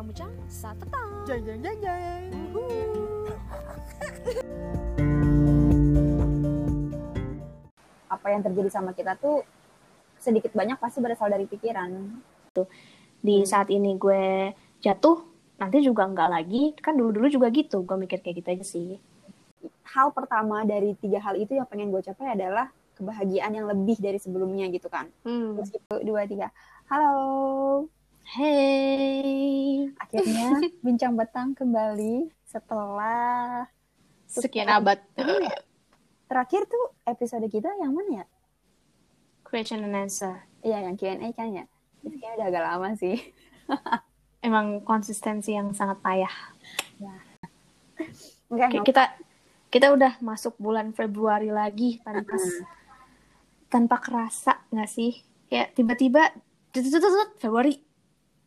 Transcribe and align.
Bucang-bucang, 0.00 0.32
satetang. 0.48 1.12
Jeng 1.28 1.44
jeng 1.44 1.60
jeng 1.60 1.76
jeng. 1.84 2.32
apa 8.08 8.26
yang 8.32 8.40
terjadi 8.40 8.72
sama 8.72 8.96
kita 8.96 9.12
tuh 9.20 9.44
sedikit 10.16 10.56
banyak 10.56 10.80
pasti 10.80 11.04
berasal 11.04 11.28
dari 11.28 11.44
pikiran. 11.44 12.16
di 13.20 13.36
Hmm. 13.36 13.44
saat 13.44 13.68
ini 13.68 14.00
gue 14.00 14.56
jatuh 14.80 15.20
nanti 15.60 15.84
juga 15.84 16.08
enggak 16.08 16.32
lagi 16.32 16.72
kan 16.80 16.96
dulu 16.96 17.20
dulu 17.20 17.28
juga 17.28 17.52
gitu 17.52 17.84
gue 17.84 17.96
mikir 18.00 18.24
kayak 18.24 18.40
gitu 18.40 18.48
aja 18.56 18.64
sih 18.64 18.96
Hal 19.84 20.16
pertama 20.16 20.64
dari 20.64 20.96
tiga 20.96 21.20
hal 21.20 21.36
itu 21.36 21.60
yang 21.60 21.68
pengen 21.68 21.92
gue 21.92 22.00
capai 22.00 22.40
adalah 22.40 22.72
kebahagiaan 22.96 23.52
yang 23.52 23.68
lebih 23.68 24.00
dari 24.00 24.16
sebelumnya 24.16 24.64
gitu 24.72 24.88
kan. 24.88 25.12
hmm. 25.28 25.60
Terus 25.60 25.76
gitu, 25.76 25.92
dua, 26.08 26.24
tiga. 26.24 26.48
Halo, 26.88 27.84
hey. 28.34 29.90
Akhirnya 29.98 30.48
bincang 30.86 31.18
betang 31.18 31.54
kembali 31.54 32.30
setelah 32.46 33.66
sekian 34.30 34.70
abad. 34.70 35.02
terakhir 36.30 36.62
tuh 36.70 36.94
episode 37.10 37.46
kita 37.50 37.74
yang 37.82 37.90
mana 37.90 38.22
ya? 38.22 38.26
question 39.50 39.82
and 39.82 39.98
answer. 39.98 40.46
Iya, 40.62 40.86
yang 40.86 40.94
Q&A 40.94 41.34
kan 41.34 41.50
ya. 41.50 41.66
Itu 42.06 42.14
kayaknya 42.14 42.38
udah 42.38 42.46
agak 42.46 42.62
lama 42.70 42.88
sih. 42.94 43.18
emang 44.46 44.80
konsistensi 44.86 45.52
yang 45.52 45.74
sangat 45.74 45.98
payah. 46.00 46.34
Enggak, 48.48 48.68
Kayak 48.70 48.86
kita 48.86 49.04
kita 49.70 49.86
udah 49.94 50.12
masuk 50.22 50.54
bulan 50.56 50.94
Februari 50.94 51.50
lagi 51.50 51.98
tanpa 52.00 52.38
tanpa 53.66 53.96
kerasa 53.98 54.62
nggak 54.70 54.90
sih? 54.90 55.18
Kayak 55.50 55.74
tiba-tiba 55.74 56.22
Februari 57.42 57.89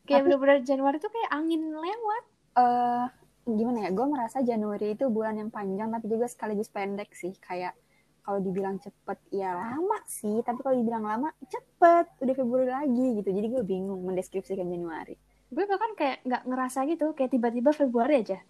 kayak 0.04 0.20
Tapi- 0.20 0.26
bener-bener 0.28 0.58
Januari 0.62 0.98
tuh 0.98 1.10
kayak 1.10 1.30
angin 1.32 1.72
lewat 1.72 2.24
eh 2.54 3.06
gimana 3.44 3.78
ya? 3.84 3.90
Gue 3.92 4.08
merasa 4.08 4.40
Januari 4.40 4.94
itu 4.94 5.08
bulan 5.08 5.36
yang 5.36 5.50
panjang 5.50 5.90
tapi 5.90 6.06
juga 6.08 6.26
sekaligus 6.26 6.68
pendek 6.68 7.12
sih. 7.12 7.34
Kayak 7.38 7.76
kalau 8.22 8.40
dibilang 8.40 8.80
cepet 8.80 9.20
ya 9.30 9.52
lama 9.52 10.00
sih, 10.06 10.40
tapi 10.42 10.64
kalau 10.64 10.76
dibilang 10.76 11.04
lama 11.04 11.28
cepet. 11.44 12.06
Udah 12.20 12.34
Februari 12.34 12.70
lagi 12.70 13.20
gitu. 13.20 13.30
Jadi 13.30 13.48
gue 13.50 13.64
bingung 13.64 14.00
mendeskripsikan 14.02 14.64
Januari. 14.66 15.16
gue 15.50 15.70
bahkan 15.70 15.94
kayak 15.94 16.26
nggak 16.26 16.44
ngerasa 16.50 16.82
gitu 16.90 17.14
kayak 17.14 17.30
tiba-tiba 17.30 17.70
Februari 17.70 18.26
aja 18.26 18.42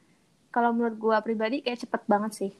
kalau 0.48 0.72
menurut 0.72 0.96
gue 0.96 1.18
pribadi 1.20 1.60
kayak 1.60 1.84
cepet 1.84 2.00
banget 2.08 2.32
sih 2.32 2.52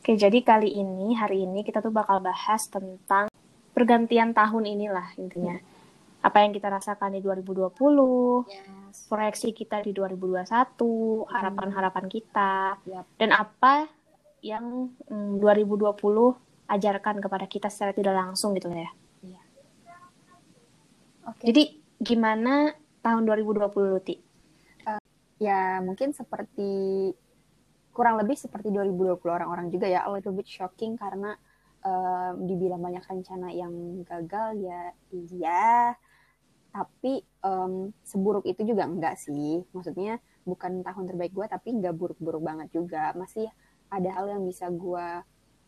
Oke 0.00 0.16
jadi 0.16 0.40
kali 0.40 0.72
ini 0.72 1.12
hari 1.12 1.44
ini 1.44 1.60
kita 1.60 1.84
tuh 1.84 1.92
bakal 1.92 2.24
bahas 2.24 2.64
tentang 2.64 3.28
pergantian 3.76 4.32
tahun 4.32 4.64
inilah 4.64 5.20
intinya 5.20 5.60
apa 6.26 6.42
yang 6.42 6.50
kita 6.50 6.66
rasakan 6.66 7.14
di 7.14 7.20
2020 7.22 7.70
Yes. 8.50 9.06
proyeksi 9.06 9.54
kita 9.54 9.78
di 9.86 9.94
2021 9.94 10.42
harapan-harapan 11.30 12.06
kita 12.10 12.82
Yap. 12.82 13.06
dan 13.14 13.30
apa 13.30 13.86
yang 14.42 14.90
mm, 15.06 15.38
2020 15.38 15.94
ajarkan 16.66 17.22
kepada 17.22 17.46
kita 17.46 17.70
secara 17.70 17.94
tidak 17.94 18.14
langsung 18.18 18.58
gitu 18.58 18.66
ya 18.74 18.90
Oke. 21.26 21.42
jadi 21.46 21.62
gimana 22.02 22.74
tahun 23.02 23.22
2020 23.26 23.94
Luti? 23.94 24.16
ya 25.36 25.84
mungkin 25.84 26.16
seperti 26.16 27.12
kurang 27.92 28.16
lebih 28.16 28.40
seperti 28.40 28.72
2020 28.72 29.20
orang-orang 29.28 29.68
juga 29.68 29.84
ya 29.84 30.08
a 30.08 30.10
little 30.10 30.32
bit 30.32 30.48
shocking 30.48 30.96
karena 30.96 31.36
eh, 31.84 32.30
dibilang 32.40 32.80
banyak 32.80 33.04
rencana 33.04 33.52
yang 33.52 34.00
gagal 34.08 34.56
ya 34.64 34.96
iya 35.12 35.92
tapi 36.76 37.12
em, 37.24 37.72
seburuk 38.04 38.44
itu 38.44 38.60
juga 38.68 38.84
enggak 38.84 39.16
sih. 39.16 39.64
Maksudnya 39.72 40.20
bukan 40.44 40.84
tahun 40.84 41.04
terbaik 41.08 41.32
gue 41.32 41.46
tapi 41.48 41.68
enggak 41.72 41.96
buruk-buruk 41.96 42.42
banget 42.44 42.68
juga. 42.76 43.16
Masih 43.16 43.48
ada 43.88 44.10
hal 44.12 44.26
yang 44.28 44.42
bisa 44.44 44.68
gue 44.68 45.06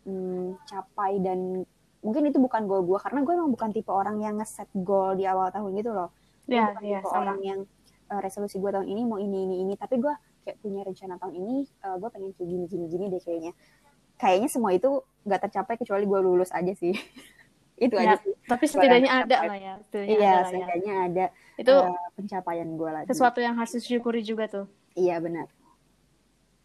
mm, 0.05 0.69
capai 0.69 1.13
dan 1.25 1.65
mungkin 2.05 2.23
itu 2.29 2.39
bukan 2.39 2.69
goal 2.71 2.85
gue 2.87 2.99
karena 3.01 3.25
gue 3.27 3.33
emang 3.35 3.51
bukan 3.57 3.71
tipe 3.73 3.91
orang 3.91 4.21
yang 4.21 4.37
ngeset 4.39 4.69
goal 4.87 5.17
di 5.17 5.25
awal 5.25 5.49
tahun 5.49 5.73
gitu 5.81 5.91
loh. 5.97 6.13
Gue 6.45 6.61
Ya, 6.61 6.65
bukan 6.69 6.85
ya, 6.85 7.01
tipe 7.01 7.09
sama. 7.09 7.21
orang 7.25 7.39
yang 7.41 7.61
eh, 8.13 8.21
resolusi 8.21 8.61
gue 8.61 8.71
tahun 8.71 8.87
ini 8.89 9.03
mau 9.09 9.17
ini 9.17 9.39
ini 9.49 9.57
ini. 9.65 9.75
Tapi 9.81 9.97
gue 9.97 10.13
kayak 10.45 10.61
punya 10.61 10.85
rencana 10.85 11.17
tahun 11.17 11.35
ini 11.41 11.57
eh, 11.65 11.97
gue 11.97 12.09
pengen 12.13 12.31
kayak 12.37 12.49
gini 12.53 12.65
gini 12.69 12.85
gini 12.93 13.05
deh 13.09 13.23
kayaknya. 13.25 13.53
Kayaknya 14.21 14.49
semua 14.51 14.71
itu 14.75 14.91
nggak 15.25 15.41
tercapai 15.49 15.75
kecuali 15.79 16.05
gue 16.05 16.21
lulus 16.21 16.51
aja 16.51 16.73
sih 16.75 16.91
itu 17.79 17.95
Ya, 17.95 18.03
aja 18.05 18.17
sih 18.21 18.35
tapi 18.45 18.65
setidaknya 18.65 19.11
Barang 19.11 19.25
ada 19.25 19.37
lah 19.45 19.59
ya. 19.59 19.75
setidaknya 19.81 20.13
iya 20.13 20.29
ada 20.29 20.35
ya. 20.35 20.45
setidaknya 20.45 20.95
ada 21.05 21.27
Itu 21.57 21.75
eh, 21.75 22.09
pencapaian 22.15 22.69
gue 22.71 22.91
lagi 22.93 23.07
sesuatu 23.07 23.39
yang 23.39 23.55
harus 23.55 23.73
disyukuri 23.75 24.21
juga 24.23 24.45
tuh. 24.47 24.67
iya 24.95 25.17
benar 25.19 25.47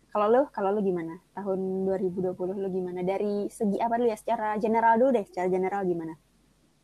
kalau 0.10 0.28
lu 0.28 0.42
kalau 0.48 0.70
lu 0.70 0.82
gimana 0.82 1.18
tahun 1.34 1.60
2020 1.88 2.34
lu 2.36 2.70
gimana 2.72 3.02
dari 3.02 3.50
segi 3.50 3.78
apa 3.78 3.96
dulu 3.96 4.08
ya 4.08 4.16
secara 4.16 4.58
general 4.58 4.94
dulu 4.96 5.10
deh 5.12 5.26
secara 5.26 5.48
general 5.48 5.84
gimana 5.84 6.14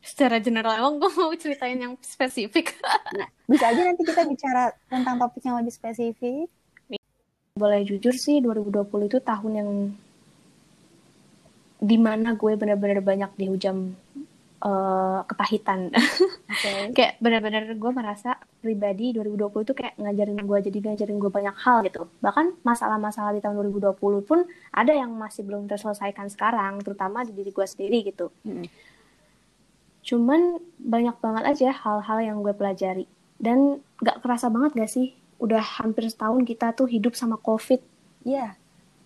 Secara 0.00 0.40
general 0.40 0.72
emang 0.74 0.96
gue 0.96 1.12
mau 1.12 1.28
ceritain 1.34 1.76
yang 1.76 1.92
spesifik. 2.00 2.72
nah 3.12 3.28
bisa 3.44 3.68
aja 3.68 3.84
nanti 3.84 4.00
kita 4.00 4.24
bicara 4.24 4.72
tentang 4.86 5.20
topik 5.20 5.44
yang 5.44 5.60
lebih 5.60 5.70
spesifik 5.70 6.48
Boleh 7.52 7.84
jujur 7.84 8.16
sih 8.16 8.40
2020 8.40 8.80
itu 9.04 9.18
tahun 9.20 9.52
yang 9.54 9.70
di 11.80 11.96
mana 11.96 12.32
gue 12.32 12.52
bener-bener 12.54 13.00
banyak 13.00 13.28
dihujam 13.36 13.92
eh, 14.60 15.20
kepahitan. 15.24 15.80
oke 16.52 16.92
kayak 16.96 17.16
bener-bener 17.22 17.72
gue 17.72 17.92
merasa 17.92 18.36
pribadi 18.60 19.16
2020 19.16 19.64
itu 19.64 19.72
kayak 19.72 19.94
ngajarin 19.96 20.40
gue 20.44 20.58
jadi 20.68 20.78
ngajarin 20.92 21.18
gue 21.18 21.30
banyak 21.32 21.56
hal 21.56 21.80
gitu. 21.88 22.06
Bahkan 22.20 22.60
masalah-masalah 22.60 23.32
di 23.32 23.40
tahun 23.40 23.56
2020 23.72 24.28
pun 24.28 24.44
ada 24.72 24.92
yang 24.92 25.12
masih 25.16 25.48
belum 25.48 25.64
terselesaikan 25.64 26.28
sekarang, 26.28 26.84
terutama 26.84 27.24
di 27.24 27.32
diri 27.32 27.50
gue 27.50 27.66
sendiri 27.66 27.98
gitu. 28.04 28.28
Mm-mm. 28.44 28.68
Cuman 30.04 30.58
banyak 30.80 31.16
banget 31.20 31.44
aja 31.44 31.68
hal-hal 31.72 32.18
yang 32.20 32.36
gue 32.40 32.52
pelajari. 32.56 33.04
Dan 33.40 33.80
gak 34.04 34.20
kerasa 34.20 34.52
banget 34.52 34.76
gak 34.76 34.92
sih? 34.92 35.16
Udah 35.40 35.60
hampir 35.80 36.08
setahun 36.08 36.44
kita 36.44 36.76
tuh 36.76 36.84
hidup 36.84 37.16
sama 37.16 37.40
COVID. 37.40 37.80
Iya, 38.28 38.52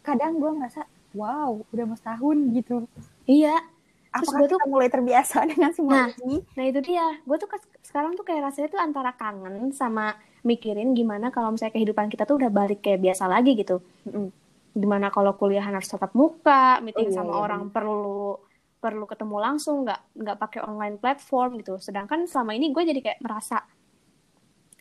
kadang 0.02 0.42
gue 0.42 0.50
merasa, 0.50 0.82
wow, 1.14 1.62
udah 1.70 1.84
mau 1.86 1.94
setahun 1.94 2.36
gitu. 2.50 2.90
Iya. 3.30 3.73
Terus 4.14 4.30
Apakah 4.30 4.38
gue 4.38 4.48
tuh, 4.54 4.60
mulai 4.70 4.86
terbiasa 4.86 5.42
dengan 5.50 5.74
semua 5.74 6.06
Nah. 6.06 6.08
ini? 6.22 6.38
nah 6.54 6.64
itu 6.64 6.80
dia. 6.80 7.06
Gue 7.26 7.34
tuh 7.34 7.50
sekarang 7.82 8.14
tuh 8.14 8.22
kayak 8.22 8.46
rasanya 8.46 8.68
tuh 8.70 8.78
antara 8.78 9.10
kangen 9.12 9.74
sama 9.74 10.14
mikirin 10.46 10.94
gimana 10.94 11.34
kalau 11.34 11.50
misalnya 11.50 11.74
kehidupan 11.74 12.06
kita 12.06 12.22
tuh 12.22 12.38
udah 12.38 12.48
balik 12.48 12.78
kayak 12.78 13.02
biasa 13.02 13.26
lagi 13.26 13.58
gitu. 13.58 13.82
Mm-mm. 14.06 14.30
Gimana 14.72 15.10
kalau 15.10 15.34
kuliahan 15.34 15.74
harus 15.74 15.90
tatap 15.90 16.14
muka, 16.14 16.78
meeting 16.78 17.10
Oh, 17.10 17.16
sama 17.16 17.32
iya, 17.34 17.40
orang 17.42 17.62
perlu 17.70 18.38
perlu 18.78 19.04
ketemu 19.08 19.36
langsung, 19.40 19.82
nggak 19.82 20.00
nggak 20.14 20.36
pakai 20.38 20.60
online 20.62 20.96
platform 21.00 21.58
gitu. 21.58 21.80
Sedangkan 21.80 22.30
selama 22.30 22.54
ini 22.54 22.70
gue 22.70 22.82
jadi 22.84 23.00
kayak 23.02 23.18
merasa 23.18 23.66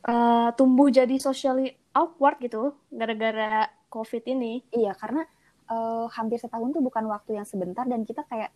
eh, 0.04 0.50
tumbuh 0.54 0.92
jadi 0.92 1.16
socially 1.18 1.72
awkward 1.96 2.38
gitu 2.38 2.76
gara-gara 2.92 3.66
COVID 3.90 4.24
ini. 4.30 4.62
Iya, 4.70 4.94
karena 4.94 5.24
eh, 5.70 6.06
hampir 6.12 6.38
setahun 6.38 6.70
tuh 6.70 6.84
bukan 6.84 7.08
waktu 7.08 7.40
yang 7.40 7.48
sebentar 7.48 7.88
dan 7.88 8.04
kita 8.04 8.28
kayak 8.28 8.52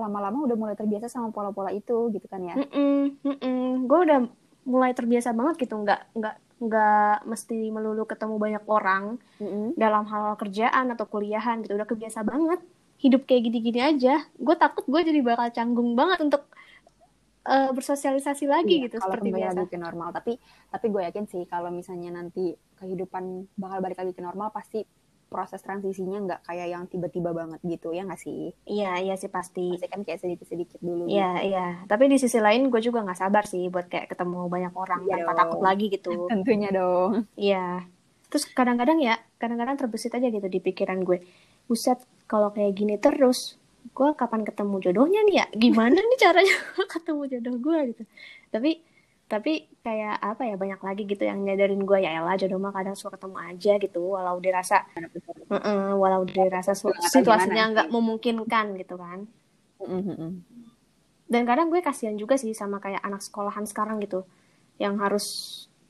lama-lama 0.00 0.48
udah 0.48 0.56
mulai 0.56 0.74
terbiasa 0.74 1.06
sama 1.06 1.28
pola-pola 1.30 1.70
itu 1.70 2.08
gitu 2.10 2.26
kan 2.26 2.40
ya. 2.40 2.56
Mm-mm. 2.56 3.84
Gue 3.84 3.98
udah 4.08 4.24
mulai 4.64 4.96
terbiasa 4.96 5.36
banget 5.36 5.60
gitu, 5.60 5.76
nggak 5.76 6.16
nggak 6.16 6.36
nggak 6.60 7.14
mesti 7.24 7.72
melulu 7.72 8.04
ketemu 8.04 8.36
banyak 8.36 8.64
orang 8.68 9.16
Mm-mm. 9.40 9.76
dalam 9.76 10.04
hal 10.08 10.36
kerjaan 10.36 10.92
atau 10.92 11.08
kuliahan 11.08 11.64
gitu, 11.64 11.76
udah 11.76 11.88
kebiasa 11.88 12.20
banget 12.24 12.60
hidup 13.00 13.24
kayak 13.24 13.48
gini-gini 13.48 13.80
aja. 13.80 14.24
Gue 14.36 14.56
takut 14.56 14.84
gue 14.84 15.00
jadi 15.00 15.20
bakal 15.24 15.48
canggung 15.56 15.96
banget 15.96 16.20
untuk 16.20 16.44
eh, 17.48 17.70
bersosialisasi 17.72 18.44
lagi 18.44 18.76
Iya, 18.76 18.84
gitu 18.92 18.96
kalau 19.00 19.08
seperti 19.16 19.28
biasa. 19.32 19.56
lagi 19.56 19.72
ke 19.72 19.78
normal. 19.80 20.08
Tapi 20.12 20.32
tapi 20.68 20.86
gue 20.92 21.02
yakin 21.08 21.24
sih 21.24 21.42
kalau 21.48 21.72
misalnya 21.72 22.12
nanti 22.12 22.52
kehidupan 22.76 23.48
bakal 23.56 23.80
balik 23.80 23.96
lagi 23.96 24.12
ke 24.12 24.20
normal 24.20 24.52
pasti 24.52 24.84
proses 25.30 25.62
transisinya 25.62 26.18
nggak 26.26 26.40
kayak 26.42 26.66
yang 26.68 26.84
tiba-tiba 26.90 27.30
banget 27.30 27.62
gitu 27.62 27.94
ya 27.94 28.02
nggak 28.02 28.18
sih? 28.18 28.50
Iya 28.66 28.98
iya 28.98 29.14
sih 29.14 29.30
pasti. 29.30 29.78
Pasti 29.78 29.86
kan 29.86 30.02
kayak 30.02 30.18
sedikit-sedikit 30.20 30.82
dulu. 30.82 31.06
gitu. 31.06 31.14
Iya 31.14 31.30
iya. 31.46 31.66
Tapi 31.86 32.10
di 32.10 32.18
sisi 32.18 32.42
lain 32.42 32.66
gue 32.68 32.82
juga 32.82 33.06
nggak 33.06 33.20
sabar 33.22 33.46
sih 33.46 33.70
buat 33.70 33.86
kayak 33.86 34.10
ketemu 34.10 34.50
banyak 34.50 34.74
orang 34.74 35.00
Iya 35.06 35.14
tanpa 35.22 35.32
dong. 35.32 35.38
takut 35.38 35.60
lagi 35.62 35.86
gitu. 35.88 36.10
Tentunya 36.34 36.68
dong. 36.74 37.30
Iya. 37.38 37.86
Terus 38.26 38.44
kadang-kadang 38.50 38.98
ya, 38.98 39.18
kadang-kadang 39.38 39.78
terbesit 39.78 40.14
aja 40.14 40.26
gitu 40.26 40.46
di 40.46 40.58
pikiran 40.58 41.02
gue. 41.02 41.18
Buset, 41.66 41.98
kalau 42.26 42.50
kayak 42.50 42.74
gini 42.78 42.94
terus, 42.94 43.58
gue 43.90 44.08
kapan 44.14 44.42
ketemu 44.42 44.78
jodohnya 44.82 45.22
nih 45.26 45.36
ya? 45.42 45.46
Gimana 45.50 45.98
nih 45.98 46.18
caranya 46.18 46.56
ketemu 46.94 47.22
jodoh 47.26 47.56
gue 47.58 47.78
gitu. 47.94 48.02
Tapi 48.50 48.82
tapi 49.30 49.70
kayak 49.86 50.18
apa 50.18 50.42
ya 50.42 50.54
banyak 50.58 50.80
lagi 50.82 51.02
gitu 51.06 51.22
yang 51.22 51.38
nyadarin 51.46 51.86
gue 51.86 51.98
ya 52.02 52.18
elah 52.18 52.34
jodoh 52.34 52.58
mah 52.58 52.74
kadang 52.74 52.98
suka 52.98 53.14
ketemu 53.14 53.36
aja 53.38 53.72
gitu 53.78 54.00
walau 54.02 54.36
dirasa 54.42 54.82
Heeh, 55.50 55.94
walau 55.94 56.22
dirasa 56.26 56.74
situasinya 56.74 57.64
nggak 57.72 57.88
memungkinkan 57.94 58.74
gitu 58.74 58.98
kan 58.98 59.30
dan 61.30 61.42
kadang 61.46 61.70
gue 61.70 61.78
kasihan 61.78 62.18
juga 62.18 62.34
sih 62.34 62.50
sama 62.50 62.82
kayak 62.82 63.00
anak 63.06 63.22
sekolahan 63.22 63.62
sekarang 63.62 64.02
gitu 64.02 64.26
yang 64.82 64.98
harus 64.98 65.24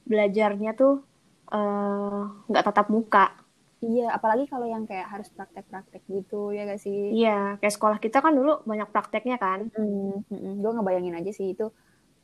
belajarnya 0.04 0.76
tuh 0.76 1.00
eh, 1.48 2.20
nggak 2.50 2.64
tatap 2.68 2.92
muka. 2.92 3.32
Iya, 3.80 4.12
apalagi 4.12 4.44
kalau 4.44 4.68
yang 4.68 4.84
kayak 4.84 5.08
harus 5.08 5.32
praktek-praktek 5.32 6.04
gitu 6.04 6.52
ya 6.52 6.68
gak 6.68 6.84
sih? 6.84 7.16
Iya, 7.16 7.56
kayak 7.56 7.74
sekolah 7.80 7.96
kita 7.96 8.20
kan 8.20 8.36
dulu 8.36 8.60
banyak 8.68 8.92
prakteknya 8.92 9.40
kan. 9.40 9.72
Hmm, 9.72 10.20
gue 10.60 10.70
ngebayangin 10.76 11.16
aja 11.16 11.32
sih 11.32 11.56
itu 11.56 11.72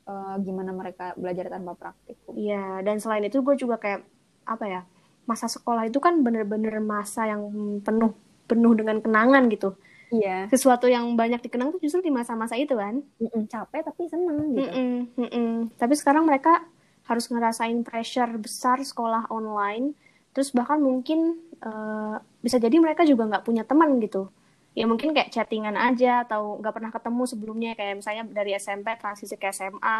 eh, 0.07 0.35
gimana 0.47 0.71
mereka 0.73 1.13
belajar 1.19 1.51
tanpa 1.51 1.75
praktik. 1.75 2.17
Iya, 2.33 2.81
dan 2.87 2.97
selain 3.03 3.27
itu 3.27 3.43
gue 3.43 3.55
juga 3.59 3.77
kayak 3.77 4.01
apa 4.47 4.65
ya? 4.67 4.81
Masa 5.27 5.51
sekolah 5.51 5.91
itu 5.91 5.99
kan 5.99 6.23
bener-bener 6.23 6.79
masa 6.79 7.27
yang 7.27 7.43
penuh 7.83 8.15
penuh 8.47 8.73
dengan 8.79 9.03
kenangan 9.03 9.51
gitu. 9.51 9.75
Iya, 10.15 10.47
Sesuatu 10.47 10.87
yang 10.87 11.19
banyak 11.19 11.43
dikenang 11.43 11.75
tuh 11.75 11.83
justru 11.83 12.07
di 12.07 12.15
masa-masa 12.15 12.55
itu 12.55 12.79
kan. 12.79 13.03
Mm-mm, 13.19 13.51
capek 13.51 13.83
tapi 13.83 14.07
seneng 14.07 14.55
gitu. 14.55 14.71
Mm-mm, 14.71 14.95
mm-mm. 15.19 15.51
Tapi 15.75 15.95
sekarang 15.99 16.31
mereka 16.31 16.63
harus 17.11 17.27
ngerasain 17.27 17.83
pressure 17.83 18.31
besar 18.39 18.79
sekolah 18.87 19.27
online. 19.35 19.99
Terus 20.31 20.55
bahkan 20.55 20.79
mungkin 20.79 21.43
eh, 21.59 22.17
bisa 22.39 22.63
jadi 22.63 22.79
mereka 22.79 23.03
juga 23.03 23.27
nggak 23.27 23.43
punya 23.43 23.67
teman 23.67 23.99
gitu. 23.99 24.31
Ya 24.79 24.85
mungkin 24.91 25.09
kayak 25.17 25.33
chattingan 25.35 25.77
aja 25.87 26.23
atau 26.25 26.61
nggak 26.61 26.75
pernah 26.77 26.91
ketemu 26.97 27.23
sebelumnya 27.33 27.71
kayak 27.79 27.95
misalnya 28.01 28.25
dari 28.39 28.51
SMP 28.65 28.89
transisi 29.01 29.35
ke 29.41 29.47
SMA. 29.57 29.99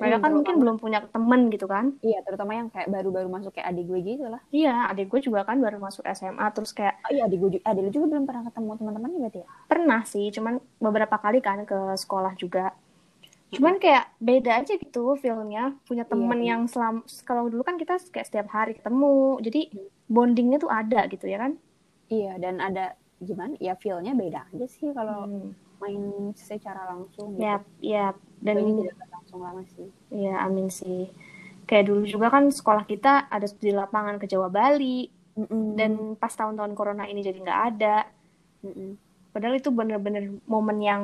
Mereka 0.00 0.16
Mm-mm, 0.16 0.22
kan 0.24 0.32
mungkin 0.36 0.54
belum 0.62 0.76
punya 0.82 0.98
teman 1.14 1.40
gitu 1.54 1.66
kan. 1.74 1.86
Iya, 2.06 2.18
terutama 2.26 2.52
yang 2.58 2.68
kayak 2.74 2.88
baru-baru 2.94 3.28
masuk 3.36 3.50
kayak 3.56 3.68
adik 3.72 3.84
gue 3.90 3.98
gitu 4.10 4.24
lah. 4.34 4.42
Iya, 4.58 4.70
adik 4.92 5.06
gue 5.10 5.20
juga 5.26 5.40
kan 5.48 5.56
baru 5.64 5.76
masuk 5.86 6.04
SMA 6.18 6.46
terus 6.54 6.70
kayak 6.78 6.94
Oh 7.04 7.10
iya, 7.14 7.22
adik 7.26 7.38
gue 7.42 7.50
juga, 7.54 7.64
adik 7.70 7.82
lu 7.84 7.90
juga 7.96 8.06
belum 8.12 8.24
pernah 8.28 8.42
ketemu 8.48 8.70
teman-temannya 8.78 9.18
berarti 9.22 9.38
ya? 9.42 9.46
pernah 9.70 10.00
sih, 10.12 10.26
cuman 10.36 10.54
beberapa 10.84 11.16
kali 11.24 11.38
kan 11.46 11.58
ke 11.70 11.78
sekolah 12.02 12.32
juga. 12.42 12.64
Cuman 13.54 13.74
kayak 13.82 14.04
beda 14.28 14.50
aja 14.60 14.72
gitu 14.84 15.02
feelnya 15.22 15.62
punya 15.88 16.04
temen 16.12 16.40
Iya, 16.40 16.44
iya. 16.44 16.52
yang 16.52 16.62
selam 16.72 16.96
kalau 17.28 17.44
dulu 17.52 17.62
kan 17.68 17.76
kita 17.82 17.94
kayak 18.14 18.26
setiap 18.28 18.48
hari 18.56 18.72
ketemu, 18.78 19.40
jadi 19.46 19.60
bondingnya 20.14 20.58
tuh 20.64 20.70
ada 20.80 21.00
gitu 21.12 21.26
ya 21.32 21.38
kan? 21.44 21.52
Iya, 22.14 22.32
dan 22.42 22.54
ada 22.68 22.84
gimana? 23.20 23.54
Ya 23.58 23.74
feel-nya 23.74 24.12
beda 24.14 24.46
aja 24.48 24.66
sih 24.68 24.90
kalau 24.94 25.26
Hmm. 25.26 25.50
main 25.78 26.02
secara 26.34 26.90
langsung 26.90 27.38
gitu. 27.38 27.42
Ya, 27.42 27.56
ya 27.78 28.04
Dan 28.38 28.54
ini 28.58 28.82
tidak 28.82 28.98
berlangsung 28.98 29.40
lama 29.42 29.62
sih. 29.66 29.88
ya 30.10 30.42
amin 30.42 30.68
sih. 30.70 31.10
Kayak 31.68 31.84
dulu 31.90 32.02
juga 32.08 32.32
kan 32.32 32.48
sekolah 32.50 32.84
kita 32.88 33.28
ada 33.28 33.46
di 33.46 33.70
lapangan 33.70 34.16
ke 34.18 34.26
Jawa 34.26 34.48
Bali 34.48 35.06
Mm-mm. 35.38 35.78
dan 35.78 35.92
pas 36.18 36.32
tahun-tahun 36.34 36.74
corona 36.74 37.04
ini 37.06 37.20
jadi 37.22 37.38
nggak 37.38 37.60
ada. 37.74 38.06
Mm-mm. 38.64 38.98
Padahal 39.30 39.54
itu 39.54 39.70
bener-bener 39.70 40.24
momen 40.48 40.78
yang 40.82 41.02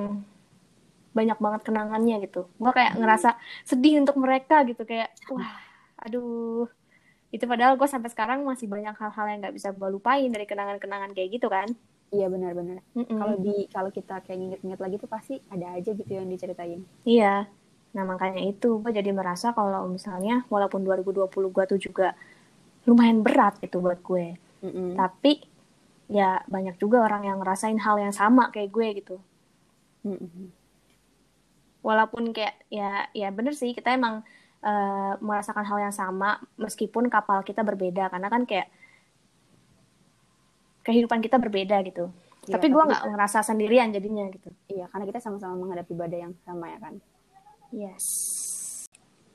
banyak 1.14 1.38
banget 1.38 1.60
kenangannya 1.62 2.16
gitu. 2.26 2.50
Gue 2.58 2.72
kayak 2.74 2.98
ngerasa 2.98 3.38
sedih 3.62 4.02
untuk 4.02 4.18
mereka 4.18 4.66
gitu 4.66 4.82
kayak 4.82 5.14
wah, 5.30 5.54
aduh. 6.02 6.66
Itu 7.30 7.44
padahal 7.46 7.78
gue 7.78 7.86
sampai 7.86 8.10
sekarang 8.10 8.42
masih 8.42 8.66
banyak 8.66 8.94
hal-hal 8.98 9.26
yang 9.30 9.38
nggak 9.42 9.54
bisa 9.54 9.70
gue 9.70 9.88
lupain 9.90 10.26
dari 10.30 10.46
kenangan-kenangan 10.46 11.10
kayak 11.14 11.30
gitu 11.38 11.46
kan. 11.46 11.70
Iya 12.12 12.26
benar-benar. 12.30 12.78
Mm-mm. 12.94 13.18
Kalau 13.18 13.34
di 13.40 13.66
kalau 13.72 13.90
kita 13.90 14.20
kayak 14.22 14.38
nginget-nginget 14.38 14.80
lagi 14.80 14.96
tuh 15.00 15.10
pasti 15.10 15.34
ada 15.50 15.66
aja 15.76 15.90
gitu 15.94 16.10
yang 16.12 16.28
diceritain. 16.28 16.84
Iya. 17.06 17.48
Nah 17.94 18.04
makanya 18.06 18.42
itu 18.42 18.78
gue 18.82 18.92
jadi 18.92 19.10
merasa 19.14 19.54
kalau 19.54 19.86
misalnya 19.88 20.44
walaupun 20.50 20.82
2020 20.84 21.30
gue 21.30 21.64
tuh 21.70 21.78
juga 21.80 22.14
lumayan 22.86 23.22
berat 23.24 23.58
gitu 23.62 23.80
buat 23.80 23.98
gue. 24.02 24.36
Mm-mm. 24.62 24.94
Tapi 24.98 25.42
ya 26.10 26.44
banyak 26.46 26.76
juga 26.78 27.00
orang 27.06 27.24
yang 27.26 27.38
ngerasain 27.40 27.80
hal 27.80 27.96
yang 27.98 28.12
sama 28.14 28.52
kayak 28.52 28.70
gue 28.70 28.88
gitu. 29.00 29.16
Mm-mm. 30.04 30.52
walaupun 31.84 32.32
kayak 32.32 32.56
ya 32.72 33.08
ya 33.12 33.28
bener 33.28 33.52
sih 33.52 33.76
kita 33.76 33.92
emang 33.92 34.24
eh, 34.64 35.12
merasakan 35.20 35.64
hal 35.68 35.78
yang 35.90 35.94
sama 35.94 36.40
meskipun 36.56 37.12
kapal 37.12 37.44
kita 37.44 37.60
berbeda 37.60 38.08
karena 38.12 38.28
kan 38.32 38.48
kayak 38.48 38.68
kehidupan 40.84 41.18
kita 41.18 41.36
berbeda 41.36 41.80
gitu 41.82 42.12
Iya, 42.44 42.60
tapi 42.60 42.68
gue 42.68 42.76
nggak 42.76 43.08
ngerasa 43.08 43.40
sendirian 43.40 43.88
jadinya 43.88 44.28
gitu 44.28 44.52
Iya, 44.68 44.84
karena 44.92 45.08
kita 45.08 45.16
sama-sama 45.16 45.56
menghadapi 45.56 45.96
badai 45.96 46.28
yang 46.28 46.36
sama 46.44 46.68
ya 46.68 46.78
kan. 46.78 46.94
yes 47.72 48.04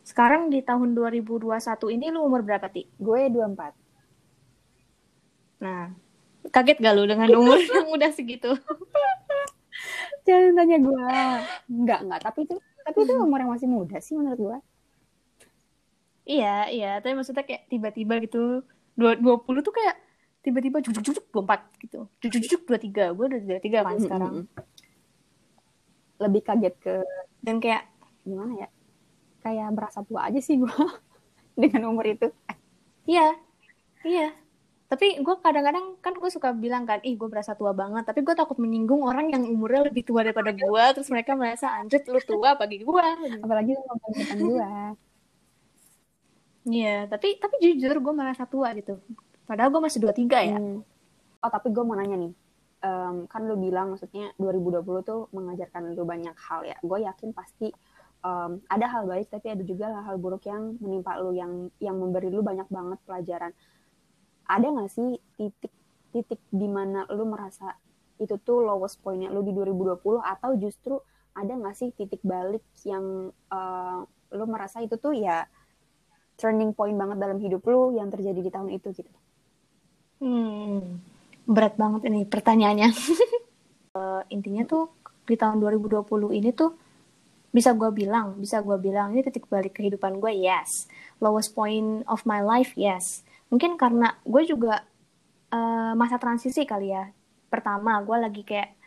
sekarang 0.05 0.49
di 0.49 0.61
tahun 0.61 0.93
2021 0.93 1.49
ini 1.89 2.09
lu 2.09 2.21
umur 2.23 2.41
berapa 2.41 2.65
ti 2.65 2.85
Gue 2.97 3.29
24. 3.29 3.73
nah 5.59 5.89
kaget 6.49 6.77
gak 6.79 6.93
lu 6.93 7.03
dengan 7.03 7.29
umur 7.35 7.57
yang 7.57 7.89
udah 7.89 8.09
segitu 8.09 8.53
Jangan 10.27 10.53
tanya 10.53 10.77
gue. 10.77 11.05
Enggak, 11.71 11.99
enggak. 12.05 12.21
Tapi 12.21 12.39
itu 12.45 12.55
tapi 12.85 12.97
itu 13.01 13.13
umur 13.15 13.39
yang 13.39 13.49
masih 13.49 13.65
muda 13.65 13.97
sih 13.97 14.13
menurut 14.13 14.37
gue. 14.37 14.57
iya 16.29 16.69
iya 16.69 16.91
tapi 17.01 17.17
maksudnya 17.17 17.41
kayak 17.41 17.65
tiba-tiba 17.65 18.21
gitu 18.21 18.61
dua 18.93 19.17
20 19.17 19.65
tuh 19.65 19.73
kayak 19.73 19.97
tiba-tiba 20.39 20.79
cucuk 20.79 21.03
cucuk 21.03 21.25
24 21.35 21.83
gitu 21.83 21.99
cucuk 22.23 22.41
cucuk 22.47 22.61
23 22.79 23.15
gue 23.15 23.25
udah 23.27 23.39
23 23.59 23.85
kan 23.85 23.97
sekarang. 23.99 24.33
Lebih 26.19 26.41
kaget 26.43 26.75
ke 26.79 26.95
dan 27.43 27.55
kayak 27.63 27.87
gimana 28.27 28.67
ya? 28.67 28.69
Kayak 29.39 29.71
berasa 29.75 29.99
tua 30.03 30.27
aja 30.27 30.39
sih 30.39 30.59
gue 30.59 30.71
dengan 31.61 31.91
umur 31.91 32.07
itu. 32.07 32.27
Iya, 33.07 33.35
iya. 34.05 34.29
Tapi 34.89 35.21
gue 35.21 35.35
kadang-kadang 35.37 36.01
kan 36.01 36.17
gue 36.17 36.29
suka 36.33 36.49
bilang 36.49 36.81
kan, 36.89 36.97
ih 37.05 37.13
gue 37.13 37.29
berasa 37.29 37.53
tua 37.53 37.77
banget. 37.77 38.09
Tapi 38.09 38.25
gue 38.25 38.33
takut 38.33 38.57
menyinggung 38.57 39.05
orang 39.05 39.29
yang 39.29 39.45
umurnya 39.45 39.85
lebih 39.93 40.01
tua 40.01 40.25
daripada 40.25 40.49
gue. 40.49 40.83
Terus 40.97 41.09
mereka 41.13 41.37
merasa, 41.37 41.77
anjir 41.77 42.01
lu 42.09 42.17
tua 42.25 42.57
bagi 42.57 42.81
gue. 42.81 43.07
Apalagi 43.37 43.77
sama 43.77 43.93
depan 44.17 44.37
gue. 44.41 44.69
Iya, 46.69 47.05
tapi 47.05 47.37
tapi 47.37 47.55
jujur 47.61 48.01
gue 48.01 48.13
merasa 48.17 48.43
tua 48.49 48.73
gitu. 48.73 48.97
Padahal 49.49 49.73
gue 49.73 49.81
masih 49.81 49.97
23 50.05 50.45
ya. 50.45 50.61
Hmm. 50.61 50.85
Oh 51.41 51.49
tapi 51.49 51.73
gue 51.73 51.81
mau 51.81 51.97
nanya 51.97 52.19
nih, 52.19 52.33
Em, 52.79 53.27
kan 53.27 53.43
lu 53.43 53.59
bilang 53.59 53.91
maksudnya 53.91 54.31
2020 54.39 55.03
tuh 55.03 55.27
mengajarkan 55.35 55.99
lu 55.99 56.07
banyak 56.07 56.31
hal 56.31 56.63
ya. 56.63 56.79
Gue 56.79 57.03
yakin 57.03 57.35
pasti 57.35 57.67
em, 58.23 58.51
ada 58.71 58.85
hal 58.87 59.03
baik 59.03 59.27
tapi 59.27 59.51
ada 59.51 59.63
juga 59.67 59.99
hal 60.07 60.15
buruk 60.15 60.47
yang 60.47 60.79
menimpa 60.79 61.19
lu 61.19 61.35
yang 61.35 61.67
yang 61.83 61.99
memberi 61.99 62.31
lu 62.31 62.39
banyak 62.39 62.71
banget 62.71 62.99
pelajaran. 63.03 63.51
Ada 64.47 64.67
nggak 64.71 64.89
sih 64.95 65.19
titik 65.35 65.73
titik 66.15 66.39
di 66.47 66.67
mana 66.71 67.03
lu 67.11 67.27
merasa 67.27 67.75
itu 68.15 68.39
tuh 68.39 68.63
lowest 68.63 69.03
pointnya 69.03 69.27
lu 69.27 69.43
di 69.43 69.51
2020 69.51 69.99
atau 70.23 70.55
justru 70.55 71.03
ada 71.35 71.51
nggak 71.51 71.75
sih 71.75 71.91
titik 71.91 72.23
balik 72.23 72.63
yang 72.87 73.27
eh, 73.51 73.99
lu 74.39 74.45
merasa 74.47 74.79
itu 74.79 74.95
tuh 74.95 75.11
ya 75.11 75.43
turning 76.39 76.71
point 76.71 76.95
banget 76.95 77.19
dalam 77.19 77.43
hidup 77.43 77.59
lu 77.67 77.91
yang 77.91 78.07
terjadi 78.07 78.39
di 78.39 78.47
tahun 78.47 78.71
itu 78.71 78.95
gitu? 78.95 79.11
Hmm, 80.19 80.99
berat 81.47 81.79
banget 81.79 82.01
ini 82.11 82.27
pertanyaannya. 82.27 82.89
Eh, 83.89 84.21
intinya 84.29 84.61
tuh 84.69 84.93
di 85.25 85.33
tahun 85.33 85.57
2020 85.57 86.29
ini 86.37 86.53
tuh 86.53 86.77
bisa 87.49 87.73
gue 87.73 87.89
bilang, 87.89 88.37
bisa 88.37 88.61
gue 88.61 88.77
bilang 88.77 89.17
ini 89.17 89.25
titik 89.25 89.49
balik 89.49 89.81
kehidupan 89.81 90.21
gue, 90.21 90.29
yes. 90.45 90.85
Lowest 91.17 91.57
point 91.57 92.05
of 92.05 92.21
my 92.29 92.37
life, 92.45 92.77
yes. 92.77 93.25
Mungkin 93.49 93.81
karena 93.81 94.13
gue 94.21 94.45
juga 94.45 94.85
eh, 95.49 95.93
masa 95.97 96.21
transisi 96.21 96.69
kali 96.69 96.93
ya. 96.93 97.09
Pertama, 97.49 97.97
gue 98.05 98.17
lagi 98.21 98.45
kayak 98.45 98.77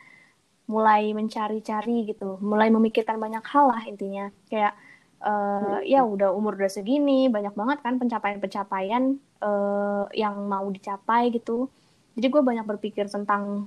mulai 0.70 1.10
mencari-cari 1.18 2.06
gitu, 2.06 2.38
mulai 2.38 2.70
memikirkan 2.70 3.18
banyak 3.18 3.42
hal 3.42 3.74
lah 3.74 3.82
intinya. 3.90 4.30
Kayak 4.46 4.78
eh, 5.18 5.78
ya 5.90 6.06
udah 6.06 6.30
umur 6.30 6.54
udah 6.62 6.70
segini, 6.70 7.26
banyak 7.26 7.58
banget 7.58 7.78
kan 7.82 7.98
pencapaian-pencapaian 7.98 9.18
eh, 9.42 10.04
yang 10.16 10.46
mau 10.46 10.70
dicapai 10.70 11.34
gitu. 11.34 11.66
Jadi 12.14 12.26
gue 12.28 12.42
banyak 12.44 12.64
berpikir 12.64 13.10
tentang 13.10 13.66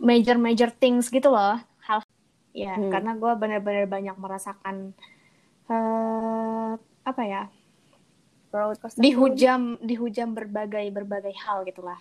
major-major 0.00 0.72
things 0.72 1.12
gitu 1.12 1.28
loh, 1.28 1.60
hal 1.84 2.00
ya 2.56 2.74
Hmm. 2.74 2.88
karena 2.88 3.12
gue 3.14 3.32
benar-benar 3.36 3.86
banyak 3.86 4.16
merasakan 4.16 4.96
eh 5.70 6.72
apa 7.06 7.22
ya 7.22 7.46
dihujam 8.98 9.78
dihujam 9.78 10.34
berbagai 10.34 10.82
berbagai 10.90 11.30
hal 11.46 11.62
gitulah 11.62 12.00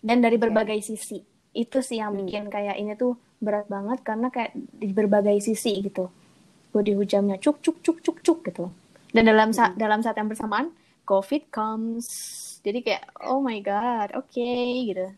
dan 0.00 0.22
dari 0.22 0.38
berbagai 0.38 0.78
sisi. 0.80 1.18
Itu 1.50 1.82
sih 1.82 1.98
yang 1.98 2.14
Hmm. 2.14 2.24
bikin 2.24 2.44
kayak 2.46 2.78
ini 2.78 2.94
tuh 2.94 3.18
berat 3.42 3.66
banget 3.66 3.98
karena 4.06 4.30
kayak 4.30 4.54
di 4.54 4.94
berbagai 4.94 5.42
sisi 5.42 5.82
gitu. 5.82 6.06
Gue 6.70 6.82
dihujamnya 6.86 7.42
cuk 7.42 7.58
cuk 7.58 7.82
cuk 7.82 7.98
cuk 8.04 8.18
cuk 8.22 8.38
gitu. 8.46 8.70
Dan 9.10 9.26
dalam 9.26 9.50
saat 9.50 9.74
dalam 9.74 9.98
saat 10.06 10.14
yang 10.14 10.30
bersamaan 10.30 10.70
covid 11.02 11.48
comes 11.48 12.06
jadi 12.60 12.78
kayak 12.80 13.04
oh 13.24 13.38
my 13.38 13.58
god 13.60 14.12
oke 14.14 14.48
gitu 14.84 15.10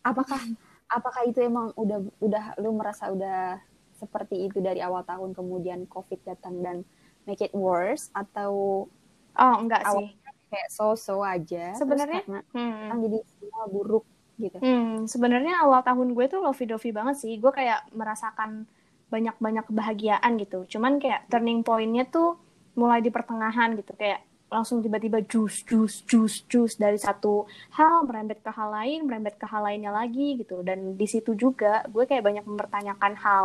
apakah 0.00 0.40
apakah 0.86 1.22
itu 1.24 1.40
emang 1.40 1.72
udah 1.74 1.98
udah 2.18 2.44
lu 2.58 2.72
merasa 2.72 3.08
udah 3.08 3.58
seperti 3.94 4.46
itu 4.46 4.58
dari 4.58 4.78
awal 4.78 5.02
tahun 5.02 5.32
kemudian 5.32 5.86
covid 5.86 6.20
datang 6.24 6.60
dan 6.60 6.76
make 7.24 7.40
it 7.40 7.54
worse 7.54 8.12
atau 8.12 8.84
oh 9.32 9.54
enggak 9.56 9.82
Awal- 9.82 10.04
sih 10.04 10.08
kayak 10.46 10.68
so-so 10.70 11.18
aja 11.20 11.74
Sebenarnya- 11.74 12.22
karena 12.22 12.40
hmm. 12.52 12.70
sekarang 12.70 13.00
jadi 13.02 13.18
semua 13.26 13.64
buruk 13.66 14.04
gitu 14.34 14.58
Hmm, 14.58 15.06
sebenarnya 15.06 15.62
awal 15.62 15.82
tahun 15.82 16.10
gue 16.10 16.26
tuh 16.26 16.42
lovey-dovey 16.42 16.90
banget 16.90 17.22
sih. 17.22 17.38
Gue 17.38 17.50
kayak 17.50 17.86
merasakan 17.94 18.66
banyak-banyak 19.06 19.62
kebahagiaan 19.64 20.34
gitu. 20.38 20.66
Cuman 20.66 20.98
kayak 20.98 21.30
turning 21.30 21.62
point-nya 21.62 22.02
tuh 22.04 22.34
mulai 22.74 22.98
di 22.98 23.14
pertengahan 23.14 23.78
gitu. 23.78 23.94
Kayak 23.94 24.26
langsung 24.54 24.78
tiba-tiba 24.78 25.18
jus 25.26 25.66
jus 25.66 26.06
jus 26.06 26.46
jus 26.46 26.72
dari 26.78 26.94
satu 26.94 27.50
hal 27.74 28.06
merembet 28.06 28.38
ke 28.38 28.50
hal 28.54 28.70
lain 28.70 29.02
merembet 29.02 29.34
ke 29.34 29.46
hal 29.50 29.66
lainnya 29.66 29.90
lagi 29.90 30.38
gitu. 30.38 30.62
Dan 30.62 30.94
di 30.94 31.06
situ 31.10 31.34
juga 31.34 31.82
gue 31.90 32.06
kayak 32.06 32.22
banyak 32.22 32.44
mempertanyakan 32.46 33.12
hal. 33.18 33.44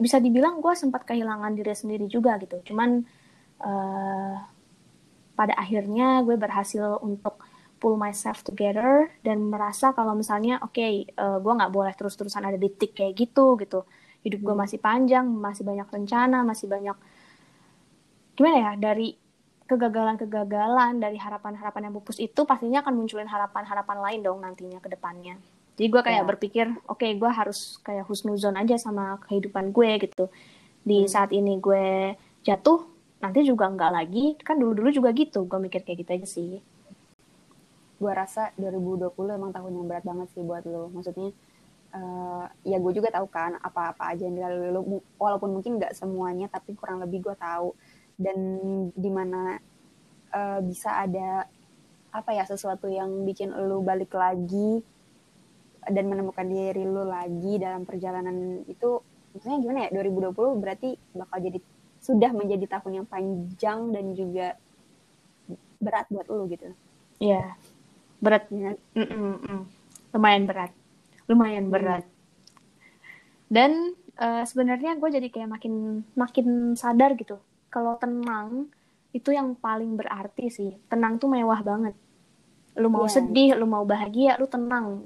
Bisa 0.00 0.16
dibilang 0.16 0.64
gue 0.64 0.72
sempat 0.72 1.04
kehilangan 1.04 1.52
diri 1.52 1.76
sendiri 1.76 2.08
juga 2.08 2.40
gitu. 2.40 2.64
Cuman 2.72 3.04
uh, 3.60 4.34
pada 5.36 5.52
akhirnya 5.60 6.24
gue 6.24 6.40
berhasil 6.40 6.96
untuk 7.04 7.36
pull 7.76 8.00
myself 8.00 8.40
together 8.40 9.12
dan 9.20 9.52
merasa 9.52 9.92
kalau 9.92 10.16
misalnya 10.16 10.56
oke 10.64 10.72
okay, 10.72 11.04
uh, 11.20 11.36
gue 11.36 11.52
nggak 11.52 11.72
boleh 11.76 11.92
terus-terusan 11.92 12.48
ada 12.48 12.56
di 12.56 12.72
titik 12.72 12.96
kayak 12.96 13.12
gitu 13.12 13.60
gitu. 13.60 13.84
Hidup 14.24 14.40
gue 14.40 14.56
masih 14.56 14.80
panjang 14.80 15.28
masih 15.28 15.68
banyak 15.68 15.84
rencana 15.92 16.40
masih 16.40 16.66
banyak 16.66 16.96
gimana 18.36 18.56
ya 18.56 18.72
dari 18.76 19.25
kegagalan-kegagalan 19.66 21.02
dari 21.02 21.18
harapan-harapan 21.18 21.90
yang 21.90 21.94
pupus 21.98 22.22
itu 22.22 22.46
pastinya 22.46 22.86
akan 22.86 22.94
munculin 22.94 23.26
harapan-harapan 23.26 23.98
lain 23.98 24.20
dong 24.22 24.38
nantinya 24.38 24.78
ke 24.78 24.88
depannya. 24.94 25.34
Jadi 25.76 25.86
gue 25.92 26.02
kayak 26.02 26.22
yeah. 26.22 26.28
berpikir, 26.32 26.66
oke 26.88 27.02
okay, 27.02 27.18
gue 27.18 27.28
harus 27.28 27.76
kayak 27.84 28.08
husnuzon 28.08 28.56
aja 28.56 28.80
sama 28.80 29.20
kehidupan 29.28 29.76
gue 29.76 30.08
gitu. 30.08 30.32
Di 30.80 31.04
hmm. 31.04 31.10
saat 31.10 31.34
ini 31.36 31.60
gue 31.60 32.16
jatuh, 32.46 32.86
nanti 33.20 33.44
juga 33.44 33.68
enggak 33.68 33.92
lagi. 33.92 34.38
Kan 34.40 34.56
dulu-dulu 34.56 34.88
juga 34.88 35.12
gitu, 35.12 35.44
gue 35.44 35.58
mikir 35.60 35.84
kayak 35.84 35.98
gitu 36.00 36.10
aja 36.16 36.26
sih. 36.26 36.50
Gue 38.00 38.12
rasa 38.14 38.56
2020 38.56 39.12
emang 39.36 39.52
tahun 39.52 39.72
yang 39.76 39.86
berat 39.90 40.04
banget 40.06 40.32
sih 40.32 40.40
buat 40.40 40.64
lo. 40.64 40.88
Maksudnya, 40.94 41.28
uh, 41.92 42.48
ya 42.64 42.80
gue 42.80 42.92
juga 42.96 43.12
tahu 43.12 43.28
kan 43.28 43.60
apa-apa 43.60 44.16
aja 44.16 44.24
yang 44.24 44.32
dilalui 44.32 44.70
lo. 44.72 44.80
Walaupun 45.20 45.60
mungkin 45.60 45.76
nggak 45.76 45.92
semuanya, 45.92 46.48
tapi 46.48 46.72
kurang 46.72 47.04
lebih 47.04 47.20
gue 47.20 47.36
tahu 47.36 47.76
dan 48.16 48.38
di 48.96 49.10
mana 49.12 49.60
uh, 50.32 50.60
bisa 50.64 51.04
ada 51.04 51.44
apa 52.12 52.30
ya 52.32 52.48
sesuatu 52.48 52.88
yang 52.88 53.28
bikin 53.28 53.52
lu 53.52 53.84
balik 53.84 54.16
lagi 54.16 54.80
dan 55.86 56.08
menemukan 56.08 56.48
diri 56.48 56.82
lu 56.82 57.04
lagi 57.04 57.60
dalam 57.60 57.84
perjalanan 57.84 58.64
itu 58.66 59.04
maksudnya 59.36 59.58
gimana 59.60 59.78
ya 59.86 59.90
2020 60.00 60.32
berarti 60.64 60.96
bakal 61.12 61.38
jadi 61.44 61.58
sudah 62.00 62.30
menjadi 62.32 62.64
tahun 62.80 63.04
yang 63.04 63.06
panjang 63.08 63.78
dan 63.92 64.04
juga 64.16 64.56
berat 65.76 66.08
buat 66.08 66.26
lu 66.32 66.48
gitu. 66.48 66.72
Iya. 67.20 67.52
Berat. 68.16 68.48
Mm 68.48 68.76
-mm 68.96 69.60
lumayan 70.16 70.48
berat. 70.48 70.72
Lumayan 71.28 71.68
berat. 71.68 72.04
Hmm. 72.06 72.14
dan 73.46 73.94
uh, 74.18 74.42
sebenarnya 74.42 74.98
gue 74.98 75.06
jadi 75.06 75.28
kayak 75.30 75.46
makin 75.46 76.02
makin 76.18 76.74
sadar 76.74 77.14
gitu 77.14 77.38
kalau 77.76 78.00
tenang 78.00 78.72
itu 79.12 79.36
yang 79.36 79.52
paling 79.52 80.00
berarti 80.00 80.48
sih. 80.48 80.72
Tenang 80.88 81.20
tuh 81.20 81.28
mewah 81.28 81.60
banget. 81.60 81.92
Lu 82.80 82.88
mau 82.88 83.04
yeah. 83.04 83.12
sedih, 83.20 83.50
lu 83.52 83.68
mau 83.68 83.84
bahagia, 83.84 84.40
lu 84.40 84.48
tenang. 84.48 85.04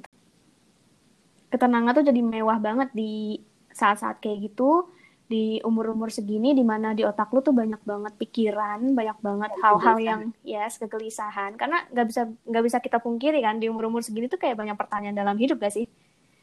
Ketenangan 1.51 1.99
tuh 1.99 2.07
jadi 2.07 2.23
mewah 2.23 2.63
banget 2.63 2.95
di 2.95 3.43
saat-saat 3.75 4.23
kayak 4.23 4.55
gitu, 4.55 4.87
di 5.27 5.59
umur-umur 5.67 6.15
segini 6.15 6.55
di 6.55 6.63
mana 6.63 6.95
di 6.95 7.03
otak 7.03 7.35
lu 7.35 7.43
tuh 7.43 7.55
banyak 7.55 7.83
banget 7.83 8.15
pikiran, 8.19 8.95
banyak 8.95 9.19
banget 9.19 9.51
hal-hal 9.63 9.99
yang 9.99 10.21
yes 10.47 10.79
kegelisahan. 10.79 11.59
Karena 11.59 11.87
nggak 11.91 12.07
bisa 12.07 12.23
nggak 12.47 12.65
bisa 12.67 12.79
kita 12.79 12.99
pungkiri 13.03 13.43
kan 13.43 13.59
di 13.59 13.67
umur-umur 13.67 14.03
segini 14.03 14.31
tuh 14.31 14.39
kayak 14.39 14.59
banyak 14.59 14.79
pertanyaan 14.79 15.19
dalam 15.19 15.35
hidup 15.39 15.59
gak 15.59 15.75
sih? 15.75 15.91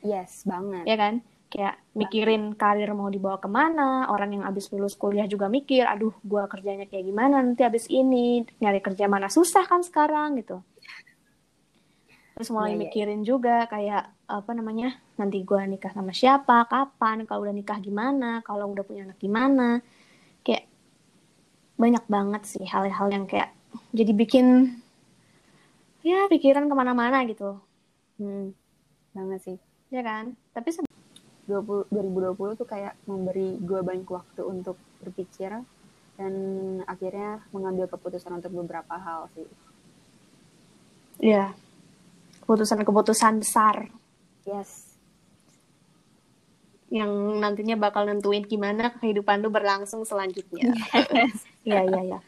Yes, 0.03 0.43
banget. 0.43 0.83
Ya 0.87 0.95
kan? 0.99 1.23
Kayak 1.47 1.79
mikirin 1.95 2.53
karir 2.59 2.91
mau 2.91 3.07
dibawa 3.07 3.39
ke 3.39 3.47
mana 3.47 4.11
orang 4.11 4.39
yang 4.39 4.43
abis 4.43 4.67
lulus 4.75 4.99
kuliah 4.99 5.23
juga 5.25 5.47
mikir 5.47 5.87
aduh 5.87 6.11
gue 6.19 6.43
kerjanya 6.51 6.85
kayak 6.85 7.07
gimana 7.07 7.39
nanti 7.39 7.63
abis 7.63 7.87
ini? 7.87 8.43
Nyari 8.59 8.79
kerja 8.83 9.07
mana 9.07 9.31
susah 9.31 9.63
kan 9.63 9.81
sekarang 9.81 10.39
gitu. 10.39 10.59
Terus 12.37 12.53
mulai 12.53 12.75
ya, 12.75 12.77
ya. 12.77 12.81
mikirin 12.85 13.21
juga 13.25 13.65
kayak 13.65 14.13
apa 14.29 14.51
namanya 14.53 14.93
nanti 15.17 15.41
gue 15.41 15.57
nikah 15.65 15.89
sama 15.89 16.13
siapa 16.13 16.69
kapan 16.69 17.25
kalau 17.25 17.49
udah 17.49 17.55
nikah 17.55 17.81
gimana 17.81 18.45
kalau 18.45 18.69
udah 18.69 18.85
punya 18.85 19.09
anak 19.09 19.17
gimana. 19.17 19.81
Kayak 20.45 20.69
banyak 21.81 22.05
banget 22.05 22.43
sih 22.45 22.65
hal-hal 22.69 23.09
yang 23.09 23.25
kayak 23.25 23.49
jadi 23.89 24.13
bikin 24.13 24.77
ya 26.05 26.29
pikiran 26.29 26.69
ke 26.69 26.75
mana-mana 26.77 27.25
gitu. 27.25 27.57
Hmm, 28.21 28.53
banget 29.17 29.39
sih. 29.41 29.57
Ya 29.89 30.05
kan? 30.05 30.37
Tapi 30.53 30.69
20, 31.47 31.87
2020 31.89 32.59
tuh 32.59 32.67
kayak 32.67 32.99
memberi 33.07 33.55
gue 33.63 33.79
banyak 33.79 34.07
waktu 34.07 34.43
untuk 34.43 34.75
berpikir 34.99 35.63
dan 36.19 36.33
akhirnya 36.83 37.39
mengambil 37.55 37.87
keputusan 37.87 38.35
untuk 38.35 38.51
beberapa 38.51 38.99
hal 38.99 39.31
sih. 39.31 39.47
Iya. 41.23 41.55
Keputusan-keputusan 42.43 43.39
besar. 43.39 43.87
Yes. 44.43 44.91
Yang 46.91 47.11
nantinya 47.39 47.75
bakal 47.79 48.07
nentuin 48.11 48.43
gimana 48.43 48.91
kehidupan 48.99 49.39
lu 49.39 49.49
berlangsung 49.49 50.03
selanjutnya. 50.03 50.67
Iya, 51.67 51.83
iya, 51.83 52.01
iya. 52.15 52.19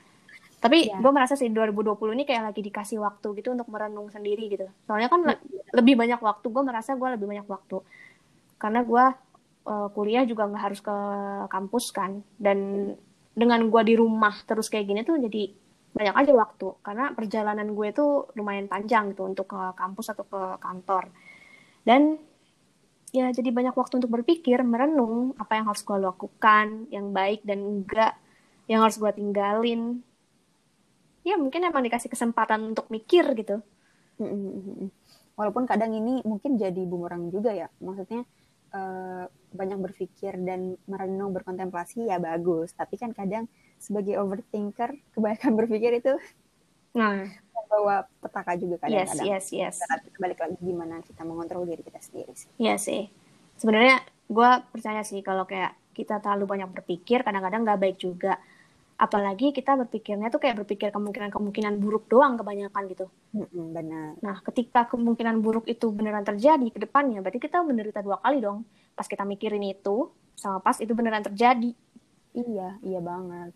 Tapi 0.59 0.91
ya. 0.91 0.99
gue 0.99 1.11
merasa 1.15 1.39
sih 1.39 1.47
2020 1.47 1.95
ini 2.11 2.27
kayak 2.27 2.51
lagi 2.51 2.59
dikasih 2.59 2.99
waktu 2.99 3.39
gitu 3.39 3.55
untuk 3.55 3.71
merenung 3.71 4.11
sendiri 4.11 4.51
gitu. 4.51 4.67
Soalnya 4.83 5.07
kan 5.07 5.23
ya. 5.23 5.39
lebih 5.79 5.95
banyak 5.95 6.19
waktu, 6.19 6.43
gue 6.51 6.63
merasa 6.67 6.99
gue 6.99 7.09
lebih 7.15 7.23
banyak 7.23 7.47
waktu 7.47 7.79
karena 8.59 8.83
gue 8.83 9.05
uh, 9.65 9.87
kuliah 9.95 10.27
juga 10.27 10.45
nggak 10.45 10.63
harus 10.63 10.81
ke 10.83 10.97
kampus 11.47 11.85
kan. 11.95 12.19
Dan 12.35 12.91
dengan 13.33 13.71
gue 13.71 13.81
di 13.87 13.95
rumah 13.95 14.35
terus 14.43 14.67
kayak 14.67 14.85
gini 14.85 15.01
tuh 15.07 15.17
jadi 15.17 15.49
banyak 15.95 16.15
aja 16.15 16.31
waktu. 16.35 16.67
Karena 16.83 17.15
perjalanan 17.15 17.71
gue 17.71 17.89
tuh 17.95 18.29
lumayan 18.35 18.67
panjang 18.67 19.15
gitu 19.15 19.25
untuk 19.25 19.49
ke 19.55 19.61
kampus 19.79 20.11
atau 20.11 20.27
ke 20.27 20.41
kantor. 20.59 21.07
Dan 21.87 22.19
ya 23.09 23.33
jadi 23.33 23.49
banyak 23.49 23.73
waktu 23.73 23.97
untuk 23.97 24.21
berpikir 24.21 24.61
merenung 24.61 25.33
apa 25.41 25.57
yang 25.57 25.65
harus 25.65 25.81
gue 25.81 25.97
lakukan 25.97 26.85
yang 26.93 27.09
baik 27.09 27.41
dan 27.41 27.65
enggak 27.65 28.13
yang 28.69 28.85
harus 28.85 29.01
gue 29.01 29.09
tinggalin. 29.15 30.03
Ya 31.25 31.35
mungkin 31.39 31.65
emang 31.65 31.81
dikasih 31.87 32.11
kesempatan 32.11 32.75
untuk 32.75 32.91
mikir 32.91 33.25
gitu. 33.33 33.63
Walaupun 35.39 35.63
kadang 35.63 35.95
ini 35.95 36.19
mungkin 36.27 36.59
jadi 36.59 36.83
bumerang 36.83 37.31
juga 37.31 37.55
ya. 37.55 37.71
Maksudnya 37.79 38.27
uh, 38.73 39.25
banyak 39.53 39.79
berpikir 39.81 40.37
dan 40.41 40.77
merenung 40.85 41.33
berkontemplasi 41.33 42.09
ya 42.09 42.21
bagus. 42.21 42.73
Tapi 42.73 42.95
kan 42.97 43.11
kadang 43.13 43.45
sebagai 43.79 44.19
overthinker 44.19 44.95
kebanyakan 45.15 45.53
berpikir 45.55 46.01
itu 46.03 46.13
nah. 46.93 47.25
bawa 47.69 48.09
petaka 48.17 48.57
juga 48.57 48.81
kadang-kadang. 48.81 49.25
yes 49.29 49.53
yes. 49.53 49.77
Yes 49.77 50.17
balik 50.17 50.41
lagi 50.41 50.57
gimana 50.57 51.05
kita 51.05 51.21
mengontrol 51.21 51.69
diri 51.69 51.85
kita 51.85 52.01
sendiri 52.01 52.33
sih. 52.33 52.49
Iya 52.57 52.75
sih. 52.81 53.07
Sebenarnya 53.61 54.01
gue 54.29 54.51
percaya 54.73 55.01
sih 55.05 55.21
kalau 55.21 55.45
kayak 55.45 55.77
kita 55.93 56.21
terlalu 56.23 56.57
banyak 56.57 56.69
berpikir 56.71 57.21
kadang-kadang 57.21 57.67
nggak 57.67 57.81
baik 57.81 57.97
juga 57.99 58.39
apalagi 58.99 59.55
kita 59.55 59.79
berpikirnya 59.79 60.27
tuh 60.27 60.43
kayak 60.43 60.59
berpikir 60.59 60.91
kemungkinan-kemungkinan 60.91 61.79
buruk 61.79 62.11
doang 62.11 62.35
kebanyakan 62.35 62.83
gitu. 62.91 63.07
Mm-hmm, 63.31 63.65
benar. 63.71 64.07
Nah, 64.19 64.37
ketika 64.43 64.91
kemungkinan 64.91 65.39
buruk 65.39 65.71
itu 65.71 65.87
beneran 65.87 66.27
terjadi 66.27 66.67
ke 66.67 66.83
depannya, 66.83 67.23
berarti 67.23 67.39
kita 67.39 67.63
menderita 67.63 68.03
dua 68.03 68.19
kali 68.19 68.43
dong. 68.43 68.67
Pas 68.99 69.07
kita 69.07 69.23
mikirin 69.23 69.63
itu, 69.63 70.11
sama 70.35 70.59
pas 70.59 70.75
itu 70.83 70.91
beneran 70.91 71.23
terjadi. 71.23 71.71
Iya, 72.35 72.75
iya 72.83 72.99
banget. 72.99 73.55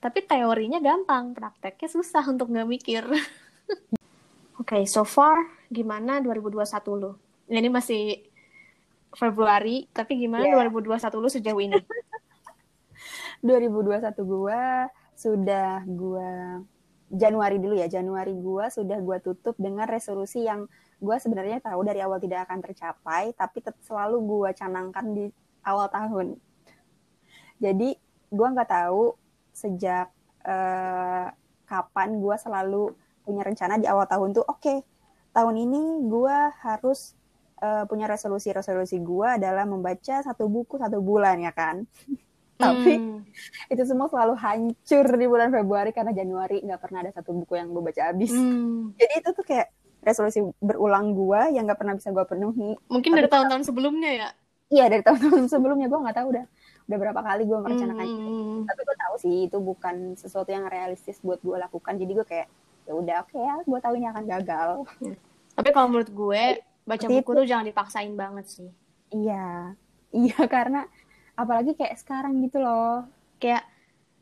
Tapi 0.00 0.18
teorinya 0.28 0.76
gampang, 0.76 1.32
prakteknya 1.32 1.88
susah 1.88 2.24
untuk 2.28 2.52
nggak 2.52 2.68
mikir. 2.68 3.04
Oke, 4.60 4.76
okay, 4.76 4.82
so 4.84 5.08
far 5.08 5.40
gimana 5.72 6.20
2021 6.20 6.68
lu? 7.00 7.16
Ini 7.48 7.72
masih 7.72 8.28
Februari, 9.16 9.88
tapi 9.96 10.20
gimana 10.20 10.44
yeah. 10.44 10.68
2021 10.68 11.16
lu 11.16 11.28
sejauh 11.32 11.60
ini? 11.64 11.80
2021 13.40 14.14
gue 14.20 14.62
sudah 15.16 15.84
gue 15.84 16.30
Januari 17.10 17.58
dulu 17.58 17.74
ya 17.74 17.90
Januari 17.90 18.32
gue 18.36 18.64
sudah 18.70 18.98
gue 19.02 19.18
tutup 19.20 19.58
dengan 19.58 19.88
resolusi 19.90 20.46
yang 20.46 20.70
gue 21.00 21.16
sebenarnya 21.16 21.64
tahu 21.64 21.80
dari 21.82 22.04
awal 22.04 22.20
tidak 22.20 22.46
akan 22.46 22.60
tercapai 22.60 23.32
tapi 23.34 23.64
selalu 23.82 24.16
gue 24.22 24.48
canangkan 24.54 25.06
di 25.10 25.26
awal 25.64 25.88
tahun. 25.88 26.36
Jadi 27.58 27.96
gue 28.30 28.46
nggak 28.54 28.70
tahu 28.70 29.16
sejak 29.50 30.12
uh, 30.46 31.26
kapan 31.66 32.08
gue 32.22 32.36
selalu 32.38 32.94
punya 33.26 33.42
rencana 33.42 33.76
di 33.76 33.86
awal 33.90 34.06
tahun 34.06 34.32
tuh 34.32 34.46
oke 34.46 34.62
okay, 34.62 34.78
tahun 35.34 35.56
ini 35.66 36.06
gue 36.08 36.36
harus 36.62 37.14
uh, 37.62 37.84
punya 37.86 38.06
resolusi 38.08 38.50
resolusi 38.50 38.98
gue 38.98 39.28
adalah 39.28 39.66
membaca 39.68 40.22
satu 40.24 40.46
buku 40.50 40.80
satu 40.80 40.98
bulan 41.02 41.38
ya 41.42 41.52
kan 41.52 41.84
tapi 42.60 42.92
hmm. 43.00 43.72
itu 43.72 43.82
semua 43.88 44.06
selalu 44.12 44.34
hancur 44.36 45.06
di 45.16 45.26
bulan 45.26 45.48
Februari 45.48 45.90
karena 45.96 46.12
Januari 46.12 46.60
nggak 46.60 46.80
pernah 46.80 46.98
ada 47.06 47.12
satu 47.16 47.32
buku 47.32 47.56
yang 47.56 47.72
gue 47.72 47.82
baca 47.82 48.02
habis 48.12 48.32
hmm. 48.32 48.94
jadi 49.00 49.12
itu 49.24 49.28
tuh 49.32 49.44
kayak 49.44 49.68
resolusi 50.00 50.40
berulang 50.60 51.12
gue 51.12 51.40
yang 51.56 51.64
nggak 51.68 51.80
pernah 51.80 51.94
bisa 51.96 52.12
gue 52.12 52.24
penuhi 52.24 52.70
mungkin 52.88 53.10
dari 53.16 53.28
tahun-tahun 53.28 53.62
sebelumnya 53.68 54.10
ya 54.12 54.28
iya 54.72 54.84
dari 54.88 55.02
tahun-tahun 55.04 55.48
sebelumnya 55.52 55.88
gue 55.88 56.00
nggak 56.00 56.16
tahu 56.16 56.28
dah 56.36 56.46
udah 56.90 56.98
berapa 56.98 57.20
kali 57.22 57.42
gue 57.46 57.58
merencanakan 57.62 58.02
Hmm, 58.02 58.16
itu 58.18 58.26
hmm, 58.26 58.42
hmm. 58.42 58.62
tapi 58.66 58.80
gue 58.82 58.96
tahu 58.98 59.14
sih 59.22 59.36
itu 59.46 59.58
bukan 59.62 59.94
sesuatu 60.18 60.50
yang 60.50 60.66
realistis 60.66 61.22
buat 61.22 61.38
gue 61.38 61.54
lakukan 61.54 61.94
jadi 61.94 62.12
gue 62.18 62.26
kayak 62.26 62.48
ya 62.88 62.92
udah 62.98 63.16
oke 63.22 63.38
ya 63.38 63.54
gue 63.62 63.78
tahu 63.78 63.94
ini 63.94 64.06
akan 64.10 64.24
gagal 64.26 64.70
Tapi 65.50 65.68
kalau 65.76 65.86
menurut 65.92 66.10
gue 66.10 66.42
baca 66.88 67.04
Seperti 67.04 67.20
buku 67.20 67.30
tuh 67.36 67.46
jangan 67.46 67.66
dipaksain 67.68 68.14
banget 68.16 68.46
sih. 68.48 68.70
iya 69.12 69.76
iya 70.10 70.40
karena 70.48 70.88
apalagi 71.36 71.72
kayak 71.78 71.96
sekarang 71.98 72.38
gitu 72.44 72.58
loh 72.60 73.06
Kayak 73.40 73.64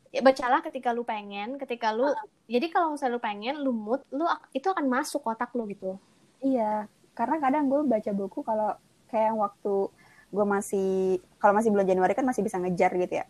ya 0.09 0.21
bacalah 0.25 0.65
ketika 0.65 0.89
lu 0.89 1.05
pengen, 1.05 1.59
ketika 1.61 1.93
lu 1.93 2.09
jadi 2.49 2.65
kalau 2.73 2.97
misalnya 2.97 3.13
lu 3.13 3.21
pengen, 3.21 3.55
lu 3.61 3.71
mood, 3.75 4.01
lu 4.09 4.25
itu 4.57 4.65
akan 4.65 4.89
masuk 4.89 5.21
otak 5.27 5.53
lu 5.53 5.69
gitu. 5.69 5.99
iya 6.41 6.87
karena 7.13 7.35
kadang 7.43 7.67
gue 7.67 7.83
baca 7.83 8.11
buku 8.15 8.39
kalau 8.41 8.73
kayak 9.11 9.35
waktu 9.35 9.91
gue 10.31 10.45
masih 10.45 10.89
kalau 11.37 11.51
masih 11.51 11.69
bulan 11.73 11.83
Januari 11.89 12.13
kan 12.15 12.23
masih 12.23 12.41
bisa 12.47 12.57
ngejar 12.57 12.95
gitu 12.95 13.13
ya 13.19 13.25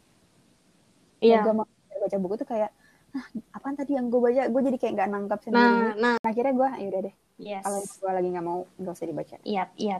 Iya. 1.19 1.43
gue 1.43 1.53
mau 1.57 1.65
baca 1.99 2.17
buku 2.21 2.33
tuh 2.39 2.47
kayak 2.47 2.71
ah 3.09 3.25
apaan 3.57 3.73
tadi 3.73 3.97
yang 3.97 4.07
gue 4.07 4.21
baca 4.21 4.45
gue 4.47 4.61
jadi 4.69 4.77
kayak 4.77 4.93
nggak 4.95 5.09
nangkap 5.09 5.39
sendiri 5.41 5.65
Nah, 5.65 5.93
nah, 5.97 6.13
Nah, 6.21 6.29
akhirnya 6.29 6.53
gue 6.53 6.69
ya 6.79 6.87
udah 6.93 7.01
deh 7.09 7.15
yes. 7.41 7.63
kalau 7.65 7.79
gue 7.81 8.11
lagi 8.13 8.27
nggak 8.29 8.45
mau 8.45 8.59
nggak 8.77 8.93
usah 8.93 9.07
dibaca 9.09 9.35
Iya, 9.43 9.63
iya. 9.75 9.97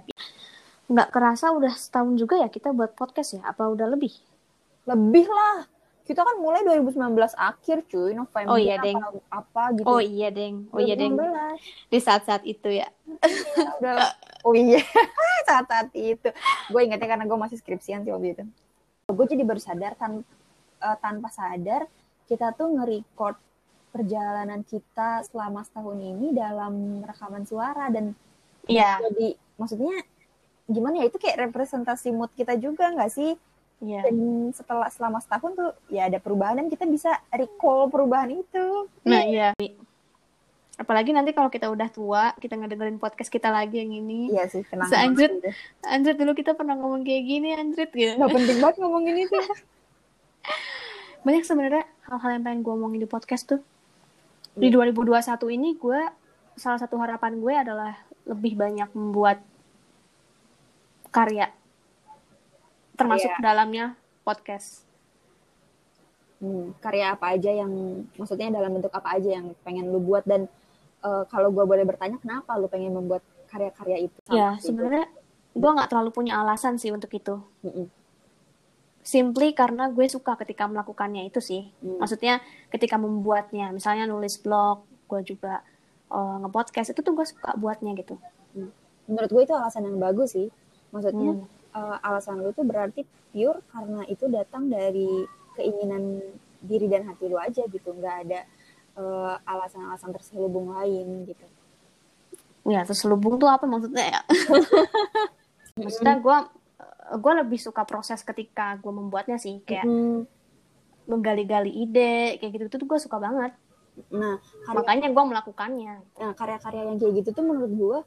Nggak 0.89 1.09
kerasa 1.13 1.53
udah 1.53 1.73
setahun 1.73 2.17
juga 2.17 2.41
ya 2.41 2.49
kita 2.49 2.73
buat 2.73 2.97
podcast 2.97 3.37
ya? 3.37 3.41
Apa 3.45 3.69
udah 3.69 3.85
lebih? 3.87 4.11
lebih 4.89 5.29
lah 5.29 5.69
kita 6.01 6.25
kan 6.25 6.41
mulai 6.41 6.65
2019 6.65 6.97
akhir 7.37 7.85
cuy 7.85 8.17
November 8.17 8.49
Oh 8.49 8.57
iya, 8.57 8.81
apa, 8.81 8.85
Deng. 8.89 8.97
apa 9.29 9.63
gitu 9.77 9.85
Oh 9.85 10.01
iya, 10.01 10.33
Deng. 10.33 10.65
Oh 10.73 10.81
iya, 10.81 10.97
Deng. 10.97 11.13
2019. 11.13 11.93
Di 11.93 11.99
saat-saat 12.01 12.41
itu 12.49 12.69
ya. 12.73 12.89
Ya 12.89 13.69
udah 13.77 13.95
oh 14.41 14.57
iya 14.57 14.81
saat-saat 15.47 15.93
itu 15.93 16.33
gue 16.71 16.81
ingetnya 16.81 17.05
karena 17.05 17.29
gue 17.29 17.37
masih 17.37 17.61
skripsian 17.61 18.01
sih 18.01 18.09
waktu 18.09 18.33
itu 18.33 18.43
gue 19.09 19.25
jadi 19.29 19.43
baru 19.45 19.61
sadar 19.61 19.93
tan 19.93 20.25
eh, 20.79 20.97
tanpa 20.97 21.29
sadar 21.29 21.85
kita 22.25 22.57
tuh 22.57 22.73
nge-record 22.73 23.37
perjalanan 23.89 24.61
kita 24.63 25.25
selama 25.27 25.61
setahun 25.61 25.97
ini 25.97 26.33
dalam 26.33 27.05
rekaman 27.05 27.45
suara 27.45 27.89
dan 27.93 28.17
Iya. 28.65 29.01
jadi 29.01 29.33
maksudnya 29.57 29.93
gimana 30.69 31.01
ya 31.01 31.05
itu 31.09 31.17
kayak 31.17 31.49
representasi 31.49 32.13
mood 32.13 32.29
kita 32.37 32.53
juga 32.55 32.93
nggak 32.93 33.11
sih 33.11 33.33
Iya. 33.79 34.11
dan 34.11 34.15
setelah 34.51 34.91
selama 34.91 35.23
setahun 35.23 35.51
tuh 35.55 35.71
ya 35.87 36.11
ada 36.11 36.19
perubahan 36.19 36.59
dan 36.59 36.67
kita 36.67 36.83
bisa 36.83 37.15
recall 37.31 37.87
perubahan 37.87 38.27
itu 38.27 38.91
Nah, 39.07 39.23
iya. 39.23 39.55
Apalagi 40.79 41.11
nanti 41.11 41.35
kalau 41.35 41.51
kita 41.51 41.67
udah 41.67 41.87
tua, 41.91 42.31
kita 42.39 42.55
ngedengerin 42.55 42.99
podcast 42.99 43.27
kita 43.27 43.51
lagi 43.51 43.83
yang 43.83 43.91
ini. 43.91 44.31
iya 44.31 44.47
sih 44.47 44.63
banget 44.67 44.95
udah. 45.43 45.51
Anjrit 45.83 46.15
dulu 46.15 46.31
kita 46.35 46.55
pernah 46.55 46.75
ngomong 46.75 47.03
kayak 47.03 47.23
gini, 47.27 47.51
anjrit 47.51 47.91
gitu. 47.91 48.15
nggak 48.15 48.31
penting 48.31 48.57
banget 48.63 48.75
ngomongin 48.79 49.15
itu 49.27 49.35
Banyak 51.27 51.43
sebenarnya 51.43 51.83
hal-hal 52.07 52.29
yang 52.39 52.43
pengen 52.47 52.59
gue 52.63 52.73
omongin 52.75 52.99
di 53.03 53.09
podcast 53.11 53.43
tuh. 53.43 53.59
Di 54.55 54.71
2021 54.71 55.19
ini 55.55 55.75
gue 55.75 55.99
salah 56.55 56.79
satu 56.79 56.95
harapan 56.99 57.39
gue 57.39 57.53
adalah 57.55 57.95
lebih 58.23 58.55
banyak 58.55 58.87
membuat 58.95 59.39
karya. 61.09 61.49
Termasuk 62.95 63.31
Karya. 63.31 63.43
dalamnya 63.43 63.85
podcast. 64.27 64.85
Hmm, 66.39 66.71
karya 66.79 67.19
apa 67.19 67.35
aja 67.35 67.51
yang 67.51 67.71
maksudnya 68.15 68.47
dalam 68.47 68.79
bentuk 68.79 68.95
apa 68.95 69.19
aja 69.19 69.27
yang 69.27 69.51
pengen 69.59 69.91
lu 69.91 69.99
buat 69.99 70.23
dan 70.23 70.47
eh, 71.03 71.23
kalau 71.27 71.51
gue 71.51 71.67
boleh 71.67 71.83
bertanya 71.83 72.15
kenapa 72.15 72.55
lu 72.55 72.71
pengen 72.71 72.95
membuat 72.95 73.19
karya-karya 73.51 74.07
itu 74.07 74.15
Ya, 74.31 74.55
sebenarnya 74.55 75.11
gue 75.51 75.71
nggak 75.75 75.89
terlalu 75.91 76.15
punya 76.15 76.39
alasan 76.39 76.79
sih 76.79 76.95
untuk 76.95 77.11
itu. 77.11 77.43
Mm-mm. 77.65 77.91
Simply 79.03 79.51
karena 79.51 79.91
gue 79.91 80.07
suka 80.07 80.39
ketika 80.39 80.69
melakukannya 80.69 81.27
itu 81.27 81.43
sih. 81.43 81.75
Hmm. 81.83 81.99
Maksudnya 81.99 82.39
ketika 82.71 82.95
membuatnya, 82.95 83.75
misalnya 83.75 84.07
nulis 84.07 84.39
blog, 84.39 84.87
gue 85.11 85.19
juga 85.27 85.59
eh, 86.07 86.35
nge-podcast, 86.45 86.95
itu 86.95 87.03
tuh 87.03 87.13
gue 87.19 87.25
suka 87.27 87.55
buatnya 87.59 87.95
gitu. 87.99 88.15
menurut 89.09 89.29
gue 89.33 89.41
itu 89.49 89.53
alasan 89.57 89.89
yang 89.89 89.97
bagus 89.97 90.37
sih 90.37 90.53
maksudnya 90.89 91.37
Hmm. 91.37 91.45
eh, 91.69 91.97
alasan 92.01 92.41
lu 92.41 92.49
itu 92.49 92.63
berarti 92.65 93.01
pure 93.29 93.61
karena 93.69 94.01
itu 94.09 94.25
datang 94.27 94.67
dari 94.67 95.25
keinginan 95.53 96.17
diri 96.59 96.89
dan 96.89 97.05
hati 97.07 97.29
lu 97.29 97.37
aja 97.37 97.63
gitu. 97.65 97.89
Nggak 97.93 98.15
ada 98.27 98.39
eh, 98.99 99.35
alasan-alasan 99.45 100.11
terselubung 100.11 100.73
lain 100.73 101.29
gitu. 101.29 101.45
Ya, 102.67 102.83
terselubung 102.83 103.39
tuh 103.39 103.47
apa 103.47 103.63
maksudnya 103.63 104.19
ya? 104.19 104.21
maksudnya 105.79 106.19
gue 106.19 106.37
gue 107.09 107.33
lebih 107.41 107.57
suka 107.57 107.81
proses 107.87 108.21
ketika 108.21 108.77
gue 108.77 108.91
membuatnya 108.91 109.39
sih. 109.39 109.61
Kayak 109.63 109.87
Hmm, 109.87 110.27
menggali-gali 111.09 111.73
ide 111.73 112.37
kayak 112.37 112.51
gitu 112.53 112.65
tuh 112.77 112.85
gue 112.85 112.99
suka 113.01 113.17
banget. 113.17 113.55
Nah 114.13 114.37
karya 114.67 114.75
makanya 114.77 115.07
gue 115.09 115.23
melakukannya. 115.25 115.93
Nah, 116.21 116.31
karya-karya 116.37 116.93
yang 116.93 116.97
kayak 117.01 117.13
gitu 117.23 117.29
tuh 117.33 117.43
menurut 117.43 117.71
gue 117.73 117.99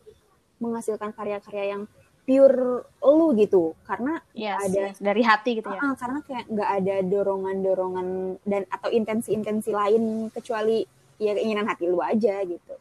menghasilkan 0.63 1.11
karya-karya 1.11 1.65
yang 1.75 1.83
pure 2.23 2.87
lu 3.03 3.27
gitu. 3.35 3.75
Karena 3.83 4.19
ya 4.33 4.59
Ada. 4.63 4.95
dari 4.99 5.23
hati 5.27 5.59
gitu 5.59 5.69
ya 5.71 5.81
ah, 5.83 5.95
karena 5.99 6.19
kayak 6.23 6.45
nggak 6.49 6.71
ada 6.83 6.97
dorongan-dorongan 7.03 8.09
dan 8.47 8.63
atau 8.71 8.89
intensi-intensi 8.95 9.71
lain 9.75 10.31
kecuali 10.31 10.87
ya 11.19 11.35
keinginan 11.39 11.67
hati 11.67 11.87
lu 11.91 11.99
aja 12.03 12.43
gitu. 12.47 12.75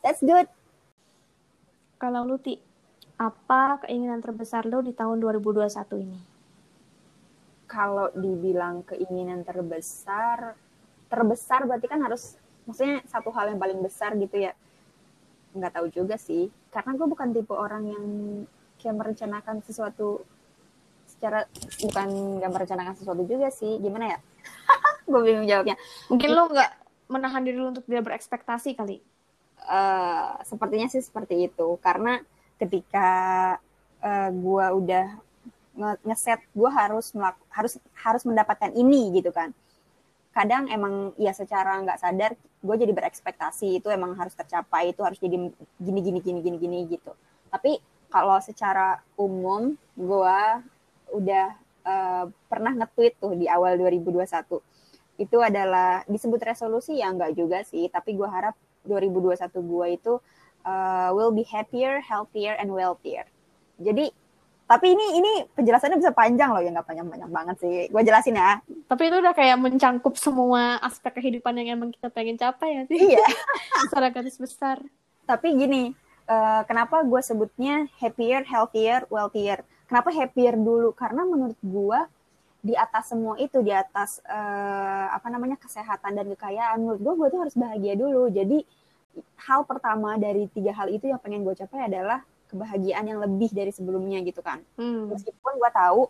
That's 0.00 0.22
good. 0.22 0.48
kalau 2.00 2.24
lu 2.24 2.40
ti 2.40 2.56
apa 3.20 3.84
keinginan 3.84 4.24
terbesar 4.24 4.64
lo 4.64 4.80
di 4.80 4.96
tahun 4.96 5.20
2021 5.20 5.68
ini 6.00 6.20
Kalau 7.68 8.08
dibilang 8.16 8.82
keinginan 8.88 9.44
terbesar, 9.44 10.56
terbesar 11.12 11.68
berarti 11.68 11.86
kan 11.86 12.00
harus 12.00 12.40
maksudnya 12.64 13.04
satu 13.06 13.28
hal 13.30 13.52
yang 13.52 13.60
paling 13.60 13.78
besar 13.84 14.16
gitu 14.16 14.48
ya. 14.48 14.56
Nggak 15.54 15.78
tahu 15.78 15.86
juga 15.92 16.16
sih. 16.16 16.48
Karena 16.72 16.96
gue 16.98 17.06
bukan 17.06 17.30
tipe 17.30 17.54
orang 17.54 17.84
yang 17.86 18.04
kayak 18.80 18.96
merencanakan 18.96 19.60
sesuatu 19.62 20.24
secara 21.04 21.44
bukan 21.84 22.40
nggak 22.40 22.50
merencanakan 22.50 22.94
sesuatu 22.96 23.22
juga 23.28 23.52
sih. 23.52 23.76
Gimana 23.76 24.16
ya? 24.16 24.18
gue 25.10 25.20
bingung 25.20 25.46
jawabnya. 25.46 25.76
mungkin 26.08 26.28
lo 26.32 26.48
nggak 26.48 26.70
menahan 27.10 27.42
diri 27.42 27.58
lo 27.58 27.74
untuk 27.74 27.84
tidak 27.84 28.06
berekspektasi 28.08 28.78
kali 28.78 29.02
eh 29.60 30.30
sepertinya 30.48 30.88
sih 30.88 31.04
seperti 31.04 31.50
itu 31.50 31.76
karena 31.84 32.16
ketika 32.56 33.08
eh, 34.00 34.30
gua 34.32 34.72
udah 34.72 35.06
nge- 35.76 36.00
ngeset 36.06 36.40
gue 36.56 36.70
harus 36.70 37.12
melak- 37.12 37.44
harus 37.52 37.76
harus 38.00 38.22
mendapatkan 38.24 38.72
ini 38.72 39.20
gitu 39.20 39.30
kan 39.30 39.52
kadang 40.32 40.70
emang 40.70 41.12
ya 41.20 41.34
secara 41.36 41.82
nggak 41.82 42.00
sadar 42.00 42.32
gue 42.38 42.76
jadi 42.78 42.92
berekspektasi 42.94 43.82
itu 43.82 43.88
emang 43.92 44.14
harus 44.16 44.32
tercapai 44.32 44.94
itu 44.94 45.02
harus 45.04 45.18
jadi 45.20 45.50
gini 45.76 46.00
gini 46.00 46.18
gini 46.24 46.38
gini 46.40 46.56
gini 46.56 46.78
gitu 46.88 47.12
tapi 47.50 47.82
kalau 48.10 48.36
secara 48.42 49.00
umum 49.14 49.78
gue 49.94 50.40
udah 51.14 51.48
eh, 51.86 52.24
pernah 52.50 52.72
nge-tweet 52.74 53.16
tuh 53.22 53.34
di 53.38 53.46
awal 53.46 53.78
2021 53.78 54.26
itu 55.20 55.36
adalah 55.38 56.02
disebut 56.08 56.40
resolusi 56.42 56.98
ya 56.98 57.12
enggak 57.12 57.36
juga 57.36 57.60
sih 57.62 57.86
tapi 57.92 58.16
gue 58.16 58.26
harap 58.26 58.56
2021 58.88 59.36
gue 59.52 59.86
itu 59.92 60.12
uh, 60.64 61.08
will 61.12 61.32
be 61.32 61.44
happier, 61.48 62.00
healthier, 62.00 62.56
and 62.56 62.72
wealthier. 62.72 63.28
Jadi 63.80 64.12
tapi 64.70 64.94
ini 64.94 65.18
ini 65.18 65.32
penjelasannya 65.50 65.98
bisa 65.98 66.14
panjang 66.14 66.54
loh 66.54 66.62
ya 66.62 66.70
nggak 66.70 66.86
panjang-panjang 66.86 67.30
banget 67.32 67.56
sih. 67.58 67.76
Gue 67.90 68.02
jelasin 68.06 68.38
ya. 68.38 68.62
tapi 68.86 69.06
itu 69.10 69.16
udah 69.18 69.34
kayak 69.34 69.58
mencangkup 69.58 70.14
semua 70.18 70.78
aspek 70.82 71.18
kehidupan 71.22 71.54
yang 71.62 71.78
emang 71.78 71.90
kita 71.94 72.10
pengen 72.10 72.34
capai 72.34 72.74
ya 72.74 72.82
sih 72.90 73.14
Iya. 73.14 73.22
secara 73.86 74.10
garis 74.10 74.34
besar 74.34 74.82
Tapi 75.30 75.54
gini, 75.54 75.94
uh, 76.30 76.62
kenapa 76.64 77.02
gue 77.02 77.20
sebutnya 77.20 77.90
happier, 77.98 78.46
healthier, 78.46 79.04
wealthier? 79.10 79.66
Kenapa 79.90 80.14
happier 80.14 80.54
dulu? 80.54 80.94
Karena 80.94 81.26
menurut 81.26 81.58
gue 81.58 82.00
di 82.62 82.78
atas 82.78 83.10
semua 83.10 83.34
itu, 83.40 83.58
di 83.64 83.74
atas 83.74 84.22
uh, 84.28 85.10
apa 85.10 85.26
namanya 85.32 85.58
kesehatan 85.58 86.14
dan 86.14 86.26
kekayaan, 86.38 86.78
menurut 86.78 87.00
gue 87.02 87.14
gue 87.18 87.28
tuh 87.34 87.40
harus 87.42 87.56
bahagia 87.58 87.98
dulu. 87.98 88.30
Jadi 88.30 88.62
hal 89.50 89.66
pertama 89.66 90.14
dari 90.14 90.46
tiga 90.54 90.70
hal 90.70 90.86
itu 90.86 91.10
yang 91.10 91.18
pengen 91.18 91.42
gue 91.42 91.56
capai 91.58 91.90
adalah 91.90 92.22
kebahagiaan 92.46 93.06
yang 93.06 93.18
lebih 93.18 93.50
dari 93.50 93.74
sebelumnya 93.74 94.22
gitu 94.22 94.38
kan. 94.44 94.62
hmm. 94.78 95.10
Meskipun 95.10 95.52
gue 95.58 95.70
tahu 95.74 96.02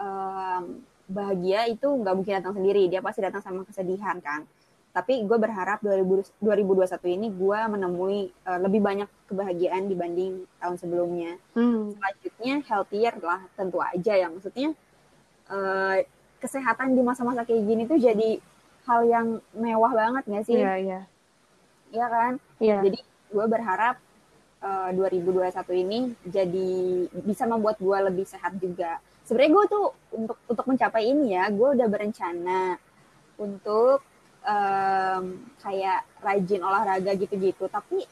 um, 0.00 0.62
bahagia 1.06 1.68
itu 1.68 1.88
nggak 1.88 2.14
mungkin 2.16 2.34
datang 2.40 2.54
sendiri, 2.56 2.88
dia 2.88 3.04
pasti 3.04 3.20
datang 3.20 3.44
sama 3.44 3.66
kesedihan 3.68 4.16
kan. 4.24 4.48
Tapi 4.96 5.28
gue 5.28 5.36
berharap 5.36 5.84
2000 5.84 6.40
2021 6.40 7.04
ini 7.12 7.28
gue 7.28 7.58
menemui 7.68 8.32
uh, 8.48 8.56
lebih 8.56 8.80
banyak 8.80 9.04
kebahagiaan 9.28 9.92
dibanding 9.92 10.48
tahun 10.56 10.76
sebelumnya. 10.80 11.36
Hmm. 11.52 11.92
Selanjutnya 11.92 12.64
healthier 12.64 13.14
lah 13.20 13.44
tentu 13.52 13.76
aja 13.76 14.16
ya 14.16 14.32
maksudnya 14.32 14.72
uh, 15.52 16.00
kesehatan 16.40 16.96
di 16.96 17.04
masa-masa 17.04 17.44
kayak 17.44 17.60
gini 17.60 17.84
tuh 17.84 18.00
jadi 18.00 18.40
hal 18.86 19.00
yang 19.04 19.26
mewah 19.52 19.92
banget 19.92 20.22
gak 20.24 20.44
sih? 20.46 20.56
iya 20.56 20.74
iya 20.78 21.00
Iya 21.86 22.06
kan? 22.08 22.32
iya 22.56 22.78
Jadi 22.80 22.98
gue 23.28 23.46
berharap 23.46 24.00
uh, 24.62 24.90
2021 24.96 25.82
ini 25.82 25.98
jadi 26.24 26.70
bisa 27.20 27.44
membuat 27.44 27.76
gue 27.76 27.98
lebih 28.00 28.24
sehat 28.24 28.56
juga. 28.56 28.96
sebenarnya 29.26 29.52
gue 29.52 29.64
tuh 29.66 29.86
untuk 30.14 30.38
untuk 30.46 30.66
mencapai 30.70 31.02
ini 31.04 31.34
ya 31.34 31.50
gue 31.50 31.68
udah 31.74 31.88
berencana 31.90 32.78
untuk 33.36 34.06
um, 34.46 35.24
kayak 35.60 36.06
rajin 36.22 36.62
olahraga 36.62 37.12
gitu-gitu. 37.18 37.66
Tapi 37.66 38.06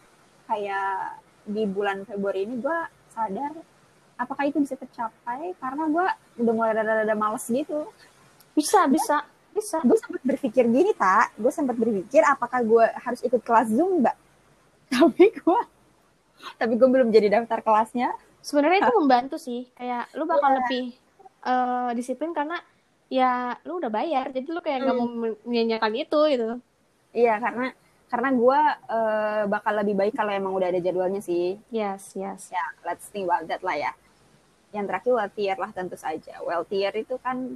kayak 0.50 1.22
di 1.46 1.64
bulan 1.64 2.02
Februari 2.04 2.44
ini 2.44 2.58
gue 2.58 2.78
sadar 3.14 3.54
apakah 4.18 4.44
itu 4.50 4.58
bisa 4.60 4.74
tercapai? 4.74 5.54
Karena 5.62 5.86
gue 5.86 6.06
udah 6.42 6.52
mulai 6.54 6.72
rada-rada 6.74 7.14
males 7.14 7.46
gitu. 7.46 7.88
Bisa 8.52 8.90
bisa 8.90 9.22
bisa. 9.54 9.78
Gue 9.86 9.98
sempat 9.98 10.22
berpikir 10.26 10.66
gini 10.66 10.90
tak 10.98 11.30
gue 11.38 11.52
sempat 11.54 11.78
berpikir 11.78 12.26
apakah 12.26 12.60
gue 12.66 12.84
harus 12.98 13.20
ikut 13.22 13.40
kelas 13.40 13.70
zumba. 13.70 14.12
Tapi 14.94 15.30
gue 15.30 15.60
tapi 16.58 16.76
gue 16.76 16.88
belum 16.90 17.08
jadi 17.14 17.30
daftar 17.30 17.62
kelasnya. 17.64 18.12
Sebenarnya 18.44 18.84
itu 18.84 18.94
membantu 19.00 19.36
sih. 19.40 19.70
Kayak 19.78 20.10
lu 20.12 20.28
bakal 20.28 20.50
yeah. 20.50 20.58
lebih 20.60 20.84
uh, 21.46 21.90
disiplin 21.96 22.36
karena 22.36 22.58
ya 23.14 23.54
lu 23.62 23.78
udah 23.78 23.92
bayar 23.94 24.34
jadi 24.34 24.46
lu 24.50 24.58
kayak 24.58 24.82
nggak 24.82 24.96
hmm. 24.98 25.06
mau 25.22 25.36
menyanyikan 25.46 25.94
itu 25.94 26.20
gitu. 26.34 26.58
Iya 27.14 27.38
karena 27.38 27.70
karena 28.10 28.28
gue 28.34 28.60
uh, 28.90 29.42
bakal 29.46 29.72
lebih 29.78 29.94
baik 29.94 30.14
kalau 30.18 30.34
emang 30.34 30.50
udah 30.50 30.74
ada 30.74 30.82
jadwalnya 30.82 31.22
sih. 31.22 31.54
Yes 31.70 32.18
yes. 32.18 32.50
Ya 32.50 32.58
yeah, 32.58 32.68
let's 32.82 33.06
think 33.14 33.30
about 33.30 33.46
that 33.46 33.62
lah 33.62 33.78
ya. 33.78 33.92
Yang 34.74 34.84
terakhir 34.90 35.12
wealthier 35.14 35.56
lah 35.62 35.70
tentu 35.70 35.94
saja. 35.94 36.42
Wealthier 36.42 36.90
itu 36.98 37.14
kan 37.22 37.54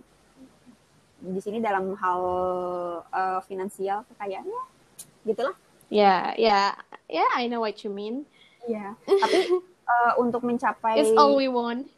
di 1.18 1.40
sini 1.42 1.59
dalam 1.59 1.99
hal 1.99 2.23
uh, 3.11 3.42
finansial 3.42 4.07
kekayaannya 4.14 4.62
gitulah. 5.27 5.59
Ya 5.90 6.38
ya 6.38 6.79
ya 7.11 7.27
I 7.35 7.51
know 7.51 7.66
what 7.66 7.83
you 7.83 7.90
mean. 7.90 8.31
Ya 8.71 8.94
yeah. 8.94 9.18
tapi 9.18 9.59
uh, 9.90 10.12
untuk 10.23 10.47
mencapai 10.47 11.03
it's 11.03 11.11
all 11.18 11.35
we 11.35 11.51
want. 11.51 11.90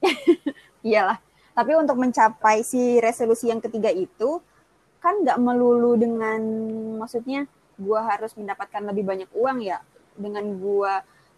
Iyalah 0.84 1.20
tapi 1.54 1.72
untuk 1.78 1.96
mencapai 1.96 2.66
si 2.66 2.98
resolusi 2.98 3.48
yang 3.48 3.62
ketiga 3.62 3.88
itu 3.94 4.42
kan 4.98 5.22
nggak 5.22 5.38
melulu 5.38 5.94
dengan 5.94 6.40
maksudnya 6.98 7.46
gue 7.78 8.00
harus 8.00 8.34
mendapatkan 8.34 8.82
lebih 8.82 9.04
banyak 9.06 9.30
uang 9.34 9.62
ya 9.62 9.78
dengan 10.14 10.46
gue 10.58 10.92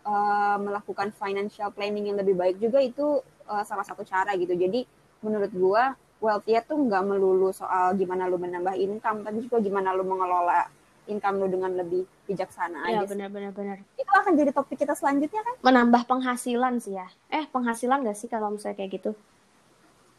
uh, 0.05 0.57
melakukan 0.61 1.13
financial 1.17 1.73
planning 1.73 2.13
yang 2.13 2.19
lebih 2.21 2.37
baik 2.37 2.57
juga 2.61 2.81
itu 2.81 3.21
uh, 3.49 3.65
salah 3.65 3.85
satu 3.85 4.05
cara 4.05 4.33
gitu 4.37 4.53
jadi 4.57 4.85
menurut 5.21 5.53
gue 5.53 5.83
wealthier 6.21 6.65
tuh 6.65 6.81
nggak 6.81 7.03
melulu 7.05 7.53
soal 7.53 7.93
gimana 7.97 8.29
lu 8.29 8.41
menambah 8.41 8.77
income 8.77 9.25
tapi 9.25 9.45
juga 9.45 9.61
gimana 9.61 9.93
lu 9.93 10.05
mengelola 10.05 10.69
income 11.07 11.37
lu 11.39 11.47
dengan 11.49 11.73
lebih 11.75 12.03
bijaksana 12.27 12.91
ya, 12.91 13.03
aja. 13.03 13.07
benar 13.07 13.31
benar 13.31 13.53
benar. 13.55 13.79
Itu 13.95 14.11
akan 14.11 14.35
jadi 14.35 14.51
topik 14.51 14.75
kita 14.75 14.99
selanjutnya 14.99 15.43
kan? 15.47 15.55
Menambah 15.63 16.03
penghasilan 16.11 16.83
sih 16.83 16.99
ya. 16.99 17.07
Eh, 17.31 17.47
penghasilan 17.47 18.03
gak 18.03 18.19
sih 18.19 18.27
kalau 18.27 18.51
misalnya 18.51 18.75
kayak 18.75 18.91
gitu? 18.99 19.11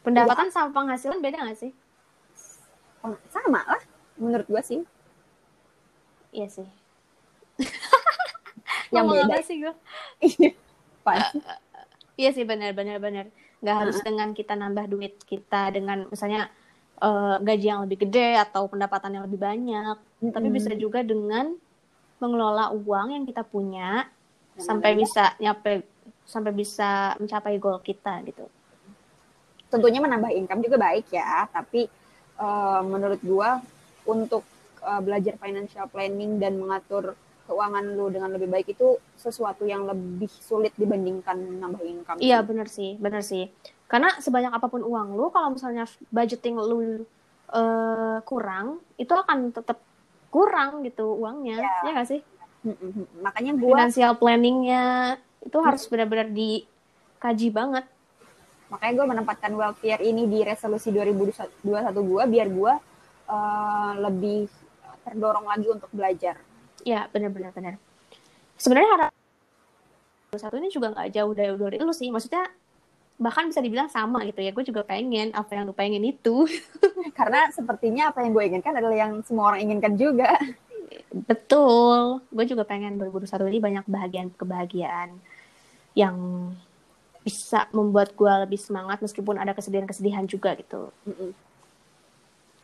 Pendapatan 0.08 0.48
ya. 0.48 0.52
sama 0.56 0.68
penghasilan 0.72 1.20
beda 1.20 1.44
gak 1.44 1.58
sih? 1.60 1.72
Sama 3.28 3.60
lah, 3.60 3.82
menurut 4.16 4.48
gua 4.48 4.64
sih. 4.64 4.80
Iya 6.32 6.48
sih. 6.48 6.68
yang 8.94 9.04
beda 9.04 9.36
sih 9.44 9.60
gua. 9.60 9.76
uh, 9.76 11.60
iya 12.16 12.32
sih 12.32 12.48
benar 12.48 12.72
benar. 12.72 13.28
Gak 13.60 13.74
uh 13.76 13.80
harus 13.84 14.00
dengan 14.00 14.32
kita 14.32 14.56
nambah 14.56 14.88
duit 14.88 15.20
kita 15.28 15.68
dengan 15.76 16.08
misalnya 16.08 16.48
uh, 17.04 17.36
gaji 17.44 17.66
yang 17.68 17.84
lebih 17.84 18.08
gede 18.08 18.40
atau 18.40 18.64
pendapatan 18.64 19.20
yang 19.20 19.24
lebih 19.28 19.40
banyak, 19.44 19.96
mm 20.00 20.24
-hmm. 20.24 20.32
tapi 20.32 20.48
bisa 20.48 20.72
juga 20.72 21.04
dengan 21.04 21.52
mengelola 22.18 22.72
uang 22.72 23.14
yang 23.14 23.24
kita 23.28 23.44
punya 23.46 24.08
sampai 24.58 24.98
bisa 24.98 25.38
nyampe 25.38 25.86
sampai 26.26 26.52
bisa 26.52 27.14
mencapai 27.16 27.56
goal 27.62 27.78
kita 27.78 28.20
gitu 28.26 28.50
tentunya 29.68 30.00
menambah 30.00 30.32
income 30.32 30.64
juga 30.64 30.76
baik 30.80 31.12
ya 31.12 31.48
tapi 31.52 31.86
uh, 32.40 32.80
menurut 32.84 33.20
gua 33.20 33.60
untuk 34.08 34.42
uh, 34.80 35.00
belajar 35.04 35.36
financial 35.36 35.86
planning 35.92 36.40
dan 36.40 36.56
mengatur 36.56 37.12
keuangan 37.48 37.84
lu 37.96 38.12
dengan 38.12 38.28
lebih 38.36 38.48
baik 38.52 38.76
itu 38.76 39.00
sesuatu 39.16 39.64
yang 39.64 39.88
lebih 39.88 40.28
sulit 40.28 40.76
dibandingkan 40.76 41.56
nambah 41.56 41.80
income. 41.80 42.20
Iya 42.20 42.44
benar 42.44 42.68
sih, 42.68 43.00
benar 43.00 43.24
sih. 43.24 43.48
Karena 43.88 44.12
sebanyak 44.20 44.52
apa 44.52 44.68
pun 44.68 44.84
uang 44.84 45.16
lu, 45.16 45.32
kalau 45.32 45.56
misalnya 45.56 45.88
budgeting 46.12 46.60
lu 46.60 47.08
uh, 47.48 48.20
kurang, 48.28 48.84
itu 49.00 49.08
akan 49.08 49.56
tetap 49.56 49.80
kurang 50.28 50.84
gitu 50.84 51.16
uangnya, 51.16 51.56
ya, 51.56 51.88
ya 51.88 51.90
gak 51.96 52.08
sih? 52.12 52.20
Makanya 53.24 53.56
gua 53.56 53.88
financial 53.88 54.12
planningnya 54.20 54.84
itu 55.40 55.56
harus 55.64 55.88
benar-benar 55.88 56.28
dikaji 56.28 57.48
banget 57.48 57.88
makanya 58.68 58.92
gue 59.00 59.06
menempatkan 59.16 59.52
wealthier 59.56 60.00
ini 60.04 60.28
di 60.28 60.44
resolusi 60.44 60.92
2021 60.92 61.64
gue 61.92 62.22
biar 62.28 62.48
gue 62.52 62.72
uh, 63.28 63.92
lebih 64.04 64.48
terdorong 65.08 65.48
lagi 65.48 65.68
untuk 65.72 65.88
belajar. 65.92 66.36
Ya 66.84 67.08
benar-benar 67.10 67.52
benar 67.56 67.80
sebenarnya 68.58 68.90
harap 68.98 69.12
satu 70.34 70.60
ini 70.60 70.68
juga 70.68 70.92
nggak 70.92 71.08
jauh 71.14 71.32
dari 71.32 71.54
dari 71.56 71.76
lu 71.80 71.94
sih. 71.94 72.12
Maksudnya 72.12 72.44
bahkan 73.16 73.48
bisa 73.48 73.64
dibilang 73.64 73.88
sama 73.88 74.20
gitu 74.28 74.44
ya. 74.44 74.52
Gue 74.52 74.66
juga 74.66 74.84
pengen 74.84 75.32
apa 75.32 75.56
yang 75.56 75.64
lu 75.64 75.72
pengen 75.72 76.04
itu. 76.04 76.44
Karena 77.18 77.48
sepertinya 77.48 78.12
apa 78.12 78.20
yang 78.20 78.36
gue 78.36 78.44
inginkan 78.44 78.76
adalah 78.76 78.92
yang 79.08 79.24
semua 79.24 79.54
orang 79.54 79.64
inginkan 79.64 79.96
juga. 79.96 80.36
Betul. 81.08 82.20
Gue 82.28 82.44
juga 82.44 82.68
pengen 82.68 83.00
2021 83.00 83.48
ini 83.48 83.58
banyak 83.62 83.82
kebahagiaan 83.88 84.28
kebahagiaan 84.36 85.08
yang 85.96 86.16
bisa 87.28 87.68
membuat 87.76 88.16
gue 88.16 88.32
lebih 88.48 88.56
semangat 88.56 89.04
meskipun 89.04 89.36
ada 89.36 89.52
kesedihan-kesedihan 89.52 90.24
juga 90.24 90.56
gitu. 90.56 90.88
Mm 91.04 91.12
-mm. 91.12 91.30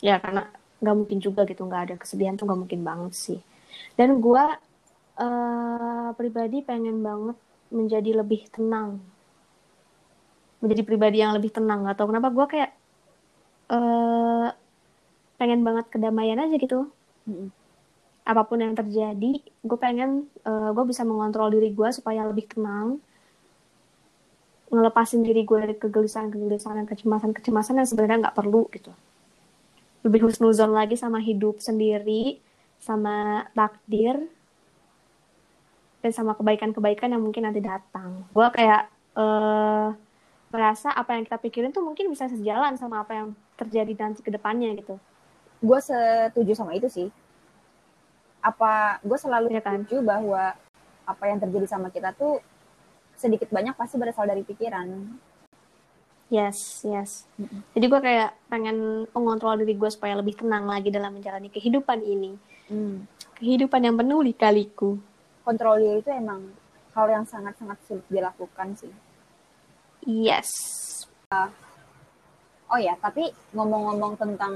ya 0.01 0.17
karena 0.21 0.49
nggak 0.81 0.97
mungkin 0.97 1.19
juga 1.21 1.45
gitu 1.45 1.69
nggak 1.69 1.83
ada 1.89 1.95
kesedihan 2.01 2.33
tuh 2.41 2.49
nggak 2.49 2.61
mungkin 2.65 2.81
banget 2.81 3.13
sih. 3.13 3.41
Dan 3.93 4.25
gue 4.25 4.45
uh, 5.21 6.09
pribadi 6.17 6.65
pengen 6.65 7.05
banget 7.05 7.37
menjadi 7.69 8.25
lebih 8.25 8.49
tenang. 8.49 9.05
Menjadi 10.65 10.83
pribadi 10.89 11.21
yang 11.21 11.37
lebih 11.37 11.53
tenang 11.53 11.85
atau 11.85 12.09
kenapa 12.09 12.33
gue 12.33 12.47
kayak 12.49 12.73
uh, 13.69 14.49
pengen 15.37 15.61
banget 15.61 15.93
kedamaian 15.93 16.41
aja 16.41 16.57
gitu. 16.57 16.89
Mm 17.29 17.37
-mm. 17.37 17.49
apa 18.25 18.41
pun 18.49 18.57
yang 18.57 18.73
terjadi 18.73 19.37
gue 19.45 19.79
pengen 19.81 20.25
uh, 20.49 20.49
eh, 20.49 20.71
gue 20.73 20.85
bisa 20.89 21.05
mengontrol 21.05 21.53
diri 21.53 21.77
gue 21.77 21.89
supaya 21.93 22.25
lebih 22.25 22.49
tenang 22.49 22.97
ngelepasin 24.75 25.23
diri 25.23 25.47
gue 25.47 25.59
dari 25.59 25.77
kegelisahan-kegelisahan 25.79 26.83
dan 26.83 26.87
kecemasan-kecemasan 26.91 27.81
yang 27.81 27.89
sebenarnya 27.89 28.19
nggak 28.29 28.37
perlu 28.37 28.67
gitu. 28.75 28.91
Lebih 30.05 30.29
husnuzon 30.29 30.75
lagi 30.75 30.99
sama 30.99 31.23
hidup 31.23 31.63
sendiri, 31.63 32.43
sama 32.83 33.49
takdir, 33.57 34.21
dan 36.05 36.13
sama 36.13 36.37
kebaikan-kebaikan 36.37 37.17
yang 37.17 37.23
mungkin 37.25 37.49
nanti 37.49 37.65
datang. 37.65 38.29
Gue 38.37 38.45
kayak 38.53 38.93
uh, 39.17 39.97
merasa 40.53 40.93
apa 40.93 41.17
yang 41.17 41.25
kita 41.25 41.41
pikirin 41.41 41.73
tuh 41.73 41.81
mungkin 41.81 42.13
bisa 42.13 42.29
sejalan 42.29 42.77
sama 42.77 43.01
apa 43.01 43.17
yang 43.17 43.29
terjadi 43.57 43.97
nanti 43.97 44.21
ke 44.21 44.29
depannya 44.29 44.77
gitu. 44.77 45.01
Gue 45.65 45.81
setuju 45.81 46.53
sama 46.53 46.77
itu 46.77 46.93
sih. 46.93 47.09
Apa 48.45 49.01
gue 49.01 49.17
selalu 49.17 49.57
ya 49.57 49.65
kan? 49.65 49.81
setuju 49.89 50.05
bahwa 50.05 50.53
apa 51.05 51.25
yang 51.25 51.41
terjadi 51.41 51.65
sama 51.65 51.89
kita 51.89 52.13
tuh 52.13 52.45
sedikit 53.15 53.49
banyak 53.51 53.75
pasti 53.79 53.97
berasal 53.97 54.27
dari 54.27 54.43
pikiran. 54.43 54.89
Yes 56.33 56.83
yes. 56.89 57.29
Jadi 57.77 57.85
gue 57.87 58.01
kayak 58.01 58.31
pengen 58.49 59.07
mengontrol 59.13 59.61
diri 59.61 59.77
gue 59.77 59.91
supaya 59.93 60.17
lebih 60.19 60.41
tenang 60.41 60.65
lagi 60.67 60.89
dalam 60.89 61.15
menjalani 61.15 61.49
kehidupan 61.53 62.01
ini. 62.03 62.33
Mm. 62.65 63.05
kehidupan 63.35 63.85
yang 63.85 63.93
penuh 64.01 64.25
lika-liku. 64.25 64.97
Kontrol 65.45 65.77
diri 65.77 66.01
itu 66.01 66.09
emang 66.09 66.49
hal 66.97 67.07
yang 67.13 67.29
sangat-sangat 67.29 67.77
sulit 67.85 68.07
dilakukan 68.09 68.73
sih. 68.73 68.93
Yes. 70.09 70.49
Uh, 71.29 71.53
oh 72.73 72.81
ya 72.81 72.97
tapi 72.97 73.29
ngomong-ngomong 73.53 74.17
tentang 74.17 74.55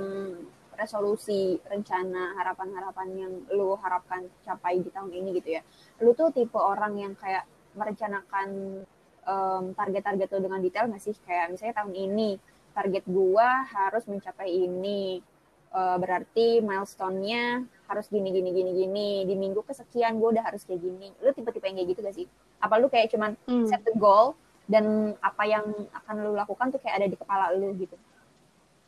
resolusi 0.78 1.58
rencana 1.66 2.38
harapan-harapan 2.38 3.08
yang 3.18 3.32
lu 3.50 3.74
harapkan 3.82 4.30
capai 4.46 4.78
di 4.78 4.88
tahun 4.94 5.10
ini 5.10 5.42
gitu 5.42 5.58
ya. 5.58 5.62
Lu 6.00 6.14
tuh 6.14 6.30
tipe 6.30 6.56
orang 6.56 6.94
yang 6.96 7.12
kayak 7.18 7.44
merencanakan 7.78 8.48
um, 9.24 9.64
target-target 9.72 10.28
lo 10.34 10.38
dengan 10.42 10.60
detail 10.60 10.90
nggak 10.90 11.02
sih? 11.02 11.14
Kayak 11.22 11.54
misalnya 11.54 11.80
tahun 11.80 11.94
ini 11.94 12.30
target 12.74 13.04
gua 13.06 13.64
harus 13.70 14.04
mencapai 14.10 14.50
ini. 14.50 15.22
Uh, 15.68 16.00
berarti 16.00 16.64
milestone-nya 16.64 17.60
harus 17.88 18.08
gini 18.08 18.32
gini 18.32 18.56
gini 18.56 18.72
gini 18.72 19.10
di 19.28 19.36
minggu 19.36 19.60
kesekian 19.68 20.20
gue 20.20 20.32
udah 20.32 20.44
harus 20.48 20.64
kayak 20.64 20.80
gini 20.80 21.12
lu 21.20 21.28
tipe-tipe 21.32 21.60
yang 21.64 21.76
kayak 21.76 21.88
gitu 21.92 22.00
gak 22.04 22.16
sih 22.16 22.26
apa 22.60 22.80
lu 22.80 22.88
kayak 22.88 23.12
cuman 23.12 23.36
hmm. 23.44 23.68
set 23.68 23.84
the 23.84 23.92
goal 24.00 24.32
dan 24.64 25.12
apa 25.24 25.44
yang 25.48 25.68
akan 25.92 26.14
lu 26.24 26.32
lakukan 26.36 26.68
tuh 26.72 26.80
kayak 26.80 27.04
ada 27.04 27.08
di 27.08 27.16
kepala 27.20 27.52
lu 27.56 27.72
gitu 27.80 27.96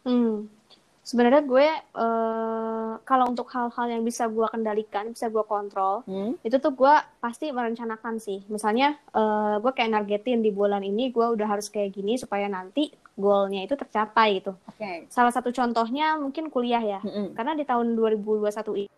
hmm 0.08 0.59
sebenarnya 1.00 1.42
gue 1.42 1.68
uh, 1.96 3.00
kalau 3.08 3.32
untuk 3.32 3.48
hal-hal 3.50 3.86
yang 3.88 4.04
bisa 4.04 4.28
gue 4.28 4.46
kendalikan 4.52 5.10
bisa 5.10 5.32
gue 5.32 5.42
kontrol 5.48 6.04
hmm? 6.04 6.38
itu 6.44 6.60
tuh 6.60 6.76
gue 6.76 6.94
pasti 7.18 7.48
merencanakan 7.50 8.20
sih 8.20 8.44
misalnya 8.52 9.00
uh, 9.16 9.58
gue 9.58 9.72
kayak 9.72 9.90
nargetin 9.96 10.44
di 10.44 10.52
bulan 10.52 10.84
ini 10.84 11.08
gue 11.08 11.24
udah 11.24 11.56
harus 11.56 11.72
kayak 11.72 11.96
gini 11.96 12.20
supaya 12.20 12.46
nanti 12.46 12.92
goalnya 13.20 13.60
itu 13.68 13.76
tercapai 13.76 14.40
gitu. 14.40 14.56
Oke. 14.64 15.06
Salah 15.12 15.30
satu 15.30 15.52
contohnya 15.52 16.16
mungkin 16.16 16.48
kuliah 16.48 16.80
ya. 16.80 17.00
Mm-mm. 17.04 17.36
Karena 17.36 17.52
di 17.52 17.68
tahun 17.68 17.92
2021 17.92 18.80
ini 18.80 18.88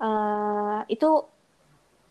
eh, 0.00 0.80
itu 0.88 1.10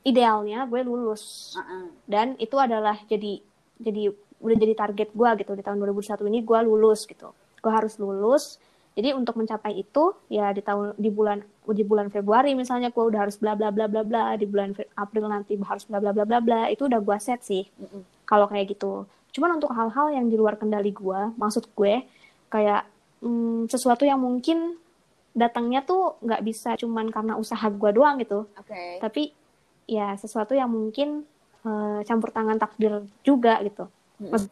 idealnya 0.06 0.70
gue 0.72 0.88
lulus 0.88 1.52
Uh-uh. 1.60 1.92
dan 2.08 2.40
itu 2.40 2.56
adalah 2.56 2.96
jadi 3.12 3.44
jadi 3.76 4.08
udah 4.40 4.56
jadi 4.56 4.74
target 4.78 5.10
gue 5.12 5.30
gitu 5.44 5.52
di 5.58 5.64
tahun 5.66 5.84
2021 5.84 6.32
ini 6.32 6.40
gue 6.46 6.60
lulus 6.64 7.10
gitu. 7.10 7.34
Gue 7.60 7.74
harus 7.74 7.98
lulus. 7.98 8.62
Jadi 8.98 9.14
untuk 9.14 9.38
mencapai 9.38 9.78
itu 9.78 10.18
ya 10.26 10.50
di 10.50 10.66
tahun 10.66 10.98
di 10.98 11.14
bulan 11.14 11.46
di 11.70 11.86
bulan 11.86 12.10
Februari 12.10 12.58
misalnya 12.58 12.90
gue 12.90 13.04
udah 13.06 13.30
harus 13.30 13.38
bla 13.38 13.54
bla 13.54 13.70
bla 13.70 13.86
bla 13.86 14.02
bla 14.02 14.34
di 14.34 14.50
bulan 14.50 14.74
April 14.98 15.30
nanti 15.30 15.54
harus 15.54 15.86
bla 15.86 16.02
bla 16.02 16.10
bla 16.10 16.26
bla 16.26 16.42
bla 16.42 16.62
itu 16.74 16.90
udah 16.90 16.98
gue 16.98 17.18
set 17.22 17.46
sih 17.46 17.70
Mm-mm. 17.78 18.02
kalau 18.26 18.50
kayak 18.50 18.74
gitu. 18.74 19.06
Cuman 19.38 19.62
untuk 19.62 19.70
hal-hal 19.70 20.18
yang 20.18 20.26
di 20.26 20.34
luar 20.34 20.58
kendali 20.58 20.90
gue, 20.90 21.22
maksud 21.38 21.70
gue 21.78 22.10
kayak 22.50 22.90
mm, 23.22 23.70
sesuatu 23.70 24.02
yang 24.02 24.18
mungkin 24.18 24.74
datangnya 25.38 25.86
tuh 25.86 26.18
nggak 26.26 26.42
bisa 26.42 26.74
cuman 26.82 27.14
karena 27.14 27.38
usaha 27.38 27.70
gue 27.70 27.92
doang 27.94 28.18
gitu, 28.18 28.50
Oke. 28.58 28.98
tapi 28.98 29.30
ya 29.86 30.18
sesuatu 30.18 30.58
yang 30.58 30.74
mungkin 30.74 31.22
eh, 31.62 32.00
campur 32.02 32.34
tangan 32.34 32.58
takdir 32.58 33.06
juga 33.22 33.62
gitu. 33.62 33.86
Mm-mm. 34.26 34.50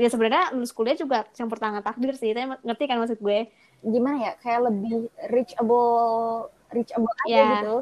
Ya 0.00 0.08
sebenarnya 0.08 0.56
lulus 0.56 0.72
kuliah 0.72 0.96
juga 0.96 1.28
campur 1.36 1.60
tangan 1.60 1.84
takdir 1.84 2.16
sih, 2.16 2.32
tapi 2.32 2.48
ngerti 2.64 2.84
kan 2.88 2.96
maksud 2.96 3.20
gue? 3.20 3.52
Gimana 3.84 4.16
ya? 4.24 4.32
Kayak 4.40 4.72
lebih 4.72 5.12
reachable, 5.28 6.48
reachable 6.72 7.12
aja 7.12 7.28
Ya. 7.28 7.44
gitu. 7.60 7.74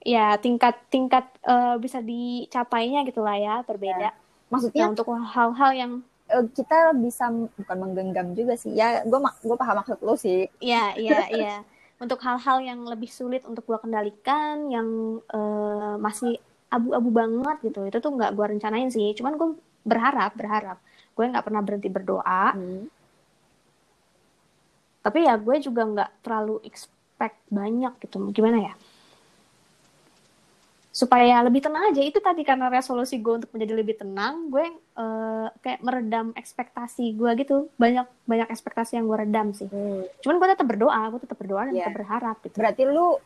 Ya 0.00 0.26
tingkat 0.40 0.78
tingkat 0.88 1.26
eh, 1.44 1.76
bisa 1.82 1.98
dicapainya 2.00 3.02
gitulah 3.04 3.36
ya 3.36 3.54
berbeda. 3.66 4.14
Maksudnya 4.48 4.88
Nah 4.88 4.92
untuk 4.94 5.10
hal-hal 5.10 5.70
yang 5.74 5.92
eh, 6.30 6.44
kita 6.54 6.94
bisa 6.94 7.28
bukan 7.34 7.76
menggenggam 7.82 8.32
juga 8.38 8.54
sih. 8.54 8.70
Ya, 8.72 9.02
gue 9.02 9.18
gue 9.18 9.56
paham 9.58 9.82
maksud 9.82 9.98
lo 10.06 10.14
sih. 10.14 10.46
Iya, 10.62 10.94
iya, 10.96 11.18
iya. 11.34 11.54
Untuk 12.00 12.16
hal-hal 12.24 12.64
yang 12.64 12.80
lebih 12.88 13.12
sulit 13.12 13.44
untuk 13.44 13.68
gua 13.68 13.76
kendalikan, 13.76 14.72
yang 14.72 15.20
eh, 15.20 15.94
masih 16.00 16.40
abu-abu 16.72 17.12
banget 17.12 17.56
gitu, 17.60 17.84
itu 17.84 17.98
tuh 18.00 18.16
nggak 18.16 18.32
gua 18.32 18.48
rencanain 18.48 18.88
sih. 18.88 19.12
Cuman 19.12 19.36
gue 19.36 19.52
berharap, 19.84 20.32
berharap. 20.32 20.80
Gue 21.20 21.28
nggak 21.28 21.44
pernah 21.44 21.60
berhenti 21.60 21.92
berdoa, 21.92 22.56
Hmm. 22.56 22.88
tapi 25.00 25.24
ya 25.24 25.36
gue 25.36 25.56
juga 25.60 25.84
nggak 25.84 26.10
terlalu 26.20 26.64
expect 26.64 27.36
banyak 27.48 27.92
gitu. 28.00 28.32
Gimana 28.32 28.58
ya? 28.62 28.74
Supaya 30.90 31.38
lebih 31.40 31.60
tenang 31.60 31.86
aja. 31.86 32.00
Itu 32.00 32.18
tadi 32.18 32.40
karena 32.40 32.66
resolusi 32.66 33.14
gue 33.16 33.38
untuk 33.38 33.50
menjadi 33.52 33.74
lebih 33.76 33.94
tenang, 33.96 34.48
gue 34.48 34.64
eh, 34.74 35.46
kayak 35.60 35.80
meredam 35.80 36.32
ekspektasi 36.32 37.14
gue 37.14 37.30
gitu. 37.38 37.68
Banyak 37.76 38.08
banyak 38.24 38.48
ekspektasi 38.48 38.96
yang 38.96 39.04
gue 39.04 39.18
redam 39.20 39.52
sih. 39.52 39.68
Hmm. 39.68 40.02
Cuman 40.18 40.36
gue 40.36 40.48
tetap 40.50 40.66
berdoa, 40.66 41.00
gue 41.08 41.20
tetap 41.20 41.36
berdoa 41.36 41.68
dan 41.68 41.72
Iya. 41.72 41.84
tetap 41.84 41.94
berharap 41.94 42.36
gitu. 42.42 42.56
Berarti 42.56 42.82
lu 42.84 43.20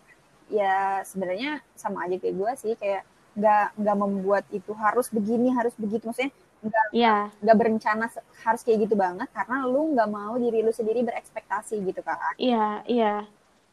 ya 0.52 0.74
sebenarnya 1.02 1.64
sama 1.72 2.04
aja 2.04 2.20
kayak 2.20 2.34
gue 2.36 2.50
sih 2.58 2.72
kayak 2.76 3.02
nggak 3.34 3.66
nggak 3.80 3.96
membuat 3.96 4.44
itu 4.52 4.70
harus 4.76 5.08
begini 5.08 5.50
harus 5.50 5.74
begitu 5.74 6.06
maksudnya 6.06 6.30
nggak 6.64 6.84
Iya, 6.96 7.28
nggak 7.44 7.56
berencana 7.60 8.06
harus 8.44 8.60
kayak 8.64 8.88
gitu 8.88 8.94
banget 8.96 9.28
karena 9.36 9.68
lu 9.68 9.92
nggak 9.92 10.08
mau 10.08 10.34
diri 10.40 10.64
lu 10.64 10.72
sendiri 10.72 11.04
berekspektasi 11.04 11.84
gitu 11.84 12.00
kan 12.00 12.16
iya, 12.40 12.80
iya. 12.88 13.14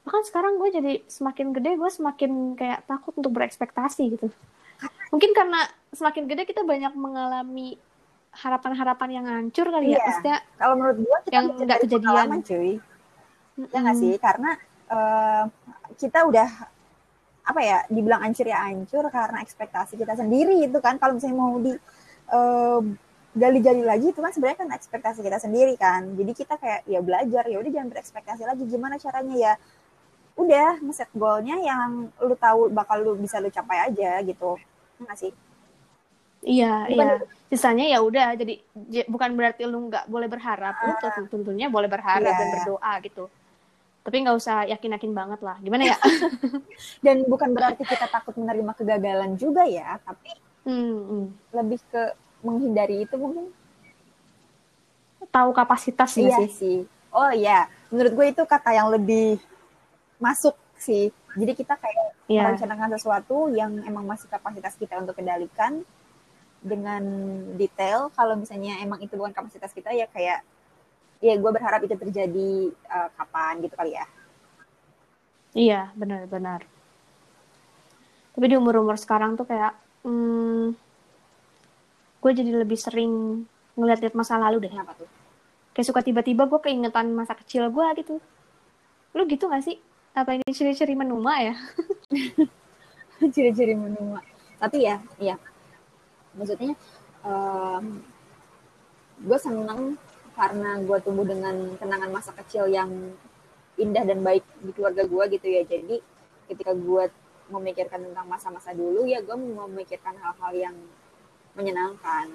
Bahkan 0.01 0.23
sekarang 0.27 0.57
gue 0.57 0.69
jadi 0.73 0.93
semakin 1.05 1.53
gede, 1.53 1.77
gue 1.77 1.91
semakin 1.93 2.57
kayak 2.57 2.89
takut 2.89 3.13
untuk 3.13 3.37
berekspektasi 3.37 4.17
gitu. 4.17 4.33
Mungkin 5.13 5.29
karena 5.37 5.69
semakin 5.93 6.25
gede 6.25 6.49
kita 6.49 6.65
banyak 6.65 6.89
mengalami 6.97 7.77
harapan-harapan 8.33 9.09
yang 9.13 9.25
hancur 9.29 9.69
kali 9.69 9.93
ya. 9.93 10.01
Iya. 10.01 10.03
Maksudnya, 10.09 10.37
kalau 10.57 10.73
menurut 10.73 10.97
gue 11.05 11.17
kita 11.29 11.33
Yang 11.37 11.45
nggak 11.53 11.79
kejadian. 11.85 12.41
cuy 12.41 12.73
ya 13.69 13.77
nggak 13.83 13.97
mm, 13.97 14.01
sih 14.01 14.13
karena 14.17 14.51
eh, 14.89 15.43
kita 15.99 16.19
udah 16.25 16.49
apa 17.41 17.61
ya 17.61 17.77
dibilang 17.89 18.21
ancur 18.21 18.45
ya 18.47 18.63
ancur 18.69 19.03
karena 19.11 19.41
ekspektasi 19.43 19.97
kita 19.97 20.13
sendiri 20.13 20.65
itu 20.65 20.77
kan 20.79 20.97
kalau 21.01 21.17
misalnya 21.17 21.37
mau 21.37 21.57
di 21.57 21.73
eh, 22.31 22.79
gali-gali 23.31 23.83
lagi 23.87 24.11
itu 24.11 24.19
kan 24.19 24.31
sebenarnya 24.35 24.59
kan 24.59 24.69
ekspektasi 24.75 25.23
kita 25.23 25.39
sendiri 25.39 25.79
kan 25.79 26.03
jadi 26.19 26.31
kita 26.35 26.59
kayak 26.59 26.81
ya 26.83 26.99
belajar 26.99 27.43
ya 27.47 27.57
udah 27.63 27.71
jangan 27.71 27.89
berekspektasi 27.95 28.43
lagi 28.43 28.63
gimana 28.67 28.99
caranya 28.99 29.35
ya 29.39 29.53
udah 30.35 30.83
ngeset 30.83 31.07
goalnya 31.15 31.55
yang 31.59 32.11
lu 32.19 32.35
tahu 32.35 32.67
bakal 32.71 32.99
lu 32.99 33.15
bisa 33.15 33.39
lu 33.39 33.47
capai 33.47 33.87
aja 33.87 34.19
gitu 34.23 34.59
Ya 35.01 35.07
nggak 35.07 35.17
sih 35.17 35.31
iya, 36.41 36.73
Bukan 36.89 37.07
iya. 37.07 37.17
Sisanya 37.51 37.85
ya 37.85 37.99
udah. 37.99 38.31
Jadi 38.33 38.63
bukan 39.11 39.35
berarti 39.35 39.67
lu 39.67 39.91
nggak 39.91 40.07
boleh 40.07 40.25
berharap. 40.31 40.73
Lu 40.87 40.95
tuh 41.03 41.11
tentunya 41.27 41.67
boleh 41.67 41.91
berharap 41.91 42.31
Iya. 42.31 42.39
dan 42.39 42.47
berdoa 42.47 42.93
gitu. 43.03 43.23
Tapi 44.01 44.15
nggak 44.23 44.37
usah 44.39 44.65
yakin-yakin 44.71 45.11
banget 45.11 45.43
lah. 45.43 45.59
Gimana 45.59 45.91
ya? 45.91 45.97
dan 47.05 47.27
bukan 47.27 47.51
berarti 47.53 47.83
kita 47.85 48.07
takut 48.07 48.33
menerima 48.39 48.71
kegagalan 48.73 49.35
juga 49.37 49.67
ya 49.67 49.99
tapi 50.01 50.31
Hmm, 50.61 50.93
hmm. 51.09 51.25
lebih 51.57 51.79
ke 51.89 52.13
menghindari 52.45 53.05
itu 53.05 53.15
mungkin 53.17 53.49
Tahu 55.31 55.49
kapasitas 55.55 56.17
iya 56.17 56.37
sih? 56.43 56.49
sih 56.51 56.79
oh 57.09 57.31
iya 57.31 57.65
menurut 57.89 58.13
gue 58.13 58.25
itu 58.29 58.43
kata 58.45 58.73
yang 58.73 58.89
lebih 58.89 59.39
masuk 60.17 60.53
sih 60.77 61.09
jadi 61.33 61.53
kita 61.55 61.75
kayak 61.77 62.13
Iya. 62.31 62.47
merencanakan 62.47 62.95
sesuatu 62.95 63.51
yang 63.51 63.83
emang 63.83 64.07
masih 64.07 64.31
kapasitas 64.31 64.79
kita 64.79 64.95
untuk 64.95 65.19
kendalikan 65.19 65.83
dengan 66.63 67.03
detail 67.59 68.07
kalau 68.15 68.39
misalnya 68.39 68.79
emang 68.79 69.03
itu 69.03 69.19
bukan 69.19 69.35
kapasitas 69.35 69.75
kita 69.75 69.91
ya 69.91 70.07
kayak 70.07 70.39
ya 71.19 71.33
gue 71.35 71.51
berharap 71.51 71.83
itu 71.83 71.91
terjadi 71.91 72.51
eh, 72.71 73.09
kapan 73.19 73.59
gitu 73.59 73.75
kali 73.75 73.99
ya 73.99 74.07
Iya, 75.51 75.91
benar-benar. 75.99 76.63
Tapi 78.31 78.45
di 78.47 78.55
umur-umur 78.55 78.95
sekarang 78.95 79.35
tuh 79.35 79.43
kayak, 79.43 79.75
hmm, 80.05 80.65
gue 82.21 82.31
jadi 82.31 82.51
lebih 82.61 82.77
sering 82.77 83.45
ngeliat-liat 83.75 84.13
masa 84.13 84.37
lalu 84.37 84.67
deh. 84.67 84.71
kenapa 84.71 84.93
tuh 84.97 85.09
Kayak 85.71 85.87
suka 85.87 86.01
tiba-tiba 86.03 86.51
gue 86.51 86.59
keingetan 86.59 87.15
masa 87.15 87.31
kecil 87.31 87.71
gue 87.71 87.85
gitu. 88.03 88.19
Lu 89.15 89.23
gitu 89.23 89.47
gak 89.47 89.63
sih? 89.63 89.79
Apa 90.11 90.35
ini 90.35 90.51
ciri-ciri 90.51 90.99
menua 90.99 91.39
ya? 91.39 91.55
ciri-ciri 93.33 93.77
menua 93.77 94.25
tapi 94.57 94.85
ya 94.85 94.97
iya 95.21 95.35
maksudnya 96.33 96.73
gue 99.21 99.37
seneng 99.37 99.97
karena 100.33 100.81
gue 100.81 100.97
tumbuh 101.05 101.27
dengan 101.27 101.77
kenangan 101.77 102.09
masa 102.09 102.31
kecil 102.33 102.65
yang 102.65 102.89
indah 103.77 104.05
dan 104.05 104.25
baik 104.25 104.41
di 104.61 104.71
keluarga 104.73 105.05
gue 105.05 105.23
gitu 105.37 105.47
ya 105.49 105.61
jadi 105.65 106.01
ketika 106.49 106.73
gue 106.73 107.03
memikirkan 107.51 107.99
tentang 108.01 108.25
masa-masa 108.25 108.71
dulu 108.71 109.03
ya 109.03 109.19
gue 109.19 109.35
memikirkan 109.35 110.15
hal-hal 110.15 110.51
yang 110.53 110.75
menyenangkan 111.53 112.31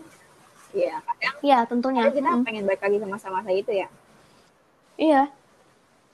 Iya, 0.71 1.01
kadang 1.01 1.35
Iya, 1.41 1.59
tentunya. 1.65 2.03
kadang 2.05 2.17
kita 2.19 2.31
Mm. 2.33 2.45
pengen 2.45 2.65
balik 2.67 2.83
lagi 2.83 2.97
ke 2.99 3.07
masa-masa 3.07 3.49
itu 3.49 3.71
ya. 3.73 3.89
Iya. 4.99 5.23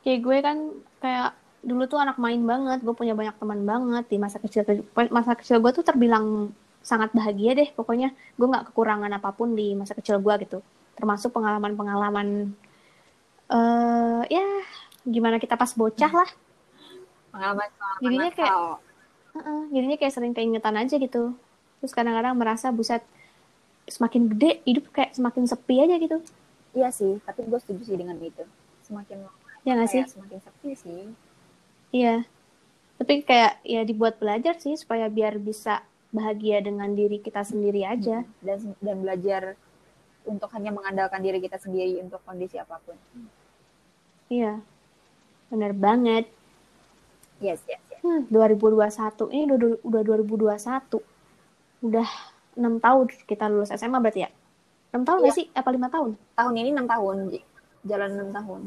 Kayak 0.00 0.20
gue 0.20 0.36
kan 0.38 0.56
kayak 1.00 1.30
dulu 1.62 1.82
tuh 1.84 1.98
anak 1.98 2.14
main 2.16 2.38
banget. 2.38 2.78
Gue 2.80 2.94
punya 2.94 3.10
banyak 3.12 3.34
teman 3.36 3.64
banget 3.64 4.04
di 4.06 4.16
masa 4.16 4.38
kecil. 4.38 4.62
Masa 5.10 5.34
kecil 5.34 5.58
gue 5.58 5.72
tuh 5.72 5.82
terbilang 5.82 6.52
sangat 6.80 7.10
bahagia 7.10 7.56
deh. 7.56 7.68
Pokoknya 7.72 8.10
gue 8.36 8.46
nggak 8.46 8.70
kekurangan 8.70 9.10
apa 9.10 9.32
pun 9.32 9.56
di 9.56 9.72
masa 9.72 9.94
kecil 9.94 10.20
gue 10.20 10.34
gitu. 10.40 10.58
Termasuk 10.94 11.32
pengalaman-pengalaman 11.32 12.52
eh 13.48 14.22
ya 14.28 14.46
gimana 15.02 15.36
kita 15.36 15.56
pas 15.56 15.72
bocah 15.72 16.12
lah. 16.12 16.30
Pengalaman-pengalaman 17.30 18.00
Jadinya 18.04 18.30
kayak- 18.30 18.78
Heeh, 19.32 19.60
jadinya 19.72 19.96
kayak 19.96 20.12
sering 20.12 20.34
keingetan 20.36 20.76
aja 20.76 20.94
gitu. 20.96 21.32
Terus 21.80 21.92
kadang-kadang 21.92 22.36
merasa 22.36 22.68
buset 22.68 23.00
semakin 23.88 24.30
gede 24.30 24.62
hidup 24.62 24.92
kayak 24.92 25.16
semakin 25.16 25.44
sepi 25.48 25.82
aja 25.82 25.96
gitu. 25.98 26.18
Iya 26.72 26.88
sih, 26.92 27.18
tapi 27.24 27.44
gue 27.44 27.58
setuju 27.60 27.82
sih 27.84 27.96
dengan 27.98 28.16
itu. 28.20 28.44
Semakin 28.84 29.24
lama 29.26 29.38
Ya 29.62 29.78
nggak 29.78 29.90
sih? 29.90 30.02
semakin 30.06 30.38
sepi 30.40 30.70
sih. 30.74 31.02
Iya. 31.92 32.24
Tapi 33.00 33.24
kayak 33.26 33.62
ya 33.66 33.82
dibuat 33.82 34.20
belajar 34.22 34.56
sih 34.62 34.78
supaya 34.78 35.10
biar 35.10 35.40
bisa 35.42 35.82
bahagia 36.12 36.60
dengan 36.60 36.92
diri 36.92 37.18
kita 37.18 37.42
sendiri 37.42 37.82
aja. 37.88 38.22
dan 38.44 38.58
dan 38.78 38.96
belajar 39.00 39.56
untuk 40.22 40.46
hanya 40.54 40.70
mengandalkan 40.70 41.18
diri 41.18 41.42
kita 41.42 41.58
sendiri 41.58 41.98
untuk 41.98 42.22
kondisi 42.22 42.60
apa 42.60 42.78
pun. 42.84 42.94
Iya. 44.30 44.62
Bener 45.50 45.72
banget. 45.74 46.30
Yes, 47.42 47.58
yes. 47.66 47.82
Hmm, 48.02 48.26
2021. 48.28 49.30
Ini 49.30 49.42
udah 49.46 49.70
udah 49.86 50.02
2021. 50.02 50.98
Udah 51.82 52.08
6 52.54 52.82
tahun 52.82 53.04
kita 53.24 53.46
lulus 53.46 53.70
SMA 53.70 53.98
berarti 53.98 54.26
ya? 54.26 54.30
6 54.92 55.06
tahun 55.06 55.18
nggak 55.22 55.34
sih? 55.34 55.46
Apa 55.54 55.70
5 55.70 55.86
tahun? 55.88 56.10
Tahun 56.34 56.52
ini 56.52 56.68
enam 56.70 56.84
tahun, 56.84 57.16
jalan 57.86 58.10
enam 58.12 58.28
tahun. 58.34 58.60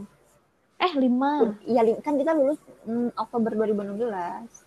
Eh, 0.76 0.92
5. 0.92 1.56
Iya, 1.64 1.82
li- 1.84 2.02
kan 2.02 2.16
kita 2.16 2.32
lulus 2.34 2.60
mm, 2.84 3.16
Oktober 3.16 3.52
2016. 3.54 4.66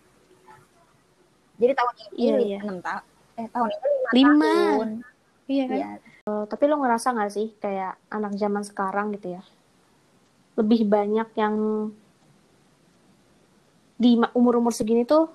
Jadi 1.59 1.73
tahun 1.75 1.93
ini 1.99 2.15
Iya, 2.15 2.35
iya. 2.39 2.59
enam 2.63 2.79
tahun. 2.79 3.03
Eh, 3.35 3.47
tahun 3.51 3.67
ini 3.67 3.87
lima 3.89 4.09
Lima. 4.13 4.45
tahun. 4.47 4.89
Iya 5.49 5.63
kan? 5.65 5.77
Iya. 5.77 5.89
Uh, 6.29 6.43
tapi 6.45 6.63
lo 6.69 6.77
ngerasa 6.77 7.17
gak 7.17 7.33
sih 7.33 7.47
kayak 7.57 7.97
anak 8.13 8.37
zaman 8.37 8.61
sekarang 8.61 9.09
gitu 9.17 9.33
ya 9.33 9.41
lebih 10.53 10.85
banyak 10.85 11.25
yang 11.39 11.55
di 13.99 14.15
umur-umur 14.15 14.71
segini 14.71 15.03
tuh 15.03 15.27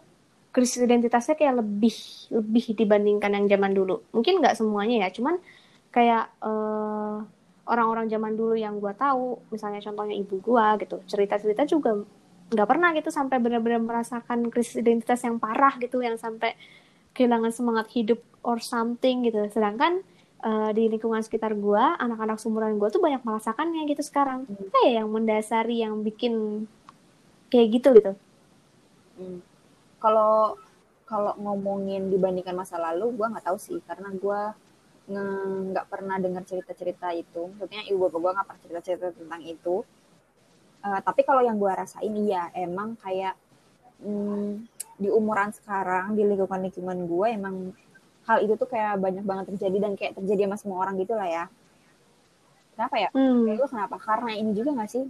krisis 0.55 0.81
identitasnya 0.81 1.37
kayak 1.37 1.61
lebih 1.61 1.93
lebih 2.33 2.65
dibandingkan 2.73 3.37
yang 3.37 3.45
zaman 3.45 3.77
dulu. 3.77 4.01
Mungkin 4.17 4.41
nggak 4.41 4.57
semuanya 4.57 5.05
ya, 5.05 5.09
cuman 5.13 5.37
kayak 5.93 6.33
uh, 6.41 7.21
orang-orang 7.69 8.09
zaman 8.09 8.33
dulu 8.33 8.57
yang 8.57 8.81
gue 8.81 8.95
tahu, 8.97 9.43
misalnya 9.53 9.85
contohnya 9.85 10.17
ibu 10.17 10.41
gue 10.41 10.67
gitu, 10.87 10.97
cerita-cerita 11.11 11.69
juga 11.69 12.01
nggak 12.55 12.69
pernah 12.71 12.95
gitu 12.95 13.11
sampai 13.11 13.43
benar-benar 13.43 13.83
merasakan 13.83 14.49
krisis 14.49 14.79
identitas 14.79 15.21
yang 15.27 15.37
parah 15.43 15.75
gitu, 15.83 16.01
yang 16.01 16.17
sampai 16.17 16.57
kehilangan 17.13 17.51
semangat 17.51 17.91
hidup 17.93 18.23
or 18.47 18.63
something 18.63 19.27
gitu. 19.27 19.45
Sedangkan 19.51 20.07
uh, 20.41 20.71
di 20.71 20.87
lingkungan 20.87 21.21
sekitar 21.21 21.53
gue, 21.59 21.85
anak-anak 21.99 22.39
sumuran 22.39 22.79
gue 22.79 22.89
tuh 22.95 23.03
banyak 23.03 23.27
merasakannya 23.27 23.91
gitu 23.91 24.07
sekarang. 24.07 24.47
Hmm. 24.47 24.71
Kayak 24.71 24.93
yang 25.03 25.09
mendasari, 25.11 25.77
yang 25.83 25.95
bikin 26.07 26.67
kayak 27.51 27.69
gitu 27.81 27.91
gitu. 27.99 28.13
Hmm. 29.19 29.39
Kalau 30.03 30.59
kalau 31.05 31.37
ngomongin 31.37 32.09
dibandingkan 32.09 32.57
masa 32.57 32.81
lalu, 32.81 33.13
gue 33.15 33.27
nggak 33.29 33.45
tahu 33.45 33.59
sih 33.61 33.79
karena 33.85 34.09
gue 34.13 34.41
nggak 35.05 35.87
pernah 35.93 36.17
dengar 36.17 36.43
cerita-cerita 36.49 37.13
itu. 37.13 37.53
Maksudnya 37.61 37.85
ibu 37.93 38.09
bapak 38.09 38.19
gue 38.21 38.31
nggak 38.33 38.47
pernah 38.49 38.63
cerita-cerita 38.65 39.07
tentang 39.13 39.43
itu. 39.45 39.85
Uh, 40.85 41.01
tapi 41.01 41.25
kalau 41.25 41.41
yang 41.41 41.57
gue 41.57 41.73
rasain 41.73 42.13
iya 42.13 42.53
emang 42.53 42.97
kayak 43.01 43.37
hmm, 44.05 44.69
di 45.01 45.09
umuran 45.09 45.49
sekarang 45.53 46.13
di 46.13 46.29
lingkungan-lingkungan 46.29 47.09
gue 47.09 47.29
emang 47.33 47.57
hal 48.25 48.39
itu 48.41 48.57
tuh 48.57 48.69
kayak 48.69 49.01
banyak 49.01 49.25
banget 49.25 49.45
terjadi 49.53 49.77
dan 49.89 49.93
kayak 49.97 50.17
terjadi 50.17 50.49
sama 50.49 50.57
semua 50.57 50.79
orang 50.85 50.97
gitu 51.01 51.13
lah 51.17 51.29
ya. 51.29 51.45
Kenapa 52.75 52.97
ya? 52.99 53.09
Hmm. 53.13 53.45
Kayak 53.47 53.71
kenapa? 53.71 53.97
Karena 54.01 54.33
ini 54.35 54.51
juga 54.57 54.71
gak 54.75 54.91
sih? 54.91 55.05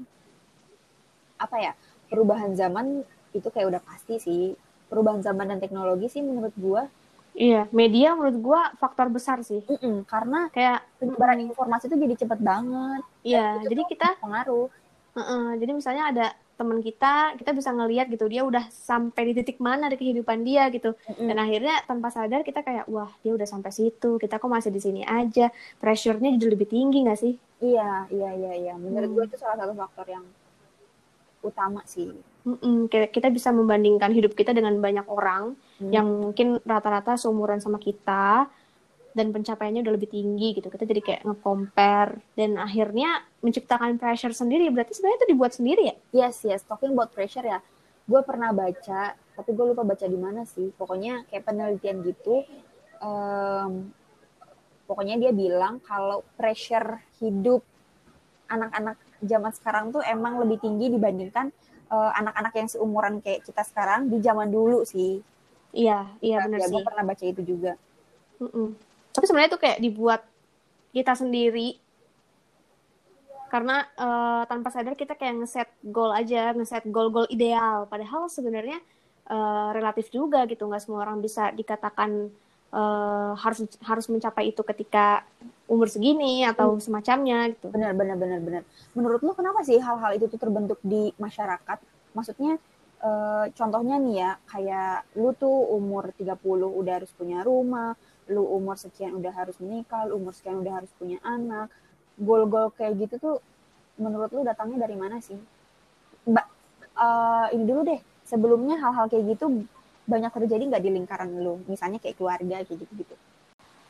Apa 1.41 1.57
ya? 1.59 1.73
Perubahan 2.11 2.53
zaman 2.55 3.07
itu 3.35 3.49
kayak 3.51 3.67
udah 3.75 3.83
pasti 3.83 4.23
sih 4.23 4.43
perubahan 4.87 5.21
zaman 5.21 5.51
dan 5.51 5.59
teknologi 5.59 6.07
sih 6.07 6.23
menurut 6.23 6.55
gua 6.55 6.87
Iya, 7.35 7.67
media 7.75 8.15
menurut 8.15 8.39
gua 8.39 8.61
faktor 8.79 9.11
besar 9.11 9.43
sih. 9.43 9.59
Mm 9.67 9.79
-mm, 9.83 9.97
karena 10.07 10.47
kayak 10.55 10.87
penyebaran 11.03 11.43
informasi 11.43 11.91
itu 11.91 11.99
jadi 11.99 12.15
cepet 12.23 12.39
banget. 12.39 13.03
Iya, 13.27 13.59
jadi 13.67 13.83
kita 13.91 14.23
pengaruh. 14.23 14.71
Uh 15.15 15.19
-uh, 15.19 15.47
jadi 15.59 15.75
misalnya 15.75 16.05
ada 16.15 16.27
teman 16.55 16.79
kita, 16.79 17.35
kita 17.35 17.51
bisa 17.51 17.75
ngelihat 17.75 18.07
gitu 18.07 18.31
dia 18.31 18.47
udah 18.47 18.71
sampai 18.71 19.31
di 19.31 19.43
titik 19.43 19.59
mana 19.59 19.91
di 19.91 19.99
kehidupan 19.99 20.47
dia 20.47 20.71
gitu. 20.71 20.95
Mm 20.95 21.11
-mm. 21.11 21.27
Dan 21.27 21.37
akhirnya 21.43 21.75
tanpa 21.91 22.15
sadar 22.15 22.47
kita 22.47 22.63
kayak 22.63 22.87
wah 22.87 23.11
dia 23.27 23.35
udah 23.35 23.47
sampai 23.51 23.75
situ, 23.75 24.15
kita 24.23 24.39
kok 24.39 24.47
masih 24.47 24.71
di 24.71 24.79
sini 24.79 25.03
aja. 25.03 25.51
Pressure-nya 25.83 26.31
jadi 26.39 26.55
lebih 26.55 26.71
tinggi 26.71 27.03
gak 27.03 27.19
sih? 27.19 27.35
Iya, 27.59 28.07
iya, 28.15 28.31
iya, 28.31 28.53
iya. 28.63 28.75
Menurut 28.79 29.11
hmm. 29.11 29.17
gue 29.19 29.25
itu 29.35 29.37
salah 29.43 29.59
satu 29.59 29.75
faktor 29.75 30.07
yang 30.07 30.23
utama 31.45 31.85
sih. 31.85 32.09
Mm-mm, 32.45 32.89
kita 32.89 33.33
bisa 33.33 33.49
membandingkan 33.53 34.13
hidup 34.13 34.37
kita 34.37 34.53
dengan 34.53 34.77
banyak 34.77 35.09
orang 35.09 35.57
hmm. 35.81 35.93
yang 35.93 36.05
mungkin 36.05 36.61
rata-rata 36.61 37.17
seumuran 37.17 37.57
sama 37.61 37.81
kita 37.81 38.49
dan 39.15 39.31
pencapaiannya 39.31 39.87
udah 39.87 39.95
lebih 39.95 40.11
tinggi 40.11 40.59
gitu. 40.59 40.69
Kita 40.69 40.85
jadi 40.85 41.01
kayak 41.01 41.23
nge-compare 41.25 42.19
dan 42.35 42.59
akhirnya 42.59 43.23
menciptakan 43.41 43.97
pressure 43.97 44.35
sendiri. 44.35 44.69
Berarti 44.75 44.93
sebenarnya 44.99 45.19
itu 45.23 45.29
dibuat 45.31 45.53
sendiri 45.55 45.83
ya? 45.87 45.97
Yes, 46.11 46.43
yes. 46.43 46.67
Talking 46.67 46.93
about 46.93 47.15
pressure 47.15 47.47
ya. 47.47 47.63
Gue 48.05 48.21
pernah 48.27 48.51
baca, 48.53 49.15
tapi 49.15 49.51
gue 49.55 49.65
lupa 49.71 49.87
baca 49.87 50.05
di 50.05 50.19
mana 50.19 50.43
sih. 50.45 50.69
Pokoknya 50.75 51.25
kayak 51.31 51.47
penelitian 51.47 52.03
gitu. 52.03 52.43
Um, 52.99 53.95
pokoknya 54.91 55.17
dia 55.17 55.33
bilang 55.33 55.81
kalau 55.81 56.27
pressure 56.37 57.01
hidup 57.23 57.65
anak-anak 58.51 58.99
zaman 59.25 59.53
sekarang 59.57 59.91
tuh 59.91 60.03
emang 60.05 60.39
lebih 60.41 60.61
tinggi 60.61 60.93
dibandingkan 60.93 61.51
eh, 61.91 62.11
anak-anak 62.21 62.53
yang 62.55 62.69
seumuran 62.71 63.21
kayak 63.25 63.45
kita 63.45 63.63
sekarang 63.67 64.09
di 64.13 64.21
zaman 64.21 64.49
dulu 64.53 64.85
sih. 64.87 65.21
Iya, 65.75 66.07
iya 66.23 66.47
benar 66.47 66.63
ya, 66.63 66.67
sih. 66.71 66.75
Gue 66.79 66.87
pernah 66.87 67.03
baca 67.03 67.25
itu 67.27 67.43
juga. 67.43 67.75
Mm-mm. 68.39 68.79
Tapi 69.15 69.25
sebenarnya 69.27 69.51
itu 69.51 69.61
kayak 69.61 69.79
dibuat 69.83 70.23
kita 70.95 71.19
sendiri 71.19 71.83
karena 73.51 73.87
uh, 73.99 74.43
tanpa 74.51 74.75
sadar 74.75 74.99
kita 74.99 75.15
kayak 75.15 75.43
ngeset 75.43 75.71
goal 75.87 76.11
aja, 76.11 76.51
ngeset 76.55 76.87
goal-goal 76.91 77.31
ideal. 77.31 77.87
Padahal 77.87 78.27
sebenarnya 78.27 78.83
uh, 79.31 79.71
relatif 79.71 80.11
juga 80.11 80.43
gitu, 80.51 80.67
nggak 80.67 80.83
semua 80.83 81.07
orang 81.07 81.23
bisa 81.23 81.55
dikatakan 81.55 82.35
uh, 82.73 83.33
harus 83.37 83.67
harus 83.83 84.07
mencapai 84.09 84.55
itu 84.55 84.63
ketika 84.65 85.27
umur 85.69 85.89
segini 85.89 86.45
atau 86.45 86.77
hmm. 86.77 86.83
semacamnya 86.83 87.53
gitu. 87.53 87.73
Benar 87.73 87.97
benar 87.97 88.17
benar 88.21 88.41
benar. 88.41 88.63
Menurut 88.93 89.21
lo 89.25 89.33
kenapa 89.33 89.65
sih 89.65 89.81
hal-hal 89.81 90.17
itu 90.17 90.29
tuh 90.29 90.41
terbentuk 90.41 90.79
di 90.85 91.11
masyarakat? 91.17 91.79
Maksudnya 92.15 92.61
uh, 93.01 93.47
contohnya 93.53 93.97
nih 94.01 94.15
ya 94.21 94.31
kayak 94.49 95.09
lu 95.17 95.33
tuh 95.35 95.75
umur 95.75 96.13
30 96.15 96.37
udah 96.45 96.93
harus 97.03 97.11
punya 97.17 97.41
rumah, 97.43 97.97
lu 98.29 98.45
umur 98.45 98.77
sekian 98.77 99.17
udah 99.17 99.33
harus 99.33 99.57
menikah, 99.61 100.05
lu 100.09 100.21
umur 100.21 100.37
sekian 100.37 100.61
udah 100.61 100.85
harus 100.85 100.93
punya 100.97 101.19
anak. 101.25 101.73
Gol-gol 102.15 102.71
kayak 102.77 103.01
gitu 103.01 103.15
tuh 103.19 103.37
menurut 103.99 104.31
lu 104.31 104.45
datangnya 104.45 104.85
dari 104.85 104.97
mana 104.99 105.19
sih? 105.19 105.39
Mbak 106.29 106.47
uh, 106.97 107.47
ini 107.57 107.65
dulu 107.65 107.81
deh. 107.89 108.01
Sebelumnya 108.25 108.81
hal-hal 108.81 109.13
kayak 109.13 109.37
gitu 109.37 109.69
banyak 110.05 110.33
terjadi 110.33 110.63
nggak 110.69 110.85
di 110.85 110.91
lingkaran 110.93 111.31
lu? 111.41 111.61
Misalnya 111.69 111.99
kayak 112.01 112.17
keluarga 112.17 112.63
kayak 112.65 112.79
gitu 112.81 112.93
gitu 113.05 113.17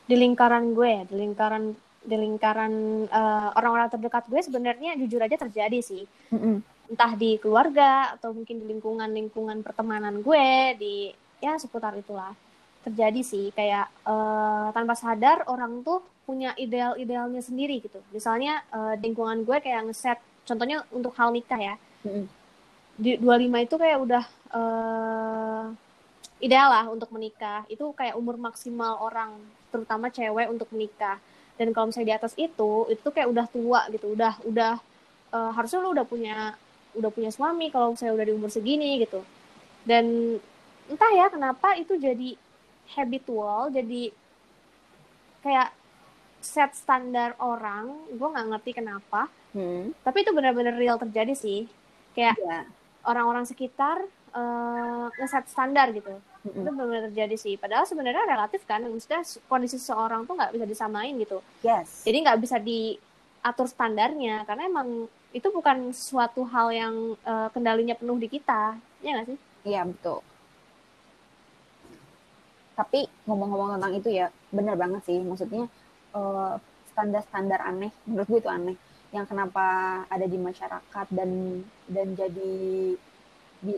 di 0.04 0.16
lingkaran 0.20 0.76
gue 0.76 1.08
di 1.08 1.14
lingkaran 1.16 1.72
di 2.04 2.16
lingkaran 2.20 2.72
uh, 3.08 3.48
orang-orang 3.56 3.88
terdekat 3.88 4.28
gue 4.28 4.40
sebenarnya 4.44 4.92
jujur 5.00 5.20
aja 5.24 5.40
terjadi 5.40 5.80
sih. 5.80 6.04
Mm 6.32 6.40
-hmm. 6.40 6.56
entah 6.84 7.16
di 7.16 7.40
keluarga 7.40 8.12
atau 8.12 8.36
mungkin 8.36 8.60
di 8.60 8.68
lingkungan 8.68 9.08
lingkungan 9.08 9.64
pertemanan 9.64 10.20
gue 10.20 10.76
di 10.76 10.94
ya 11.40 11.56
seputar 11.56 11.96
itulah. 11.96 12.36
Terjadi 12.84 13.24
sih 13.24 13.48
kayak 13.56 13.88
uh, 14.04 14.68
tanpa 14.76 14.92
sadar 14.92 15.48
orang 15.48 15.80
tuh 15.80 16.04
punya 16.28 16.52
ideal-idealnya 16.60 17.40
sendiri 17.40 17.80
gitu. 17.80 18.04
Misalnya 18.12 18.60
uh, 18.68 18.92
lingkungan 19.00 19.48
gue 19.48 19.56
kayak 19.64 19.88
ngeset 19.88 20.20
contohnya 20.44 20.84
untuk 20.92 21.16
hal 21.16 21.32
nikah 21.32 21.56
ya. 21.56 21.74
Mm 22.04 22.12
-hmm. 22.12 22.26
di 23.00 23.16
25 23.16 23.64
itu 23.64 23.74
kayak 23.80 23.98
udah 24.04 24.24
uh, 24.52 25.64
ideal 26.42 26.68
lah 26.70 26.84
untuk 26.90 27.10
menikah. 27.14 27.66
Itu 27.70 27.94
kayak 27.94 28.18
umur 28.18 28.40
maksimal 28.40 28.98
orang 29.02 29.36
terutama 29.70 30.10
cewek 30.10 30.50
untuk 30.50 30.70
menikah. 30.74 31.18
Dan 31.54 31.70
kalau 31.70 31.90
misalnya 31.90 32.08
di 32.10 32.16
atas 32.18 32.34
itu 32.34 32.90
itu 32.90 33.08
kayak 33.10 33.28
udah 33.30 33.46
tua 33.50 33.80
gitu. 33.90 34.14
Udah 34.14 34.34
udah 34.42 34.72
uh, 35.30 35.50
harusnya 35.54 35.78
lu 35.82 35.94
udah 35.94 36.06
punya 36.06 36.58
udah 36.94 37.10
punya 37.10 37.30
suami 37.34 37.70
kalau 37.74 37.94
saya 37.98 38.14
udah 38.14 38.26
di 38.26 38.32
umur 38.34 38.50
segini 38.50 39.02
gitu. 39.02 39.22
Dan 39.86 40.38
entah 40.90 41.12
ya 41.14 41.26
kenapa 41.30 41.76
itu 41.80 41.96
jadi 41.96 42.36
habitual 42.98 43.72
jadi 43.72 44.12
kayak 45.44 45.70
set 46.42 46.74
standar 46.74 47.38
orang. 47.38 47.94
Gue 48.14 48.28
nggak 48.30 48.48
ngerti 48.50 48.72
kenapa. 48.74 49.30
Hmm. 49.54 49.94
tapi 50.02 50.26
itu 50.26 50.34
benar-benar 50.34 50.74
real 50.74 50.98
terjadi 50.98 51.30
sih. 51.30 51.70
Kayak 52.10 52.34
yeah. 52.42 52.66
orang-orang 53.06 53.46
sekitar 53.46 54.02
uh, 54.34 55.06
ngeset 55.16 55.46
standar 55.48 55.94
gitu. 55.94 56.10
Mm-hmm. 56.44 56.60
itu 56.60 56.70
benar-benar 56.76 57.04
terjadi 57.08 57.36
sih. 57.40 57.54
Padahal 57.56 57.88
sebenarnya 57.88 58.28
relatif 58.28 58.68
kan 58.68 58.84
maksudnya 58.84 59.24
kondisi 59.48 59.80
seseorang 59.80 60.28
tuh 60.28 60.36
nggak 60.36 60.52
bisa 60.52 60.66
disamain 60.68 61.16
gitu. 61.16 61.40
Yes. 61.64 62.04
Jadi 62.04 62.16
nggak 62.20 62.40
bisa 62.44 62.60
diatur 62.60 63.64
standarnya 63.64 64.44
karena 64.44 64.68
emang 64.68 65.08
itu 65.32 65.48
bukan 65.48 65.90
suatu 65.96 66.44
hal 66.44 66.68
yang 66.70 66.94
uh, 67.24 67.48
kendalinya 67.48 67.96
penuh 67.96 68.20
di 68.20 68.28
kita. 68.28 68.76
Ya 69.00 69.16
nggak 69.16 69.28
sih? 69.32 69.38
Iya 69.64 69.88
betul. 69.88 70.20
Tapi 72.76 73.08
ngomong-ngomong 73.24 73.80
tentang 73.80 73.94
itu 73.96 74.08
ya 74.12 74.28
benar 74.52 74.76
banget 74.76 75.00
sih. 75.08 75.18
Maksudnya 75.24 75.64
uh, 76.12 76.60
standar-standar 76.92 77.64
aneh 77.64 77.90
menurut 78.04 78.28
gue 78.28 78.40
itu 78.44 78.52
aneh. 78.52 78.76
Yang 79.16 79.32
kenapa 79.32 79.66
ada 80.12 80.26
di 80.28 80.36
masyarakat 80.36 81.06
dan 81.08 81.62
dan 81.88 82.08
jadi 82.18 82.54
di, 83.64 83.74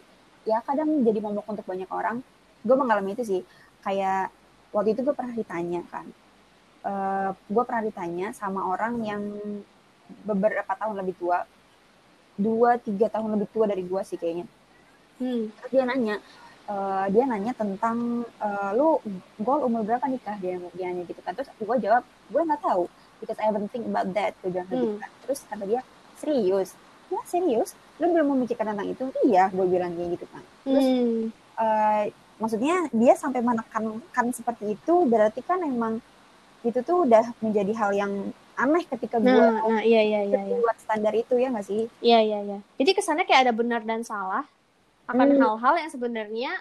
ya 0.47 0.63
kadang 0.63 1.03
jadi 1.03 1.19
momok 1.19 1.45
untuk 1.51 1.67
banyak 1.67 1.91
orang. 1.91 2.23
Gue 2.63 2.77
mengalami 2.79 3.19
itu 3.19 3.27
sih. 3.27 3.43
Kayak 3.83 4.31
waktu 4.71 4.95
itu 4.95 5.03
gue 5.03 5.15
pernah 5.15 5.35
ditanya 5.35 5.83
kan. 5.91 6.07
Uh, 6.87 6.91
eh, 6.91 7.31
gue 7.51 7.63
pernah 7.67 7.83
ditanya 7.83 8.31
sama 8.31 8.63
orang 8.71 9.03
yang 9.03 9.23
beberapa 10.23 10.71
tahun 10.79 11.03
lebih 11.03 11.19
tua. 11.19 11.43
Dua 12.39 12.79
tiga 12.79 13.11
tahun 13.11 13.35
lebih 13.35 13.51
tua 13.51 13.67
dari 13.67 13.83
gue 13.83 14.03
sih 14.07 14.17
kayaknya. 14.17 14.47
Hmm. 15.17 15.49
dia 15.73 15.89
nanya 15.89 16.21
uh, 16.69 17.09
dia 17.09 17.25
nanya 17.25 17.57
tentang 17.57 18.29
uh, 18.37 18.71
lu 18.77 19.01
gue 19.41 19.57
umur 19.65 19.81
berapa 19.81 20.05
nikah 20.13 20.37
dia 20.39 20.61
dia 20.77 20.87
nanya 20.95 21.03
gitu 21.11 21.19
kan. 21.27 21.35
Terus 21.35 21.51
gue 21.59 21.77
jawab 21.83 22.07
gue 22.07 22.43
nggak 22.47 22.63
tahu 22.63 22.87
because 23.19 23.41
I 23.43 23.51
haven't 23.51 23.73
think 23.75 23.89
about 23.89 24.13
that 24.15 24.37
gue 24.45 24.53
bilang 24.55 24.69
gitu 24.71 24.79
hmm. 24.79 24.87
gitu 24.95 24.97
kan. 25.03 25.11
Terus 25.27 25.41
kata 25.51 25.65
dia 25.67 25.81
serius? 26.21 26.71
Ya 27.11 27.21
serius 27.25 27.73
lu 27.97 28.07
belum 28.13 28.27
memikirkan 28.37 28.77
tentang 28.77 28.89
itu? 28.89 29.05
Iya 29.25 29.49
gue 29.53 29.67
bilang 29.67 29.93
kayak 29.97 30.11
gitu 30.21 30.27
kan 30.29 30.43
terus 30.67 30.87
hmm. 30.87 31.21
uh, 31.57 32.03
maksudnya 32.37 32.77
dia 32.93 33.15
sampai 33.17 33.41
menekankan 33.41 34.27
seperti 34.37 34.77
itu 34.77 34.95
berarti 35.09 35.41
kan 35.41 35.65
emang 35.65 36.05
itu 36.67 36.83
tuh 36.83 37.07
udah 37.07 37.33
menjadi 37.41 37.73
hal 37.79 37.91
yang 37.95 38.13
aneh 38.57 38.85
ketika 38.89 39.21
gue 39.21 39.29
nah, 39.31 39.61
nah 39.69 39.83
iya 39.85 40.01
iya 40.01 40.21
iya 40.25 40.41
iya. 40.49 40.57
buat 40.57 40.77
standar 40.81 41.13
itu 41.13 41.37
ya 41.37 41.53
nggak 41.53 41.67
sih? 41.69 41.87
Iya 42.01 42.19
iya 42.25 42.39
iya. 42.43 42.59
Jadi 42.81 42.91
kesannya 42.97 43.29
kayak 43.29 43.49
ada 43.49 43.53
benar 43.53 43.85
dan 43.85 44.03
salah 44.03 44.49
akan 45.07 45.37
Hmm. 45.37 45.41
hal-hal 45.45 45.75
yang 45.87 45.91
sebenarnya 45.93 46.53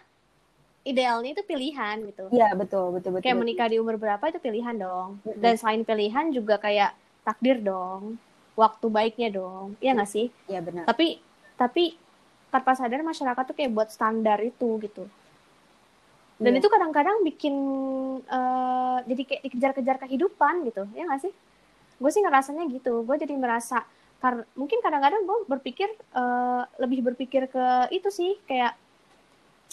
idealnya 0.86 1.34
itu 1.34 1.42
pilihan 1.42 1.98
gitu. 2.06 2.30
Iya 2.30 2.54
betul 2.54 2.94
betul 2.94 3.18
betul 3.18 3.26
kayak 3.26 3.36
betul. 3.40 3.44
menikah 3.48 3.68
di 3.72 3.78
umur 3.82 3.96
berapa 3.98 4.22
itu 4.30 4.38
pilihan 4.38 4.76
dong. 4.78 5.18
Mm-mm. 5.26 5.42
dan 5.42 5.54
selain 5.58 5.82
pilihan 5.82 6.30
juga 6.30 6.62
kayak 6.62 6.94
takdir 7.26 7.58
dong 7.58 8.22
waktu 8.54 8.86
baiknya 8.92 9.34
dong. 9.34 9.74
Iya 9.82 9.98
nggak 9.98 10.12
sih? 10.12 10.30
Iya 10.46 10.62
benar. 10.62 10.86
Tapi 10.86 11.25
tapi 11.56 11.96
tanpa 12.52 12.72
sadar 12.76 13.04
masyarakat 13.04 13.44
tuh 13.52 13.56
kayak 13.56 13.72
buat 13.76 13.90
standar 13.92 14.40
itu 14.40 14.80
gitu. 14.80 15.04
Dan 16.36 16.52
Iya. 16.56 16.60
itu 16.64 16.68
kadang-kadang 16.68 17.24
bikin 17.24 17.56
eh, 18.28 18.98
jadi 19.08 19.22
kayak 19.24 19.42
dikejar-kejar 19.48 19.98
kehidupan 20.08 20.68
gitu 20.68 20.84
ya 20.96 21.08
nggak 21.08 21.22
sih? 21.24 21.34
Gue 22.00 22.12
sih 22.12 22.20
ngerasanya 22.24 22.68
gitu. 22.72 23.04
Gue 23.08 23.16
jadi 23.16 23.36
merasa 23.40 23.84
kar 24.20 24.48
mungkin 24.56 24.80
kadang-kadang 24.80 25.24
gue 25.24 25.38
berpikir 25.48 25.88
eh, 25.92 26.64
lebih 26.80 27.08
berpikir 27.08 27.48
ke 27.48 27.66
itu 27.92 28.08
sih 28.12 28.36
kayak 28.48 28.76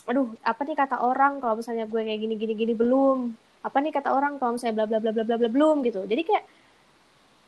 aduh 0.03 0.35
apa 0.43 0.67
nih 0.67 0.75
kata 0.75 0.99
orang 0.99 1.39
kalau 1.39 1.63
misalnya 1.63 1.87
gue 1.87 2.01
kayak 2.03 2.21
gini 2.23 2.35
gini 2.39 2.55
gini 2.55 2.75
belum? 2.75 3.35
Apa 3.63 3.79
nih 3.79 3.95
kata 3.95 4.11
orang 4.11 4.39
kalau 4.43 4.59
misalnya 4.59 4.83
bla 4.83 4.87
bla 4.87 4.99
bla 4.99 5.11
bla 5.15 5.23
bla 5.27 5.37
bla 5.39 5.51
belum? 5.51 5.83
gitu. 5.87 6.03
Jadi 6.07 6.23
kayak 6.27 6.45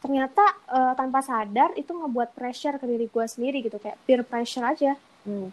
ternyata 0.04 0.44
eh, 0.68 0.92
tanpa 0.92 1.24
sadar 1.24 1.72
itu 1.80 1.88
ngebuat 1.88 2.36
pressure 2.36 2.76
ke 2.76 2.84
diri 2.84 3.08
gue 3.08 3.24
sendiri 3.24 3.64
gitu 3.64 3.80
kayak 3.80 3.96
peer 4.04 4.20
pressure 4.20 4.64
aja 4.64 4.92
Hmm. 5.24 5.48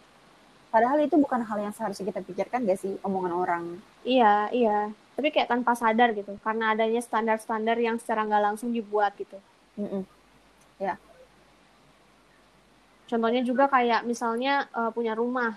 padahal 0.68 1.00
itu 1.00 1.16
bukan 1.16 1.48
hal 1.48 1.56
yang 1.56 1.72
seharusnya 1.72 2.12
kita 2.12 2.20
pikirkan 2.20 2.68
gak 2.68 2.76
sih 2.76 2.92
omongan 3.00 3.32
orang 3.32 3.64
Iya, 4.02 4.50
iya. 4.50 4.78
Tapi 5.14 5.30
kayak 5.30 5.46
tanpa 5.46 5.78
sadar 5.78 6.10
gitu. 6.10 6.34
Karena 6.42 6.74
adanya 6.74 6.98
standar-standar 6.98 7.78
yang 7.78 7.96
secara 8.02 8.26
nggak 8.26 8.42
langsung 8.52 8.74
dibuat 8.74 9.14
gitu. 9.14 9.38
Mm-mm. 9.78 10.02
Contohnya 13.06 13.44
juga 13.44 13.68
kayak 13.68 14.08
misalnya 14.08 14.66
eh, 14.72 14.90
punya 14.90 15.12
rumah. 15.12 15.52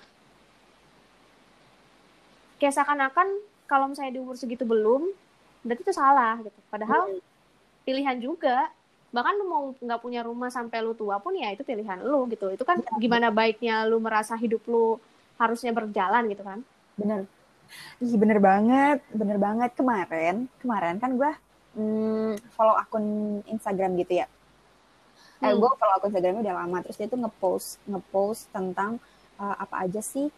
Kayak 2.59 2.75
seakan-akan 2.75 3.27
kalau 3.65 3.87
misalnya 3.87 4.13
di 4.13 4.21
umur 4.21 4.35
segitu 4.35 4.67
belum, 4.67 5.07
berarti 5.63 5.81
itu 5.87 5.95
salah 5.95 6.35
gitu. 6.43 6.59
Padahal 6.67 7.15
pilihan 7.87 8.19
juga. 8.19 8.69
Bahkan 9.15 9.33
lu 9.39 9.45
mau 9.47 9.63
nggak 9.71 10.01
punya 10.03 10.21
rumah 10.21 10.51
sampai 10.51 10.83
lu 10.83 10.91
tua 10.91 11.15
pun 11.17 11.31
ya 11.33 11.47
itu 11.49 11.63
pilihan 11.63 12.03
lu 12.03 12.27
gitu. 12.27 12.51
Itu 12.51 12.67
kan 12.67 12.77
gimana 12.99 13.31
baiknya 13.31 13.87
lu 13.87 14.03
merasa 14.03 14.35
hidup 14.35 14.61
lu 14.67 14.99
harusnya 15.35 15.71
berjalan 15.71 16.27
gitu 16.27 16.43
kan. 16.43 16.59
bener 16.95 17.27
ih 17.99 18.15
bener 18.15 18.39
banget 18.39 19.03
bener 19.11 19.35
banget 19.35 19.71
kemarin 19.75 20.35
kemarin 20.61 20.95
kan 20.95 21.11
gue 21.11 21.31
hmm, 21.73 22.39
follow 22.55 22.71
akun 22.75 23.03
Instagram 23.45 23.99
gitu 23.99 24.23
ya 24.23 24.27
eh 25.41 25.51
Hmm. 25.51 25.59
gue 25.59 25.69
follow 25.75 25.93
akun 25.93 26.07
Instagramnya 26.07 26.43
udah 26.45 26.55
lama 26.55 26.77
terus 26.79 26.95
dia 26.95 27.11
tuh 27.11 27.19
ngepost 27.19 27.83
ngepost 27.83 28.47
tentang 28.49 28.95
uh, 29.35 29.55
apa 29.59 29.83
aja 29.83 29.99
sih 29.99 30.31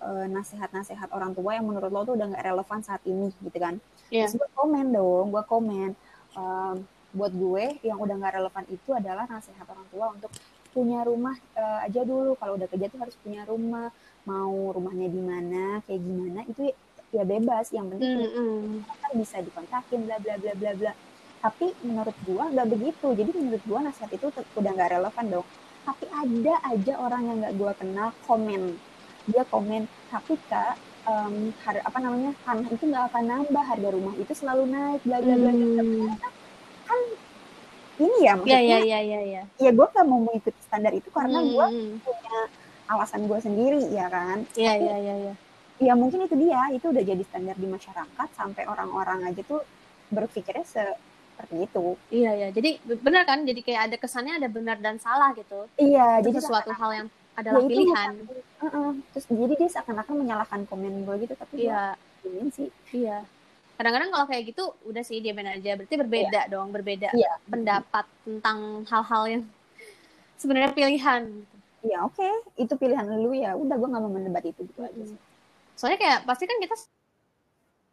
uh, 0.00 0.26
nasihat-nasihat 0.28 1.08
orang 1.10 1.32
tua 1.32 1.56
yang 1.56 1.64
menurut 1.64 1.88
lo 1.88 2.04
tuh 2.04 2.12
udah 2.12 2.26
nggak 2.28 2.44
relevan 2.44 2.80
saat 2.84 3.00
ini 3.08 3.32
gitu 3.40 3.56
kan 3.56 3.80
Iya. 4.12 4.28
terus 4.28 4.36
gue 4.36 4.48
komen 4.52 4.92
dong 4.92 5.32
gue 5.32 5.44
komen 5.48 5.90
um, 6.34 6.76
buat 7.12 7.32
gue 7.32 7.64
yang 7.84 8.00
udah 8.00 8.14
nggak 8.16 8.34
relevan 8.40 8.64
itu 8.72 8.90
adalah 8.96 9.28
nasihat 9.28 9.68
orang 9.68 9.86
tua 9.92 10.06
untuk 10.16 10.32
punya 10.72 11.04
rumah 11.04 11.36
uh, 11.56 11.84
aja 11.84 12.00
dulu. 12.02 12.32
Kalau 12.40 12.56
udah 12.56 12.68
kerja 12.68 12.88
tuh 12.88 13.00
harus 13.04 13.16
punya 13.20 13.44
rumah. 13.44 13.92
Mau 14.22 14.70
rumahnya 14.72 15.08
di 15.10 15.18
mana 15.18 15.64
kayak 15.84 16.00
gimana 16.00 16.40
itu 16.48 16.72
ya 17.12 17.22
bebas. 17.28 17.68
Yang 17.74 17.86
penting 17.98 18.16
Mm-mm. 18.24 18.86
kan 18.88 19.12
bisa 19.18 19.36
dikontrakin 19.44 20.00
bla 20.08 20.16
bla 20.22 20.34
bla 20.40 20.52
bla 20.56 20.72
bla. 20.78 20.92
Tapi 21.42 21.74
menurut 21.84 22.16
gua 22.24 22.48
nggak 22.48 22.68
begitu. 22.70 23.06
Jadi 23.12 23.30
menurut 23.36 23.62
gua 23.68 23.84
nasihat 23.84 24.10
itu 24.14 24.32
udah 24.32 24.70
nggak 24.72 24.90
relevan 24.96 25.26
dong. 25.28 25.46
Tapi 25.82 26.04
ada 26.08 26.54
aja 26.70 26.92
orang 27.02 27.22
yang 27.28 27.36
nggak 27.42 27.54
gua 27.60 27.72
kenal 27.76 28.08
komen. 28.24 28.78
Dia 29.28 29.42
komen 29.46 29.86
tapi 30.10 30.38
kak 30.48 30.78
em, 31.06 31.50
har- 31.66 31.84
apa 31.84 31.98
namanya 31.98 32.30
tanah 32.46 32.68
itu 32.70 32.84
nggak 32.86 33.04
akan 33.10 33.24
nambah 33.26 33.64
harga 33.66 33.88
rumah 33.90 34.14
itu 34.18 34.32
selalu 34.34 34.70
naik 34.70 35.00
bla 35.02 35.18
bla 35.18 35.34
bla 35.34 35.50
bla, 35.50 35.66
bla. 35.82 36.30
Hmm. 38.02 38.08
ini 38.08 38.18
ya 38.18 38.24
Iya, 38.24 38.32
maksudnya 38.34 38.60
iya, 38.60 38.78
iya, 38.80 39.00
iya, 39.00 39.20
iya. 39.22 39.42
ya 39.56 39.70
gua 39.70 39.86
nggak 39.88 40.04
mau 40.04 40.20
mengikuti 40.20 40.60
standar 40.60 40.92
itu 40.92 41.08
karena 41.08 41.38
gua 41.44 41.66
Hmm. 41.66 41.98
punya 41.98 42.38
alasan 42.86 43.20
gua 43.24 43.38
sendiri 43.38 43.82
ya 43.88 44.06
kan 44.08 44.42
Iya, 44.52 44.70
Tapi 44.72 44.82
iya, 44.82 44.96
iya, 44.98 45.14
iya. 45.20 45.34
ya 45.80 45.92
mungkin 45.92 46.22
itu 46.22 46.34
dia 46.36 46.60
itu 46.70 46.84
udah 46.84 47.02
jadi 47.02 47.22
standar 47.22 47.54
di 47.54 47.66
masyarakat 47.66 48.28
sampai 48.32 48.62
orang-orang 48.64 49.24
aja 49.24 49.42
tuh 49.42 49.62
berpikirnya 50.08 50.62
seperti 50.64 51.64
itu 51.64 51.84
Iya 52.10 52.30
ya, 52.36 52.48
jadi 52.50 52.70
benar 52.98 53.22
kan? 53.24 53.42
Jadi 53.42 53.60
kayak 53.60 53.80
ada 53.84 53.96
kesannya 53.96 54.34
ada 54.36 54.48
benar 54.48 54.76
dan 54.76 54.98
salah 54.98 55.32
gitu. 55.32 55.66
iya 55.76 56.18
Itu 56.18 56.28
jadi 56.28 56.38
sesuatu 56.38 56.70
hal 56.70 56.90
yang 56.94 57.08
ya 57.08 57.20
adalah 57.34 57.60
itu 57.60 57.70
pilihan. 57.72 58.12
bukan- 58.12 58.28
Heeh. 58.62 58.90
terus 59.10 59.24
jadi 59.26 59.52
dia 59.56 59.68
seakan-akan 59.70 60.14
menyalahkan 60.18 60.60
komen 60.64 61.02
gue 61.02 61.14
gitu 61.20 61.34
tapi 61.34 61.54
Iya, 61.62 61.96
gue 62.20 62.28
ingin 62.28 62.48
sih 62.52 62.68
iya. 62.92 63.24
Kadang-kadang 63.78 64.10
kalau 64.12 64.26
kayak 64.28 64.42
gitu 64.52 64.64
udah 64.86 65.02
sih 65.02 65.18
diamin 65.18 65.58
aja. 65.58 65.74
Berarti 65.74 65.94
berbeda 65.98 66.40
dong, 66.52 66.68
berbeda 66.70 67.10
iya. 67.16 67.36
pendapat 67.48 68.06
tentang 68.22 68.86
hal-hal 68.86 69.22
yang 69.26 69.42
sebenarnya 70.38 70.72
pilihan. 70.76 71.22
iya 71.82 71.98
oke. 72.06 72.28
Itu 72.56 72.74
pilihan 72.78 73.06
lu 73.18 73.34
ya. 73.34 73.58
Udah 73.58 73.74
gue 73.74 73.88
nggak 73.88 74.02
mau 74.02 74.12
mendebat 74.12 74.44
itu 74.46 74.62
gitu 74.62 74.80
aja 74.82 75.02
sih. 75.02 75.18
Soalnya 75.74 75.98
kayak 75.98 76.18
pasti 76.28 76.44
kan 76.46 76.58
kita 76.62 76.74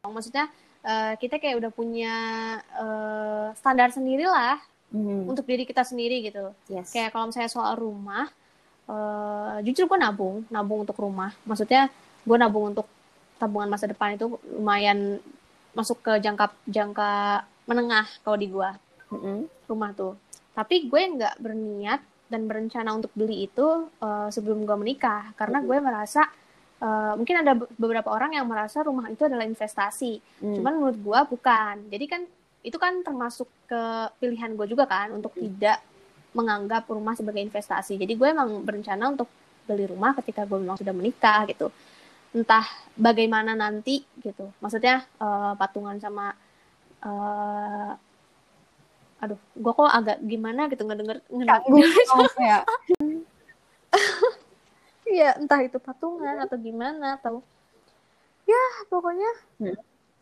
maksudnya 0.09 0.45
eh, 0.85 1.13
kita 1.17 1.41
kayak 1.41 1.57
udah 1.59 1.71
punya 1.73 2.15
eh, 2.61 3.47
standar 3.57 3.89
sendiri 3.91 4.27
lah 4.29 4.61
Hmm, 4.89 5.29
untuk 5.29 5.45
diri 5.45 5.69
kita 5.69 5.85
sendiri 5.85 6.25
gitu. 6.25 6.49
yes. 6.65 6.89
Kayak 6.89 7.13
kalau 7.13 7.29
misalnya 7.29 7.51
soal 7.51 7.77
rumah 7.77 8.25
eh 8.89 9.57
jujur 9.61 9.85
gue 9.85 9.99
nabung 10.01 10.41
nabung 10.49 10.81
untuk 10.81 10.97
rumah. 10.97 11.29
Maksudnya 11.45 11.93
gue 12.25 12.37
nabung 12.41 12.73
untuk 12.73 12.89
tabungan 13.37 13.69
masa 13.69 13.85
depan 13.85 14.17
itu 14.17 14.25
lumayan 14.49 15.21
masuk 15.73 16.01
ke 16.01 16.13
jangka 16.19 16.51
jangka 16.65 17.43
menengah 17.69 18.07
kalau 18.25 18.37
di 18.37 18.47
gue 18.49 18.69
Mm-mm. 19.13 19.45
rumah 19.69 19.93
tuh. 19.93 20.17
Tapi 20.57 20.89
gue 20.89 21.01
nggak 21.01 21.39
berniat 21.39 22.01
dan 22.29 22.45
berencana 22.45 22.93
untuk 22.93 23.13
beli 23.13 23.45
itu 23.49 23.89
eh, 24.01 24.29
sebelum 24.33 24.65
gue 24.65 24.77
menikah. 24.77 25.33
Karena 25.37 25.61
gue 25.61 25.77
merasa 25.77 26.25
eh, 26.81 27.13
mungkin 27.15 27.35
ada 27.45 27.53
be- 27.53 27.71
beberapa 27.77 28.09
orang 28.09 28.37
yang 28.37 28.45
merasa 28.49 28.81
rumah 28.81 29.07
itu 29.09 29.25
adalah 29.25 29.45
investasi. 29.45 30.41
Hmm. 30.41 30.55
cuman 30.59 30.73
menurut 30.77 30.97
gue 30.99 31.19
bukan. 31.37 31.75
Jadi 31.89 32.05
kan 32.09 32.21
itu 32.59 32.75
kan 32.75 33.05
termasuk 33.05 33.47
ke 33.69 33.81
pilihan 34.19 34.51
gue 34.57 34.67
juga 34.67 34.83
kan 34.83 35.15
untuk 35.15 35.31
tidak 35.37 35.79
menganggap 36.35 36.85
rumah 36.91 37.15
sebagai 37.15 37.41
investasi. 37.41 37.95
Jadi 37.97 38.13
gue 38.13 38.27
emang 38.29 38.61
berencana 38.61 39.15
untuk 39.15 39.29
beli 39.69 39.85
rumah 39.85 40.17
ketika 40.17 40.49
gue 40.49 40.57
memang 40.57 40.81
sudah 40.81 40.93
menikah 40.97 41.45
gitu 41.45 41.69
entah 42.35 42.65
bagaimana 42.93 43.57
nanti 43.57 44.05
gitu 44.21 44.53
maksudnya 44.61 45.05
eh, 45.17 45.53
patungan 45.57 45.97
sama 45.97 46.35
eh, 47.01 47.91
aduh 49.19 49.39
gue 49.57 49.71
kok 49.75 49.91
agak 49.91 50.17
gimana 50.23 50.71
gitu 50.71 50.87
ngedenger 50.87 51.19
Canggung 51.27 51.83
oh, 51.83 52.27
ya 52.39 52.63
Iya, 55.09 55.41
entah 55.41 55.59
itu 55.65 55.81
patungan 55.81 56.37
atau 56.45 56.53
gimana 56.61 57.17
atau 57.17 57.41
ya 58.45 58.63
pokoknya 58.93 59.31
Hmm. 59.61 59.75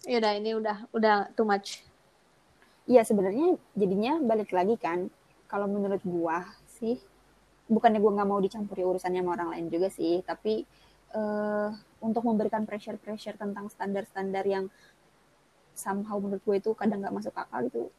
ya 0.08 0.18
udah 0.24 0.32
ini 0.40 0.52
udah 0.56 0.78
udah 0.96 1.16
too 1.36 1.44
much. 1.44 1.84
Iya 2.88 3.04
sebenarnya 3.04 3.60
jadinya 3.76 4.16
balik 4.24 4.56
lagi 4.56 4.80
kan 4.80 5.12
kalau 5.52 5.68
menurut 5.68 6.00
gua 6.08 6.48
sih 6.80 6.96
bukannya 7.68 8.00
gua 8.00 8.16
nggak 8.16 8.30
mau 8.32 8.40
dicampuri 8.40 8.88
urusannya 8.88 9.20
sama 9.20 9.36
orang 9.36 9.50
lain 9.56 9.68
juga 9.68 9.92
sih 9.92 10.24
tapi 10.24 10.64
eh, 11.12 11.70
untuk 12.02 12.24
memberikan 12.26 12.64
pressure-pressure 12.64 13.38
tentang 13.38 13.68
standar-standar 13.68 14.46
yang 14.46 14.70
somehow 15.74 16.18
menurut 16.18 16.42
gue 16.42 16.56
itu 16.58 16.72
kadang 16.74 17.02
nggak 17.06 17.14
masuk 17.14 17.34
akal 17.38 17.62
gitu 17.70 17.90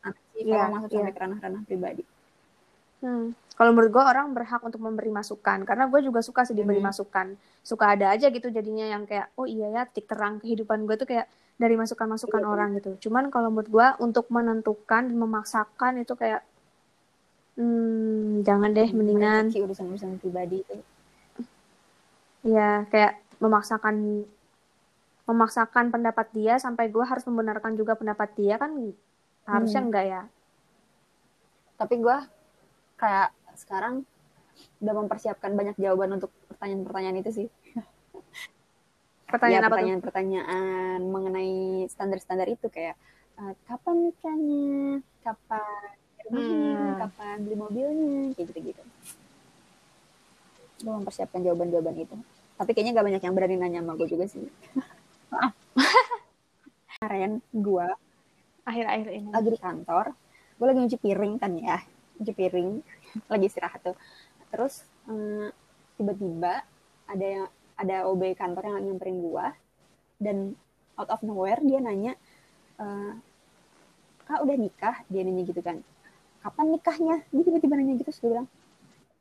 aneh 0.00 0.22
sih 0.32 0.44
Iya, 0.48 0.68
kalau 0.68 0.74
masuk 0.80 0.88
iya. 0.88 0.96
sampai 1.00 1.12
ke 1.12 1.20
ranah-ranah 1.20 1.62
pribadi 1.68 2.04
Hmm. 3.00 3.32
Kalau 3.56 3.72
menurut 3.72 3.96
gue 3.96 4.04
orang 4.04 4.36
berhak 4.36 4.60
untuk 4.60 4.76
memberi 4.84 5.08
masukan 5.08 5.64
karena 5.64 5.88
gue 5.88 6.04
juga 6.04 6.20
suka 6.20 6.44
sih 6.44 6.52
diberi 6.52 6.84
Hmm. 6.84 6.92
masukan. 6.92 7.32
Suka 7.64 7.96
ada 7.96 8.12
aja 8.12 8.28
gitu 8.28 8.52
jadinya 8.52 8.84
yang 8.84 9.08
kayak 9.08 9.32
oh 9.40 9.48
iya 9.48 9.72
ya 9.72 9.82
titik 9.88 10.04
terang 10.12 10.36
kehidupan 10.36 10.84
gue 10.84 11.00
tuh 11.00 11.08
kayak 11.08 11.24
dari 11.56 11.80
masukan-masukan 11.80 12.44
Iya, 12.44 12.52
orang 12.52 12.68
gitu. 12.76 13.08
Cuman 13.08 13.32
kalau 13.32 13.48
menurut 13.48 13.72
gue 13.72 13.88
untuk 14.04 14.28
menentukan 14.28 15.08
dan 15.08 15.16
memaksakan 15.16 16.04
itu 16.04 16.12
kayak 16.12 16.44
hmm, 17.56 18.44
jangan 18.44 18.68
deh 18.68 18.92
mendingan 18.92 19.48
Merefleksi 19.48 19.64
urusan-urusan 19.64 20.20
pribadi 20.20 20.60
itu 20.60 20.76
ya 22.40 22.88
kayak 22.88 23.20
memaksakan 23.40 24.24
memaksakan 25.28 25.94
pendapat 25.94 26.26
dia 26.34 26.58
sampai 26.58 26.90
gue 26.90 27.04
harus 27.06 27.22
membenarkan 27.28 27.78
juga 27.78 27.94
pendapat 27.94 28.34
dia 28.34 28.58
kan 28.58 28.74
harusnya 29.46 29.80
Hmm. 29.82 29.88
enggak 29.88 30.04
ya? 30.06 30.22
Tapi 31.80 31.94
gua 32.02 32.28
kayak 33.00 33.32
sekarang 33.56 34.04
udah 34.84 34.94
mempersiapkan 35.00 35.56
banyak 35.56 35.76
jawaban 35.80 36.20
untuk 36.20 36.28
pertanyaan-pertanyaan 36.52 37.20
itu 37.24 37.30
sih. 37.32 37.46
Pertanyaan 39.30 39.62
ya 39.62 39.66
apa 39.66 39.72
pertanyaan-pertanyaan 39.72 40.98
mengenai 41.06 41.86
standar-standar 41.88 42.50
itu 42.50 42.66
kayak 42.68 42.98
uh, 43.40 43.54
kapan 43.64 43.96
nikahnya 44.10 45.00
kapan 45.24 45.94
rumahnya? 46.26 46.74
Hmm. 46.76 46.98
kapan 46.98 47.36
beli 47.46 47.56
mobilnya? 47.56 48.18
Kayak 48.36 48.46
gitu 48.52 48.60
gitu 48.74 48.82
gue 50.80 50.92
mempersiapkan 50.92 51.40
jawaban-jawaban 51.44 51.96
itu. 52.00 52.16
Tapi 52.56 52.70
kayaknya 52.76 53.00
gak 53.00 53.06
banyak 53.08 53.22
yang 53.24 53.34
berani 53.36 53.56
nanya 53.56 53.80
sama 53.80 53.92
gue 53.96 54.08
juga 54.08 54.24
sih. 54.28 54.44
Kemarin 57.00 57.40
gue 57.54 57.86
akhir-akhir 58.68 59.08
ini. 59.08 59.28
lagi 59.32 59.48
di 59.50 59.60
kantor 59.60 60.06
gue 60.60 60.66
lagi 60.68 60.78
nyuci 60.84 60.98
piring 61.00 61.34
kan 61.40 61.56
ya 61.56 61.80
nyuci 62.20 62.32
piring 62.36 62.68
lagi 63.32 63.44
istirahat 63.48 63.80
tuh. 63.80 63.96
Terus 64.52 64.84
eh, 65.08 65.48
tiba-tiba 65.96 66.60
ada 67.08 67.26
yang 67.26 67.46
ada 67.80 68.04
OB 68.12 68.36
kantor 68.36 68.76
yang 68.76 68.92
nyamperin 68.92 69.24
gue 69.24 69.46
dan 70.20 70.36
out 71.00 71.08
of 71.08 71.24
nowhere 71.24 71.64
dia 71.64 71.80
nanya 71.80 72.12
eh, 72.76 73.12
kak 74.28 74.44
udah 74.44 74.56
nikah? 74.60 74.96
Dia 75.08 75.24
nanya 75.24 75.48
gitu 75.48 75.64
kan. 75.64 75.80
Kapan 76.44 76.76
nikahnya? 76.76 77.16
Dia 77.32 77.42
tiba-tiba 77.48 77.74
nanya 77.80 77.96
gitu 77.96 78.12
terus 78.12 78.20
gue 78.20 78.30
bilang 78.36 78.48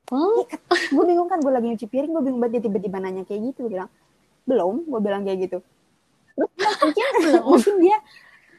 Oh, 0.10 0.42
gue 0.90 1.04
bingung 1.06 1.30
kan 1.30 1.38
gue 1.38 1.54
lagi 1.54 1.70
nyuci 1.70 1.86
piring 1.86 2.10
gue 2.10 2.24
bingung 2.26 2.42
banget 2.42 2.58
dia 2.58 2.64
tiba-tiba 2.66 2.98
nanya 2.98 3.22
kayak 3.24 3.54
gitu 3.54 3.70
gue 3.70 3.78
bilang 3.78 3.90
belum 4.50 4.90
gue 4.90 5.00
bilang 5.00 5.22
kayak 5.22 5.40
gitu. 5.46 5.58
Terus 6.34 6.50
mungkin 6.82 7.06
mungkin 7.46 7.76
dia 7.78 7.98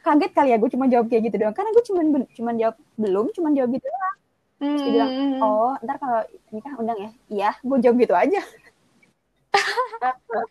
kaget 0.00 0.32
kali 0.32 0.48
ya 0.54 0.56
gue 0.56 0.70
cuma 0.70 0.86
jawab 0.86 1.06
kayak 1.10 1.22
gitu 1.26 1.36
doang. 1.42 1.54
Karena 1.54 1.70
gue 1.74 1.84
cuma 1.84 2.00
cuma 2.30 2.50
jawab 2.54 2.76
belum 2.94 3.26
cuma 3.34 3.48
jawab 3.50 3.70
gitu 3.74 3.86
doang. 3.86 4.16
Terus 4.60 4.80
dia 4.84 4.92
bilang 4.94 5.10
Hmm. 5.10 5.40
oh 5.42 5.72
ntar 5.82 5.96
kalau 5.98 6.20
nikah 6.52 6.74
undang 6.78 6.98
ya. 7.00 7.10
Iya 7.26 7.50
gue 7.58 7.76
jawab 7.82 7.96
gitu 7.98 8.14
aja. 8.14 8.40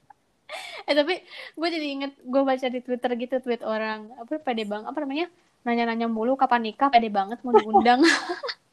Eh 0.90 0.98
tapi 0.98 1.22
gue 1.54 1.68
jadi 1.70 1.88
inget 1.94 2.18
gue 2.26 2.42
baca 2.42 2.66
di 2.66 2.82
Twitter 2.82 3.12
gitu 3.22 3.38
tweet 3.38 3.62
orang 3.62 4.10
apa 4.18 4.42
pede 4.42 4.66
bang 4.66 4.82
apa 4.82 4.98
namanya 4.98 5.30
nanya-nanya 5.62 6.10
mulu 6.10 6.34
kapan 6.34 6.66
nikah? 6.66 6.90
Pede 6.90 7.14
banget 7.14 7.38
mau 7.46 7.54
diundang. 7.54 8.02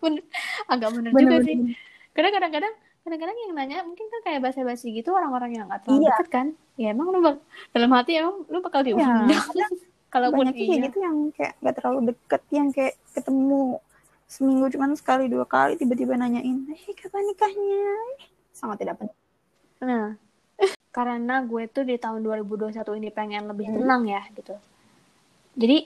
Bener- 0.00 0.24
Agak 0.64 0.96
bener, 0.96 1.12
juga 1.12 1.36
sih. 1.44 1.76
Karena 2.16 2.32
kadang-kadang 2.32 2.72
kadang-kadang 3.04 3.36
yang 3.38 3.52
nanya 3.52 3.78
mungkin 3.84 4.08
kan 4.08 4.20
kayak 4.24 4.40
basa-basi 4.42 4.90
gitu 4.90 5.12
orang-orang 5.12 5.54
yang 5.54 5.68
gak 5.68 5.84
terlalu 5.84 6.00
Iya. 6.00 6.08
deket 6.10 6.28
kan. 6.28 6.46
Ya 6.74 6.86
emang 6.90 7.08
lu 7.08 7.20
bak- 7.20 7.44
dalam 7.70 7.90
hati 7.92 8.16
emang 8.16 8.42
lu 8.42 8.58
bakal 8.58 8.80
diundang. 8.82 9.28
Kalaupun 10.08 10.48
banyak 10.48 10.56
kayak 10.56 10.70
iya. 10.72 10.84
gitu 10.88 10.98
yang 10.98 11.16
kayak 11.30 11.52
gak 11.60 11.74
terlalu 11.76 11.98
deket 12.10 12.42
yang 12.50 12.68
kayak 12.70 12.94
ketemu 13.12 13.78
seminggu 14.26 14.66
cuman 14.68 14.90
sekali 14.92 15.28
dua 15.28 15.44
kali 15.44 15.76
tiba-tiba 15.76 16.16
nanyain 16.16 16.66
eh 16.66 16.94
kapan 16.96 17.22
nikahnya 17.24 17.94
sangat 18.50 18.82
tidak 18.82 18.98
penting 18.98 19.18
Nah, 19.78 20.18
karena 20.96 21.44
gue 21.44 21.62
tuh 21.68 21.84
di 21.84 21.94
tahun 21.94 22.24
2021 22.24 22.74
ini 22.96 23.08
pengen 23.08 23.46
lebih 23.46 23.68
Hmm. 23.68 23.76
tenang 23.78 24.02
ya 24.02 24.22
gitu. 24.32 24.56
Jadi 25.54 25.78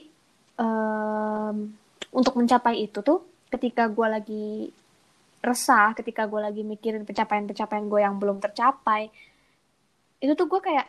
em, 0.57 1.55
untuk 2.09 2.33
mencapai 2.33 2.81
itu 2.81 2.99
tuh 3.01 3.21
ketika 3.47 3.85
gue 3.85 4.07
lagi 4.07 4.47
resah, 5.41 5.97
ketika 5.97 6.29
gue 6.29 6.37
lagi 6.37 6.61
mikirin 6.61 7.01
pencapaian-pencapaian 7.03 7.85
gue 7.89 7.99
yang 8.01 8.15
belum 8.21 8.37
tercapai, 8.37 9.09
itu 10.21 10.33
tuh 10.37 10.45
gue 10.45 10.61
kayak 10.61 10.87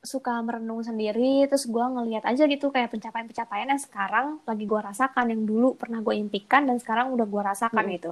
suka 0.00 0.40
merenung 0.40 0.80
sendiri, 0.80 1.44
terus 1.44 1.68
gue 1.68 1.84
ngeliat 1.84 2.24
aja 2.24 2.48
gitu 2.48 2.72
kayak 2.72 2.88
pencapaian-pencapaian 2.96 3.68
yang 3.68 3.82
sekarang 3.82 4.26
lagi 4.48 4.64
gue 4.64 4.80
rasakan, 4.80 5.24
yang 5.28 5.44
dulu 5.44 5.76
pernah 5.76 6.00
gue 6.00 6.16
impikan 6.16 6.64
dan 6.64 6.80
sekarang 6.80 7.12
udah 7.12 7.28
gue 7.28 7.42
rasakan 7.44 7.84
Hmm. 7.84 7.94
gitu. 8.00 8.10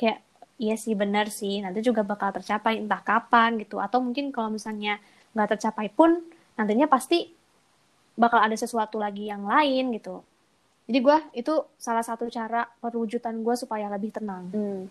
Kayak 0.00 0.24
iya 0.56 0.76
sih 0.80 0.96
benar 0.96 1.28
sih, 1.28 1.60
nanti 1.60 1.84
juga 1.84 2.00
bakal 2.00 2.32
tercapai 2.32 2.80
entah 2.80 3.04
kapan 3.04 3.60
gitu, 3.60 3.76
atau 3.76 4.00
mungkin 4.00 4.32
kalau 4.32 4.48
misalnya 4.48 4.96
nggak 5.36 5.56
tercapai 5.56 5.92
pun 5.92 6.24
nantinya 6.56 6.88
pasti 6.88 7.28
bakal 8.16 8.40
ada 8.40 8.56
sesuatu 8.56 8.96
lagi 8.96 9.28
yang 9.28 9.44
lain 9.44 9.92
gitu. 9.92 10.24
Jadi 10.90 10.98
gue 11.06 11.16
itu 11.38 11.54
salah 11.78 12.02
satu 12.02 12.26
cara 12.26 12.66
perwujudan 12.82 13.46
gue 13.46 13.54
supaya 13.54 13.86
lebih 13.86 14.10
tenang. 14.10 14.50
Hmm. 14.50 14.90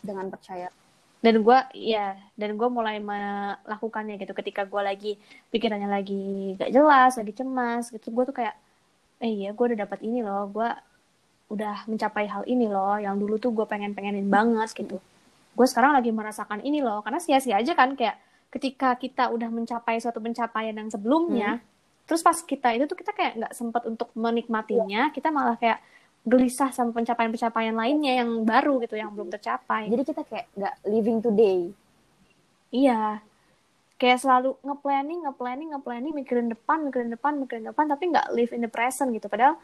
dengan 0.00 0.32
percaya 0.32 0.72
Dan 1.20 1.42
gue 1.42 1.58
ya, 1.74 2.14
dan 2.38 2.54
gue 2.54 2.68
mulai 2.70 3.02
melakukannya 3.02 4.16
gitu 4.16 4.32
ketika 4.32 4.62
gue 4.64 4.78
lagi 4.78 5.12
pikirannya 5.50 5.90
lagi 5.90 6.54
gak 6.54 6.70
jelas, 6.70 7.18
lagi 7.18 7.32
cemas 7.34 7.90
gitu. 7.90 8.14
Gue 8.14 8.24
tuh 8.24 8.36
kayak, 8.36 8.54
eh 9.18 9.28
iya 9.44 9.50
gue 9.50 9.64
udah 9.74 9.84
dapat 9.84 10.06
ini 10.06 10.22
loh, 10.22 10.46
gue 10.48 10.68
udah 11.50 11.84
mencapai 11.90 12.30
hal 12.30 12.46
ini 12.46 12.70
loh, 12.70 12.96
yang 12.96 13.18
dulu 13.18 13.42
tuh 13.42 13.50
gue 13.50 13.66
pengen-pengenin 13.66 14.28
banget 14.30 14.70
gitu. 14.72 15.02
Gue 15.56 15.66
sekarang 15.66 15.98
lagi 15.98 16.14
merasakan 16.14 16.62
ini 16.62 16.78
loh, 16.84 17.02
karena 17.02 17.18
sia-sia 17.18 17.58
aja 17.58 17.74
kan 17.74 17.98
kayak 17.98 18.16
ketika 18.54 18.94
kita 18.94 19.28
udah 19.32 19.50
mencapai 19.50 19.98
suatu 19.98 20.22
pencapaian 20.22 20.76
yang 20.76 20.92
sebelumnya, 20.92 21.58
terus 22.06 22.22
pas 22.22 22.38
kita 22.38 22.72
itu 22.78 22.86
tuh 22.86 22.98
kita 22.98 23.12
kayak 23.12 23.32
nggak 23.42 23.52
sempat 23.52 23.82
untuk 23.84 24.14
menikmatinya, 24.14 25.10
kita 25.10 25.28
malah 25.34 25.58
kayak 25.58 25.82
gelisah 26.26 26.74
sama 26.74 26.90
pencapaian-pencapaian 26.90 27.74
lainnya 27.74 28.22
yang 28.22 28.42
baru 28.42 28.82
gitu, 28.82 28.98
yang 28.98 29.14
belum 29.14 29.30
tercapai. 29.30 29.86
jadi 29.86 30.02
kita 30.02 30.22
kayak 30.26 30.46
nggak 30.58 30.74
living 30.86 31.22
today 31.22 31.70
Iya. 32.74 33.22
Kayak 33.96 34.18
selalu 34.20 34.60
nge-planning, 34.60 35.20
nge-planning, 35.24 35.68
nge-planning, 35.72 36.12
mikirin 36.12 36.48
depan, 36.52 36.78
mikirin 36.84 37.08
depan, 37.08 37.32
mikirin 37.40 37.64
depan, 37.64 37.84
tapi 37.88 38.12
nggak 38.12 38.28
live 38.36 38.52
in 38.52 38.62
the 38.68 38.70
present 38.70 39.08
gitu. 39.16 39.32
Padahal 39.32 39.56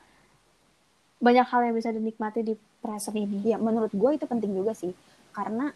banyak 1.20 1.46
hal 1.46 1.60
yang 1.68 1.76
bisa 1.76 1.92
dinikmati 1.92 2.40
di 2.42 2.54
present 2.82 3.14
ini. 3.14 3.44
ya 3.46 3.60
menurut 3.60 3.92
gue 3.94 4.10
itu 4.16 4.26
penting 4.26 4.58
juga 4.58 4.74
sih 4.74 4.90
karena 5.30 5.70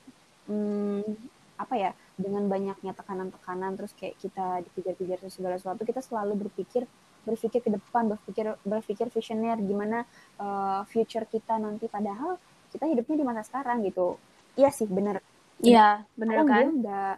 hmm, 0.51 1.07
apa 1.55 1.75
ya 1.79 1.91
dengan 2.17 2.49
banyaknya 2.49 2.97
tekanan-tekanan 2.97 3.77
terus 3.77 3.93
kayak 3.93 4.17
kita 4.17 4.65
dikejar-kejar 4.65 5.21
segala 5.29 5.61
sesuatu 5.61 5.85
kita 5.85 6.01
selalu 6.01 6.49
berpikir 6.49 6.89
berpikir 7.27 7.61
ke 7.61 7.71
depan 7.75 8.07
berpikir 8.07 8.55
berpikir 8.63 9.07
visioner 9.11 9.59
gimana 9.59 10.07
uh, 10.39 10.87
future 10.87 11.27
kita 11.27 11.59
nanti. 11.59 11.91
Padahal 11.91 12.39
kita 12.71 12.87
hidupnya 12.87 13.17
di 13.19 13.25
masa 13.27 13.43
sekarang 13.43 13.83
gitu. 13.83 14.17
Iya 14.55 14.71
sih 14.71 14.87
bener. 14.87 15.21
Iya, 15.61 16.07
bener 16.15 16.45
kadang 16.45 16.49
kan? 16.49 16.57
dia 16.57 16.71
nggak 16.81 17.15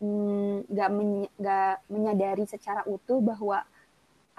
mm, 0.00 0.54
nggak 0.72 0.88
nggak 1.36 1.74
menyadari 1.92 2.44
secara 2.48 2.80
utuh 2.88 3.20
bahwa 3.20 3.60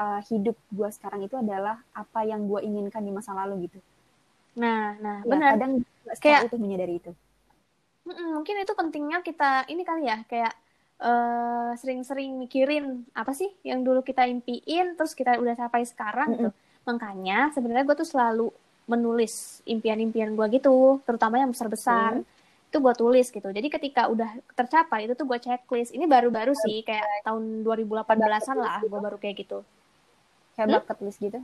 uh, 0.02 0.20
hidup 0.28 0.58
gue 0.74 0.90
sekarang 0.90 1.22
itu 1.24 1.38
adalah 1.38 1.78
apa 1.94 2.26
yang 2.26 2.50
gue 2.50 2.60
inginkan 2.66 3.06
di 3.06 3.14
masa 3.14 3.38
lalu 3.38 3.70
gitu. 3.70 3.80
Nah, 4.58 4.98
nah, 4.98 5.18
ya, 5.22 5.30
bener. 5.30 5.50
kadang 5.56 5.72
Kayak- 6.20 6.50
utuh 6.50 6.60
menyadari 6.60 6.98
itu 7.00 7.14
Mm-mm, 8.08 8.28
mungkin 8.36 8.56
itu 8.64 8.74
pentingnya 8.80 9.20
kita 9.28 9.64
ini 9.72 9.82
kali 9.90 10.04
ya, 10.12 10.18
kayak 10.28 10.54
eh, 11.04 11.70
sering-sering 11.80 12.32
mikirin 12.44 12.84
apa 13.16 13.32
sih 13.40 13.50
yang 13.70 13.80
dulu 13.88 14.00
kita 14.10 14.28
impiin, 14.34 14.86
terus 15.00 15.14
kita 15.20 15.32
udah 15.44 15.56
capai 15.62 15.84
sekarang 15.92 16.28
gitu. 16.36 16.50
Makanya 16.88 17.34
sebenarnya 17.56 17.84
gue 17.88 17.98
tuh 18.04 18.10
selalu 18.14 18.46
menulis 18.92 19.64
impian-impian 19.74 20.36
gue 20.38 20.46
gitu, 20.60 21.00
terutama 21.08 21.36
yang 21.42 21.52
besar-besar. 21.56 22.14
Itu 22.68 22.78
gue 22.84 22.94
tulis 23.02 23.28
gitu. 23.32 23.48
Jadi 23.58 23.68
ketika 23.72 24.02
udah 24.14 24.30
tercapai 24.60 25.00
itu 25.08 25.14
tuh 25.20 25.24
gue 25.30 25.40
checklist. 25.40 25.96
Ini 25.96 26.04
baru-baru 26.14 26.52
sih, 26.66 26.84
kayak 26.88 27.08
tahun 27.24 27.64
2018-an 27.64 28.58
lah 28.60 28.80
gue 28.92 29.00
baru 29.06 29.16
kayak 29.22 29.36
gitu. 29.48 29.64
kayak 30.56 30.70
Hmm? 30.70 30.74
bucket 30.76 31.00
list 31.06 31.20
gitu 31.24 31.40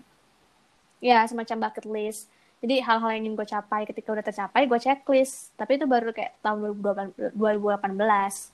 Ya, 0.99 1.23
semacam 1.29 1.57
bucket 1.67 1.85
list. 1.87 2.27
Jadi 2.59 2.75
hal-hal 2.83 3.09
yang 3.15 3.21
ingin 3.23 3.33
gue 3.39 3.47
capai 3.47 3.87
ketika 3.87 4.11
udah 4.11 4.25
tercapai 4.25 4.67
gue 4.67 4.79
checklist. 4.79 5.55
Tapi 5.55 5.79
itu 5.79 5.85
baru 5.87 6.11
kayak 6.11 6.39
tahun 6.43 6.75
2018. 6.75 7.31
2018. 7.35 8.51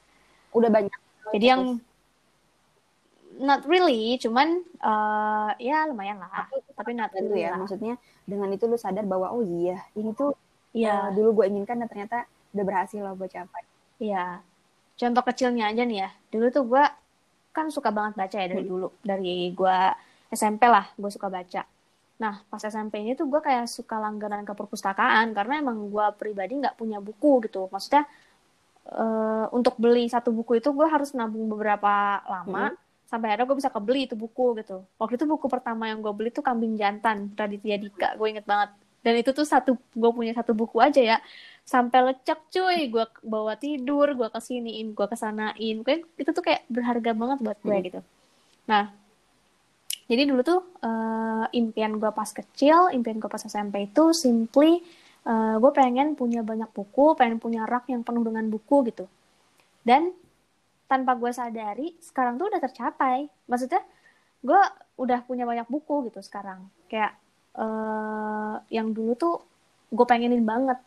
udah 0.56 0.70
banyak 0.72 0.94
Jadi 1.36 1.46
yang 1.46 1.64
not 3.36 3.68
really, 3.68 4.16
cuman 4.16 4.64
eh, 4.64 5.50
ya 5.60 5.84
lumayan 5.90 6.22
lah. 6.22 6.48
Tapi 6.78 6.96
not 6.96 7.12
itu 7.12 7.28
really 7.28 7.44
ya 7.44 7.52
lah. 7.52 7.60
maksudnya 7.60 7.94
dengan 8.24 8.48
itu 8.54 8.64
lu 8.66 8.78
sadar 8.80 9.04
bahwa 9.04 9.30
oh 9.34 9.44
iya 9.44 9.84
ini 9.94 10.14
tuh 10.14 10.34
Iya, 10.76 11.08
uh, 11.08 11.16
dulu 11.16 11.40
gue 11.40 11.46
inginkan 11.56 11.80
dan 11.80 11.88
ternyata 11.88 12.28
udah 12.52 12.66
berhasil 12.68 13.00
loh 13.00 13.16
gue 13.16 13.32
capai 13.32 13.64
iya. 13.96 14.44
Contoh 15.00 15.24
kecilnya 15.24 15.72
aja 15.72 15.88
nih 15.88 16.04
ya. 16.04 16.10
Dulu 16.28 16.46
tuh 16.52 16.64
gue 16.68 16.84
kan 17.56 17.72
suka 17.72 17.96
banget 17.96 18.20
baca 18.20 18.38
ya 18.40 18.48
dari 18.52 18.64
Hmm. 18.64 18.72
dulu. 18.76 18.88
Dari 19.00 19.56
gue 19.56 19.78
SMP 20.32 20.68
lah, 20.68 20.88
gue 21.00 21.08
suka 21.12 21.32
baca. 21.32 21.64
Nah, 22.16 22.40
pas 22.48 22.64
SMP 22.64 23.04
ini 23.04 23.12
tuh 23.14 23.28
gue 23.28 23.42
kayak 23.44 23.68
suka 23.68 24.00
langganan 24.00 24.48
ke 24.48 24.54
perpustakaan 24.56 25.36
karena 25.36 25.60
emang 25.60 25.92
gue 25.92 26.06
pribadi 26.16 26.56
nggak 26.62 26.80
punya 26.80 27.04
buku 27.04 27.44
gitu. 27.44 27.68
Maksudnya 27.68 28.08
eh, 28.88 29.46
untuk 29.52 29.76
beli 29.82 30.08
satu 30.08 30.30
buku 30.32 30.62
itu 30.62 30.70
gue 30.72 30.88
harus 30.88 31.12
nabung 31.18 31.50
beberapa 31.50 32.22
lama 32.24 32.72
sampai 33.06 33.28
akhirnya 33.34 33.48
gue 33.50 33.58
bisa 33.62 33.70
kebeli 33.70 34.10
itu 34.10 34.16
buku 34.18 34.58
gitu. 34.60 34.82
Waktu 34.98 35.14
itu 35.20 35.26
buku 35.30 35.46
pertama 35.46 35.92
yang 35.92 36.00
gue 36.02 36.14
beli 36.16 36.30
tuh 36.34 36.42
Kambing 36.42 36.74
Jantan 36.80 37.36
Raditya 37.36 37.78
Dika, 37.78 38.10
gue 38.18 38.28
inget 38.32 38.46
banget. 38.48 38.74
Dan 39.06 39.14
itu 39.22 39.30
tuh 39.38 39.46
satu 39.46 39.78
gue 39.78 40.12
punya 40.18 40.34
satu 40.34 40.58
buku 40.58 40.82
aja 40.82 40.98
ya, 40.98 41.18
sampai 41.62 42.10
lecek 42.10 42.42
cuy, 42.50 42.90
gue 42.90 43.06
bawa 43.22 43.54
tidur, 43.54 44.10
gue 44.18 44.26
kesiniin, 44.34 44.98
gue 44.98 45.06
kesanain, 45.06 45.76
kayak 45.86 46.10
itu 46.18 46.30
tuh 46.34 46.42
kayak 46.42 46.66
berharga 46.66 47.14
banget 47.14 47.38
buat 47.46 47.58
gue 47.62 47.70
Hmm. 47.78 47.86
gitu. 47.86 48.00
Nah, 48.66 48.90
jadi 50.06 50.30
dulu 50.30 50.42
tuh 50.46 50.62
eh, 50.86 51.46
impian 51.58 51.98
gue 51.98 52.12
pas 52.14 52.30
kecil, 52.30 52.94
impian 52.94 53.18
gue 53.18 53.30
pas 53.30 53.42
SMP 53.42 53.90
itu 53.90 54.14
simply 54.14 54.82
eh, 55.26 55.56
gue 55.58 55.72
pengen 55.74 56.14
punya 56.14 56.46
banyak 56.46 56.70
buku, 56.70 57.18
pengen 57.18 57.42
punya 57.42 57.66
rak 57.66 57.90
yang 57.90 58.06
penuh 58.06 58.22
dengan 58.22 58.46
buku 58.50 58.86
gitu. 58.90 59.10
Dan 59.86 60.14
tanpa 60.86 61.18
gue 61.18 61.34
sadari, 61.34 61.98
sekarang 62.02 62.38
tuh 62.38 62.50
udah 62.54 62.62
tercapai. 62.62 63.26
Maksudnya, 63.50 63.82
gue 64.46 64.62
udah 65.02 65.20
punya 65.26 65.44
banyak 65.50 65.66
buku 65.70 66.10
gitu 66.10 66.22
sekarang. 66.22 66.70
kayak 66.86 67.18
uh, 67.58 68.62
yang 68.70 68.94
dulu 68.94 69.18
tuh 69.18 69.36
gue 69.90 70.06
pengenin 70.06 70.46
banget 70.46 70.78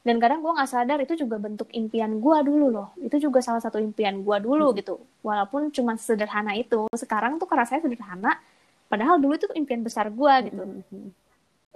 dan 0.00 0.16
kadang 0.16 0.40
gue 0.40 0.52
nggak 0.56 0.70
sadar 0.70 0.98
itu 1.04 1.12
juga 1.12 1.36
bentuk 1.36 1.68
impian 1.76 2.16
gue 2.16 2.36
dulu 2.40 2.66
loh 2.72 2.88
itu 3.04 3.20
juga 3.20 3.44
salah 3.44 3.60
satu 3.60 3.76
impian 3.76 4.24
gue 4.24 4.36
dulu 4.40 4.72
hmm. 4.72 4.76
gitu 4.80 4.94
walaupun 5.20 5.68
cuma 5.68 5.92
sederhana 6.00 6.56
itu 6.56 6.88
sekarang 6.96 7.36
tuh 7.36 7.44
karena 7.44 7.68
saya 7.68 7.84
sederhana 7.84 8.40
padahal 8.88 9.20
dulu 9.20 9.36
itu 9.36 9.46
impian 9.52 9.84
besar 9.84 10.08
gue 10.08 10.34
gitu 10.48 10.62
hmm. 10.64 11.08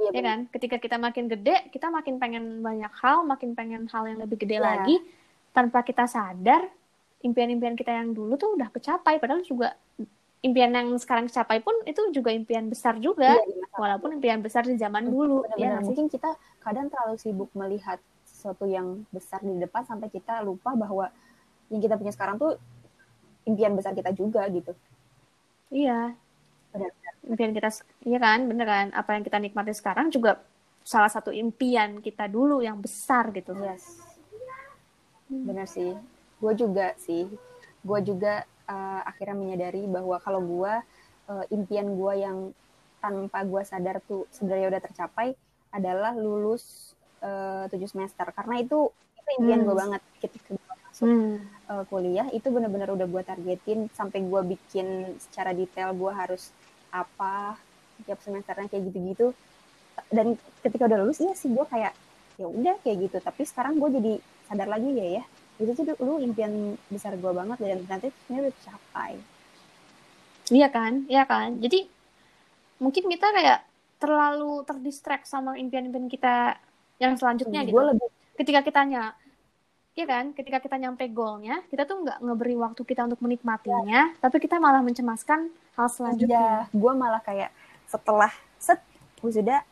ya, 0.09 0.11
ya 0.17 0.23
kan 0.25 0.39
ketika 0.49 0.81
kita 0.81 0.97
makin 0.97 1.29
gede 1.29 1.69
kita 1.69 1.93
makin 1.93 2.17
pengen 2.17 2.65
banyak 2.65 2.93
hal 2.97 3.29
makin 3.29 3.53
pengen 3.53 3.85
hal 3.93 4.09
yang 4.09 4.17
lebih 4.17 4.41
gede 4.41 4.57
ya. 4.57 4.65
lagi 4.65 4.97
tanpa 5.53 5.85
kita 5.85 6.09
sadar 6.09 6.65
impian-impian 7.21 7.77
kita 7.77 7.93
yang 7.93 8.17
dulu 8.17 8.41
tuh 8.41 8.57
udah 8.57 8.73
kecapai 8.73 9.21
padahal 9.21 9.45
juga 9.45 9.77
impian 10.41 10.73
yang 10.73 10.93
sekarang 10.97 11.29
kecapai 11.29 11.61
pun 11.61 11.77
itu 11.85 12.01
juga 12.09 12.33
impian 12.33 12.69
besar 12.73 12.97
juga 13.01 13.37
ya, 13.37 13.45
walaupun 13.77 14.17
impian 14.17 14.41
besar 14.41 14.65
di 14.65 14.77
zaman 14.81 15.09
dulu 15.09 15.45
Benar 15.45 15.57
-benar. 15.57 15.81
ya 15.81 15.85
mungkin 15.85 16.09
kita 16.09 16.37
kadang 16.61 16.89
terlalu 16.89 17.17
sibuk 17.17 17.53
melihat 17.53 18.01
sesuatu 18.45 18.69
yang 18.69 19.09
besar 19.09 19.41
di 19.41 19.57
depan 19.57 19.89
sampai 19.89 20.13
kita 20.13 20.45
lupa 20.45 20.77
bahwa 20.77 21.09
yang 21.73 21.81
kita 21.81 21.97
punya 21.97 22.13
sekarang 22.13 22.37
tuh 22.37 22.61
impian 23.49 23.73
besar 23.73 23.97
kita 23.97 24.13
juga 24.13 24.45
gitu. 24.53 24.77
Iya. 25.73 26.13
Benar. 26.77 26.93
Impian 27.25 27.57
kita, 27.57 27.73
iya 28.05 28.21
kan, 28.21 28.45
bener 28.45 28.69
kan. 28.69 28.87
Apa 28.93 29.17
yang 29.17 29.25
kita 29.25 29.41
nikmati 29.41 29.73
sekarang 29.73 30.13
juga 30.13 30.45
salah 30.85 31.09
satu 31.09 31.33
impian 31.33 32.05
kita 32.05 32.29
dulu 32.29 32.61
yang 32.61 32.77
besar 32.85 33.33
gitu. 33.33 33.57
Yes. 33.57 34.05
Hmm. 35.33 35.49
Bener 35.49 35.65
sih. 35.65 35.97
Gue 36.37 36.53
juga 36.53 36.93
sih. 37.01 37.25
Gue 37.81 38.05
juga 38.05 38.45
uh, 38.69 39.01
akhirnya 39.09 39.41
menyadari 39.41 39.89
bahwa 39.89 40.21
kalau 40.21 40.45
gue 40.45 40.73
uh, 41.33 41.45
impian 41.49 41.97
gue 41.97 42.13
yang 42.21 42.53
tanpa 43.01 43.41
gue 43.41 43.65
sadar 43.65 44.05
tuh 44.05 44.29
sebenarnya 44.29 44.69
udah 44.69 44.83
tercapai 44.85 45.33
adalah 45.73 46.13
lulus 46.13 46.93
tujuh 47.73 47.89
semester. 47.89 48.27
Karena 48.35 48.61
itu 48.61 48.93
itu 48.93 49.31
impian 49.41 49.65
hmm. 49.65 49.69
gue 49.69 49.77
banget 49.77 50.03
ketika 50.21 50.49
gue 50.53 50.75
masuk 50.85 51.09
hmm. 51.09 51.37
uh, 51.73 51.85
kuliah. 51.89 52.27
Itu 52.31 52.53
benar-benar 52.53 52.93
udah 52.93 53.07
gue 53.09 53.23
targetin 53.25 53.89
sampai 53.97 54.21
gue 54.25 54.41
bikin 54.57 55.17
secara 55.17 55.57
detail 55.57 55.97
gue 55.97 56.13
harus 56.13 56.53
apa 56.93 57.59
tiap 58.05 58.21
semesternya 58.21 58.69
kayak 58.69 58.93
gitu-gitu. 58.93 59.33
Dan 60.13 60.37
ketika 60.61 60.91
udah 60.91 60.99
lulus 61.01 61.23
iya 61.25 61.33
sih 61.33 61.49
gue 61.49 61.65
kayak 61.65 61.97
ya 62.37 62.47
udah 62.47 62.77
kayak 62.85 63.09
gitu. 63.09 63.17
Tapi 63.25 63.43
sekarang 63.49 63.81
gue 63.81 63.91
jadi 63.97 64.13
sadar 64.51 64.69
lagi 64.69 64.91
ya 64.93 65.23
ya. 65.23 65.25
Itu 65.57 65.73
tuh 65.73 65.95
dulu 65.97 66.21
impian 66.21 66.75
besar 66.91 67.17
gue 67.17 67.33
banget 67.33 67.59
dan 67.63 67.81
nanti 67.89 68.11
sebenarnya 68.11 68.43
udah 68.45 68.55
tercapai. 68.59 69.13
Iya 70.53 70.69
kan? 70.69 70.93
Iya 71.09 71.25
kan? 71.25 71.57
Jadi 71.63 71.89
mungkin 72.83 73.09
kita 73.09 73.33
kayak 73.33 73.65
terlalu 74.03 74.61
terdistract 74.69 75.25
sama 75.25 75.57
impian-impian 75.57 76.13
kita 76.13 76.59
yang 76.99 77.15
selanjutnya 77.19 77.65
hmm, 77.65 77.69
gitu. 77.71 77.81
lebih... 77.81 78.09
Ketika 78.35 78.61
kita 78.67 78.81
ny 78.87 78.99
ya 79.95 80.07
kan, 80.11 80.35
ketika 80.35 80.59
kita 80.59 80.75
nyampe 80.75 81.07
goalnya, 81.15 81.63
kita 81.71 81.87
tuh 81.87 82.03
nggak 82.03 82.19
ngeberi 82.19 82.59
waktu 82.59 82.83
kita 82.83 83.07
untuk 83.07 83.23
menikmatinya, 83.23 84.11
ya. 84.11 84.19
tapi 84.19 84.43
kita 84.43 84.59
malah 84.59 84.83
mencemaskan 84.83 85.55
hal 85.79 85.87
selanjutnya. 85.87 86.67
Ya, 86.67 86.75
gue 86.75 86.93
malah 86.99 87.23
kayak 87.23 87.55
setelah 87.87 88.35
set 88.59 88.83
gue 89.23 89.31
sudah, 89.31 89.63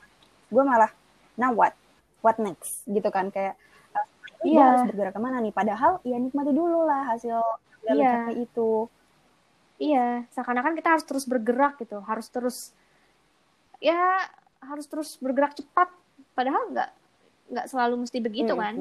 gue 0.47 0.62
malah 0.62 0.95
now 1.35 1.51
what, 1.51 1.75
what 2.23 2.39
next 2.39 2.87
gitu 2.87 3.11
kan 3.11 3.35
kayak 3.35 3.59
iya. 4.47 4.79
harus 4.79 4.95
bergerak 4.95 5.14
ke 5.18 5.20
mana 5.20 5.43
nih? 5.43 5.51
Padahal 5.51 5.99
ya 6.07 6.23
nikmati 6.23 6.55
dulu 6.55 6.87
lah 6.87 7.03
hasil 7.11 7.43
dari 7.83 7.99
iya. 7.99 8.31
itu. 8.39 8.87
Iya, 9.83 10.07
seakan-akan 10.31 10.79
kita 10.79 10.95
harus 10.95 11.03
terus 11.03 11.27
bergerak 11.27 11.83
gitu, 11.83 11.99
harus 12.07 12.31
terus 12.31 12.70
ya 13.83 14.23
harus 14.62 14.87
terus 14.87 15.18
bergerak 15.18 15.59
cepat. 15.59 15.91
Padahal 16.39 16.70
nggak 16.70 17.02
nggak 17.51 17.66
selalu 17.68 18.07
mesti 18.07 18.18
begitu 18.22 18.53
kan? 18.55 18.74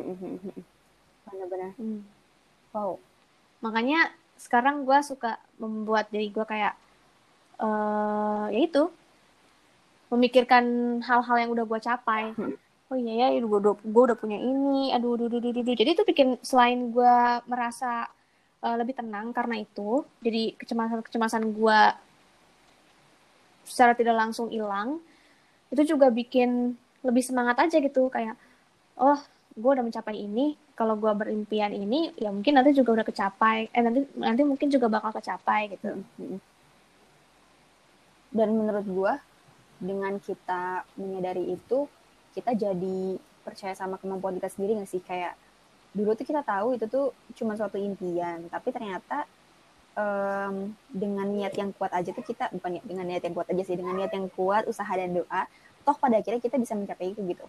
benar-benar. 1.32 1.72
Hmm. 1.80 2.02
wow. 2.76 3.00
Makanya 3.62 4.12
sekarang 4.36 4.84
gue 4.84 5.00
suka 5.06 5.38
membuat 5.62 6.10
diri 6.10 6.34
gue 6.34 6.42
kayak 6.42 6.74
uh, 7.62 8.50
ya 8.50 8.62
itu 8.66 8.90
memikirkan 10.12 10.98
hal-hal 11.06 11.38
yang 11.48 11.52
udah 11.54 11.66
gue 11.66 11.80
capai. 11.80 12.36
Hmm. 12.36 12.58
oh 12.92 13.00
iya 13.00 13.32
ya 13.32 13.40
gue 13.40 13.60
udah 13.64 13.80
gue 13.80 14.04
udah 14.12 14.18
punya 14.20 14.38
ini. 14.42 14.92
Aduh 14.92 15.16
aduh 15.16 15.32
aduh 15.32 15.40
aduh, 15.40 15.62
aduh. 15.64 15.76
jadi 15.78 15.90
itu 15.96 16.04
bikin 16.04 16.36
selain 16.44 16.92
gue 16.92 17.16
merasa 17.48 18.12
uh, 18.66 18.76
lebih 18.76 18.98
tenang 18.98 19.32
karena 19.32 19.62
itu 19.64 20.04
jadi 20.20 20.58
kecemasan 20.60 21.00
kecemasan 21.06 21.44
gue 21.56 21.80
secara 23.64 23.96
tidak 23.96 24.18
langsung 24.18 24.52
hilang 24.52 25.00
itu 25.72 25.96
juga 25.96 26.12
bikin 26.12 26.76
lebih 27.02 27.24
semangat 27.24 27.58
aja 27.64 27.80
gitu. 27.80 28.12
Kayak 28.12 28.36
oh 29.02 29.20
gue 29.52 29.72
udah 29.76 29.84
mencapai 29.84 30.16
ini 30.16 30.56
kalau 30.78 30.96
gue 30.96 31.12
berimpian 31.12 31.76
ini 31.76 32.16
ya 32.16 32.32
mungkin 32.32 32.56
nanti 32.56 32.72
juga 32.72 33.02
udah 33.02 33.06
kecapai 33.06 33.68
eh 33.74 33.84
nanti 33.84 34.08
nanti 34.16 34.42
mungkin 34.48 34.68
juga 34.72 34.88
bakal 34.88 35.12
kecapai 35.20 35.76
gitu. 35.76 36.00
Dan 38.32 38.50
menurut 38.56 38.86
gue 38.88 39.14
dengan 39.82 40.16
kita 40.22 40.88
menyadari 40.96 41.52
itu 41.52 41.90
kita 42.32 42.56
jadi 42.56 43.20
percaya 43.44 43.76
sama 43.76 44.00
kemampuan 44.00 44.40
kita 44.40 44.48
sendiri 44.48 44.80
gak 44.80 44.88
sih? 44.88 45.04
Kayak 45.04 45.36
dulu 45.92 46.16
tuh 46.16 46.24
kita 46.24 46.42
tahu 46.48 46.80
itu 46.80 46.88
tuh 46.88 47.12
cuma 47.36 47.60
suatu 47.60 47.76
impian 47.76 48.48
tapi 48.48 48.72
ternyata 48.72 49.28
um, 50.00 50.72
dengan 50.88 51.28
niat 51.28 51.52
yang 51.60 51.76
kuat 51.76 51.92
aja 51.92 52.16
tuh 52.16 52.24
kita 52.24 52.48
bukan 52.56 52.80
dengan 52.88 53.04
niat 53.04 53.24
yang 53.28 53.36
kuat 53.36 53.52
aja 53.52 53.64
sih 53.68 53.76
dengan 53.76 54.00
niat 54.00 54.12
yang 54.16 54.32
kuat 54.32 54.64
usaha 54.72 54.88
dan 54.88 55.12
doa 55.12 55.52
toh 55.84 55.96
pada 56.00 56.24
akhirnya 56.24 56.40
kita 56.40 56.56
bisa 56.56 56.80
mencapai 56.80 57.12
itu 57.12 57.20
gitu 57.28 57.44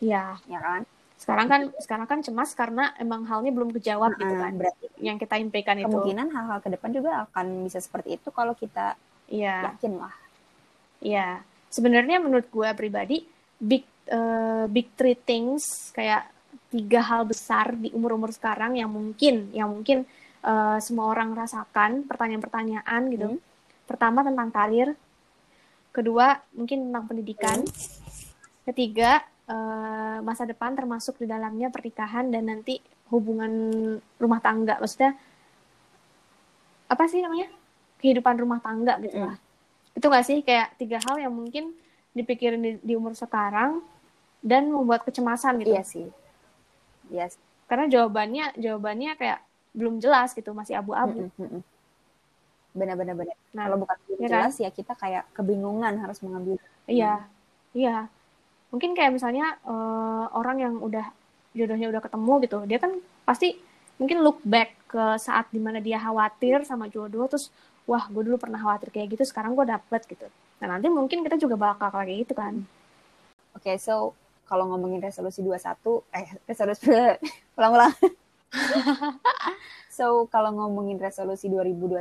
Iya. 0.00 0.40
Ya 0.48 0.60
kan? 0.60 0.82
Sekarang 1.20 1.46
kan 1.52 1.62
sekarang 1.76 2.06
kan 2.08 2.18
cemas 2.24 2.56
karena 2.56 2.96
emang 2.96 3.28
halnya 3.28 3.52
belum 3.52 3.76
kejawab 3.76 4.16
gitu 4.16 4.34
kan. 4.40 4.52
Berarti 4.56 4.86
yang 5.04 5.20
kita 5.20 5.36
impikan 5.36 5.76
itu. 5.76 5.86
Kemungkinan 5.86 6.32
hal-hal 6.32 6.58
ke 6.64 6.68
depan 6.72 6.90
juga 6.96 7.28
akan 7.28 7.68
bisa 7.68 7.78
seperti 7.78 8.16
itu 8.16 8.28
kalau 8.32 8.56
kita 8.56 8.96
iya. 9.28 9.68
yakin 9.68 10.00
lah. 10.00 10.14
Iya. 11.04 11.44
Sebenarnya 11.68 12.18
menurut 12.24 12.48
gue 12.48 12.68
pribadi 12.72 13.22
big 13.60 13.84
uh, 14.08 14.64
big 14.66 14.88
three 14.96 15.14
things 15.14 15.92
kayak 15.92 16.24
tiga 16.72 17.02
hal 17.02 17.26
besar 17.26 17.76
di 17.76 17.92
umur-umur 17.92 18.32
sekarang 18.32 18.78
yang 18.78 18.88
mungkin 18.88 19.50
yang 19.52 19.68
mungkin 19.68 20.08
uh, 20.46 20.78
semua 20.80 21.12
orang 21.12 21.36
rasakan 21.36 22.08
pertanyaan-pertanyaan 22.08 23.02
gitu. 23.12 23.28
Hmm. 23.36 23.42
Pertama 23.84 24.22
tentang 24.22 24.48
karir, 24.54 24.94
kedua 25.90 26.38
mungkin 26.54 26.88
tentang 26.88 27.04
pendidikan, 27.10 27.58
hmm. 27.60 28.70
ketiga 28.70 29.26
uh, 29.50 30.22
masa 30.22 30.46
depan 30.46 30.78
termasuk 30.78 31.18
di 31.18 31.26
dalamnya 31.26 31.74
pernikahan 31.74 32.30
dan 32.30 32.46
nanti 32.46 32.78
hubungan 33.10 33.50
rumah 34.22 34.38
tangga. 34.38 34.78
Maksudnya 34.78 35.18
apa 36.86 37.04
sih 37.10 37.20
namanya? 37.20 37.50
Kehidupan 37.98 38.38
rumah 38.38 38.62
tangga 38.62 38.96
gitu 39.02 39.18
lah. 39.18 39.36
Mm. 39.36 39.98
itu 39.98 40.06
gak 40.06 40.26
sih? 40.26 40.38
Kayak 40.46 40.78
tiga 40.78 41.02
hal 41.02 41.18
yang 41.18 41.34
mungkin 41.34 41.74
dipikirin 42.14 42.62
di, 42.62 42.72
di 42.80 42.94
umur 42.94 43.18
sekarang 43.18 43.82
dan 44.40 44.70
membuat 44.70 45.02
kecemasan 45.02 45.60
gitu. 45.60 45.74
Iya 45.74 45.84
sih. 45.84 46.06
Yes 47.10 47.36
karena 47.70 47.86
jawabannya 47.86 48.58
jawabannya 48.58 49.14
kayak 49.14 49.38
belum 49.70 50.02
jelas 50.02 50.34
gitu 50.34 50.50
masih 50.50 50.82
abu-abu. 50.82 51.30
Mm 51.38 51.62
benar-benar 52.70 53.18
benar 53.18 53.34
nah, 53.50 53.66
kalau 53.66 53.82
bukan 53.82 53.96
belum 54.06 54.18
ya 54.22 54.28
jelas 54.30 54.54
kan? 54.54 54.62
ya 54.62 54.70
kita 54.70 54.94
kayak 54.94 55.24
kebingungan 55.34 55.90
harus 55.98 56.22
mengambil. 56.22 56.54
Iya 56.86 57.26
iya 57.74 58.06
mungkin 58.70 58.94
kayak 58.94 59.12
misalnya 59.14 59.58
uh, 59.66 60.30
orang 60.34 60.62
yang 60.62 60.74
udah 60.78 61.10
jodohnya 61.54 61.90
udah 61.90 62.02
ketemu 62.02 62.32
gitu 62.46 62.58
dia 62.66 62.78
kan 62.78 62.92
pasti 63.26 63.58
mungkin 63.98 64.22
look 64.22 64.38
back 64.46 64.72
ke 64.88 65.02
saat 65.18 65.50
di 65.52 65.60
mana 65.60 65.82
dia 65.82 65.98
khawatir 66.00 66.62
sama 66.64 66.88
jodoh 66.88 67.26
terus 67.28 67.50
wah 67.84 68.06
gue 68.06 68.22
dulu 68.22 68.38
pernah 68.38 68.56
khawatir 68.56 68.94
kayak 68.94 69.18
gitu 69.18 69.26
sekarang 69.26 69.58
gue 69.58 69.66
dapet 69.66 70.06
gitu. 70.06 70.26
Nah 70.62 70.66
nanti 70.78 70.86
mungkin 70.86 71.26
kita 71.26 71.36
juga 71.36 71.58
bakal 71.58 71.90
kayak 71.90 72.24
gitu 72.24 72.38
kan. 72.38 72.64
Oke 73.52 73.74
okay, 73.74 73.76
so 73.76 74.14
kalau 74.46 74.70
ngomongin 74.70 75.02
resolusi 75.02 75.42
21 75.42 76.00
eh 76.14 76.28
resolusi 76.46 76.86
ulang-ulang. 77.58 77.94
So 79.90 80.24
kalau 80.32 80.56
ngomongin 80.56 80.96
resolusi 80.96 81.52
2021 81.52 82.00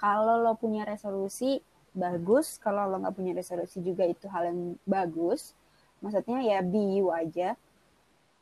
kalau 0.00 0.34
lo 0.42 0.58
punya 0.58 0.82
resolusi 0.82 1.62
bagus. 1.94 2.58
Kalau 2.58 2.90
lo 2.90 2.98
nggak 2.98 3.14
punya 3.14 3.38
resolusi 3.38 3.78
juga 3.78 4.02
itu 4.02 4.26
hal 4.26 4.50
yang 4.50 4.74
bagus 4.82 5.54
maksudnya 6.02 6.38
ya 6.44 6.58
be 6.62 7.00
you 7.00 7.10
aja. 7.10 7.54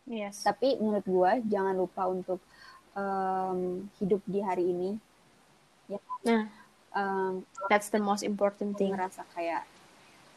Yes. 0.07 0.47
tapi 0.47 0.79
menurut 0.79 1.03
gue 1.03 1.33
jangan 1.51 1.75
lupa 1.75 2.07
untuk 2.07 2.39
um, 2.95 3.91
hidup 3.99 4.23
di 4.23 4.39
hari 4.39 4.71
ini. 4.71 4.91
Ya. 5.91 5.99
Nah. 6.23 6.47
Um, 6.97 7.43
that's 7.69 7.91
the 7.91 7.99
most 7.99 8.23
important 8.23 8.79
thing. 8.79 8.95
ngerasa 8.95 9.27
kayak 9.35 9.67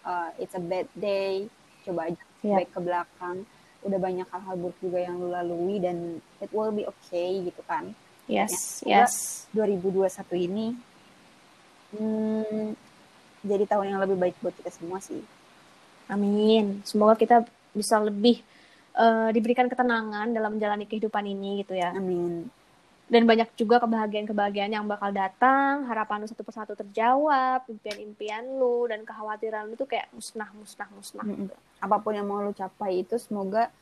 uh, 0.04 0.34
it's 0.42 0.58
a 0.58 0.64
bad 0.64 0.90
day. 0.98 1.46
Coba 1.86 2.10
aja 2.10 2.18
yeah. 2.42 2.66
back 2.66 2.70
ke 2.74 2.80
belakang. 2.82 3.38
Udah 3.86 4.00
banyak 4.02 4.26
hal-hal 4.26 4.56
buruk 4.58 4.78
juga 4.82 5.00
yang 5.06 5.22
lu 5.22 5.30
lalui 5.30 5.78
dan 5.78 6.18
it 6.42 6.50
will 6.50 6.74
be 6.74 6.90
okay 6.90 7.46
gitu 7.46 7.62
kan. 7.70 7.94
Yes 8.26 8.82
ya, 8.86 9.06
yes. 9.06 9.46
2021 9.54 10.50
ini 10.50 10.78
hmm, 11.98 12.78
jadi 13.42 13.64
tahun 13.66 13.96
yang 13.96 14.00
lebih 14.04 14.18
baik 14.20 14.36
buat 14.44 14.54
kita 14.54 14.70
semua 14.74 15.00
sih. 15.02 15.22
Amin. 16.10 16.82
Semoga 16.84 17.14
kita 17.14 17.46
bisa 17.72 18.02
lebih 18.02 18.42
uh, 18.98 19.30
diberikan 19.30 19.70
ketenangan 19.70 20.34
dalam 20.34 20.58
menjalani 20.58 20.90
kehidupan 20.90 21.24
ini 21.30 21.62
gitu 21.64 21.78
ya. 21.78 21.94
Amin. 21.94 22.50
Dan 23.10 23.26
banyak 23.26 23.58
juga 23.58 23.82
kebahagiaan-kebahagiaan 23.82 24.70
yang 24.70 24.86
bakal 24.86 25.10
datang, 25.10 25.90
harapan 25.90 26.22
lu 26.22 26.30
satu 26.30 26.46
persatu 26.46 26.78
terjawab, 26.78 27.66
impian-impian 27.66 28.46
lu 28.62 28.86
dan 28.86 29.02
kekhawatiran 29.02 29.66
lu 29.66 29.74
tuh 29.74 29.90
kayak 29.90 30.14
musnah, 30.14 30.50
musnah, 30.54 30.90
musnah. 30.94 31.26
Mm 31.26 31.50
-mm. 31.50 31.82
Apa 31.82 31.98
pun 31.98 32.14
yang 32.14 32.30
mau 32.30 32.46
lu 32.46 32.54
capai 32.54 33.02
itu 33.02 33.18
semoga 33.18 33.74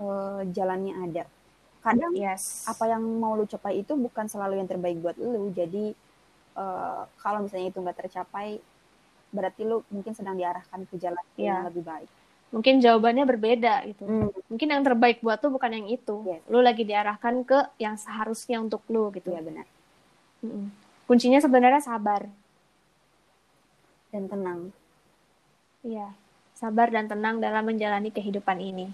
uh, 0.00 0.40
jalannya 0.48 0.96
ada. 0.96 1.24
Kadang 1.84 2.12
yes. 2.16 2.64
apa 2.64 2.88
yang 2.88 3.04
mau 3.04 3.36
lu 3.36 3.44
capai 3.44 3.84
itu 3.84 3.92
bukan 3.96 4.28
selalu 4.32 4.64
yang 4.64 4.68
terbaik 4.68 4.96
buat 4.96 5.16
lu. 5.20 5.52
Jadi 5.52 5.92
uh, 6.56 7.04
kalau 7.20 7.44
misalnya 7.44 7.68
itu 7.68 7.84
nggak 7.84 8.00
tercapai, 8.00 8.64
berarti 9.30 9.62
lu 9.62 9.82
mungkin 9.90 10.12
sedang 10.12 10.34
diarahkan 10.34 10.86
ke 10.90 10.98
jalan 10.98 11.22
yeah. 11.38 11.58
yang 11.58 11.70
lebih 11.70 11.86
baik 11.86 12.10
mungkin 12.50 12.82
jawabannya 12.82 13.24
berbeda 13.30 13.86
gitu. 13.86 14.04
Hmm. 14.04 14.30
Mungkin 14.50 14.68
yang 14.74 14.82
terbaik 14.82 15.22
buat 15.22 15.38
tuh 15.38 15.54
bukan 15.54 15.70
yang 15.70 15.86
itu. 15.86 16.26
Yes. 16.26 16.42
Lu 16.50 16.58
lagi 16.58 16.82
diarahkan 16.82 17.46
ke 17.46 17.58
yang 17.78 17.94
seharusnya 17.94 18.58
untuk 18.58 18.82
lu 18.90 19.14
gitu. 19.14 19.30
Ya 19.30 19.38
benar. 19.38 19.66
Hmm. 20.42 20.74
Kuncinya 21.06 21.38
sebenarnya 21.38 21.82
sabar 21.82 22.26
dan 24.10 24.26
tenang. 24.26 24.60
Iya, 25.80 26.12
sabar 26.58 26.92
dan 26.92 27.08
tenang 27.08 27.38
dalam 27.40 27.64
menjalani 27.64 28.10
kehidupan 28.12 28.58
ini. 28.60 28.90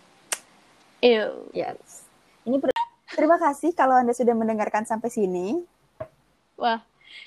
Ew. 1.02 1.50
Yes. 1.56 2.06
Ini 2.46 2.62
terima 3.10 3.40
kasih 3.40 3.74
kalau 3.74 3.98
Anda 3.98 4.14
sudah 4.14 4.36
mendengarkan 4.36 4.86
sampai 4.86 5.10
sini. 5.10 5.64
Wah, 6.56 6.80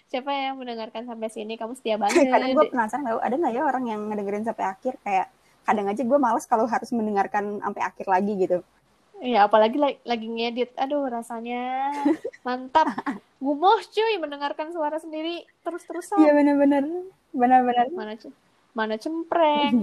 siapa 0.09 0.31
yang 0.31 0.59
mendengarkan 0.59 1.05
sampai 1.05 1.29
sini? 1.31 1.55
Kamu 1.55 1.75
setia 1.75 1.95
banget. 2.01 2.29
Kadang 2.29 2.55
gue 2.55 2.65
penasaran 2.69 3.03
tahu 3.05 3.19
ada 3.21 3.35
nggak 3.35 3.53
ya 3.53 3.61
orang 3.65 3.83
yang 3.87 4.01
ngedengerin 4.07 4.45
sampai 4.45 4.65
akhir 4.67 4.93
kayak 5.03 5.27
kadang 5.69 5.85
aja 5.85 6.01
gue 6.01 6.17
males 6.17 6.49
kalau 6.49 6.65
harus 6.65 6.89
mendengarkan 6.89 7.61
sampai 7.61 7.81
akhir 7.85 8.09
lagi 8.09 8.33
gitu 8.41 8.59
Iya, 9.19 9.51
apalagi 9.51 9.75
lagi, 9.75 9.99
lagi 10.07 10.27
ngedit. 10.31 10.71
Aduh, 10.79 11.03
rasanya 11.11 11.91
mantap. 12.47 12.87
Gumoh 13.39 13.79
cuy 13.83 14.15
mendengarkan 14.15 14.71
suara 14.71 14.95
sendiri 14.95 15.43
terus-terusan. 15.63 16.23
Iya, 16.23 16.31
benar-benar. 16.35 16.83
Benar-benar. 17.35 17.85
Mana 17.91 18.15
mana 18.71 18.95
cempreng. 18.95 19.75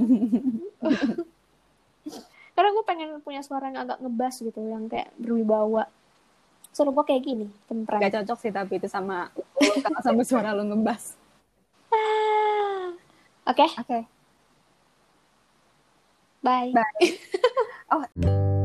Karena 2.57 2.69
gue 2.73 2.85
pengen 2.89 3.21
punya 3.21 3.45
suara 3.45 3.69
yang 3.69 3.85
agak 3.85 4.01
ngebas 4.01 4.41
gitu, 4.41 4.57
yang 4.57 4.89
kayak 4.89 5.13
berwibawa. 5.21 5.85
Suara 6.73 6.89
gue 6.89 7.05
kayak 7.05 7.23
gini, 7.29 7.47
cempreng. 7.69 8.01
Gak 8.01 8.25
cocok 8.25 8.39
sih 8.41 8.53
tapi 8.53 8.81
itu 8.81 8.89
sama 8.89 9.29
sama 10.03 10.23
suara 10.25 10.53
lo 10.57 10.65
ngebas. 10.65 11.17
Ah. 11.93 12.93
Oke. 13.47 13.63
Okay. 13.63 13.71
Oke. 13.79 13.87
Okay. 13.87 14.03
Bye. 16.43 16.71
Bye. 16.73 17.19
oh. 17.95 18.56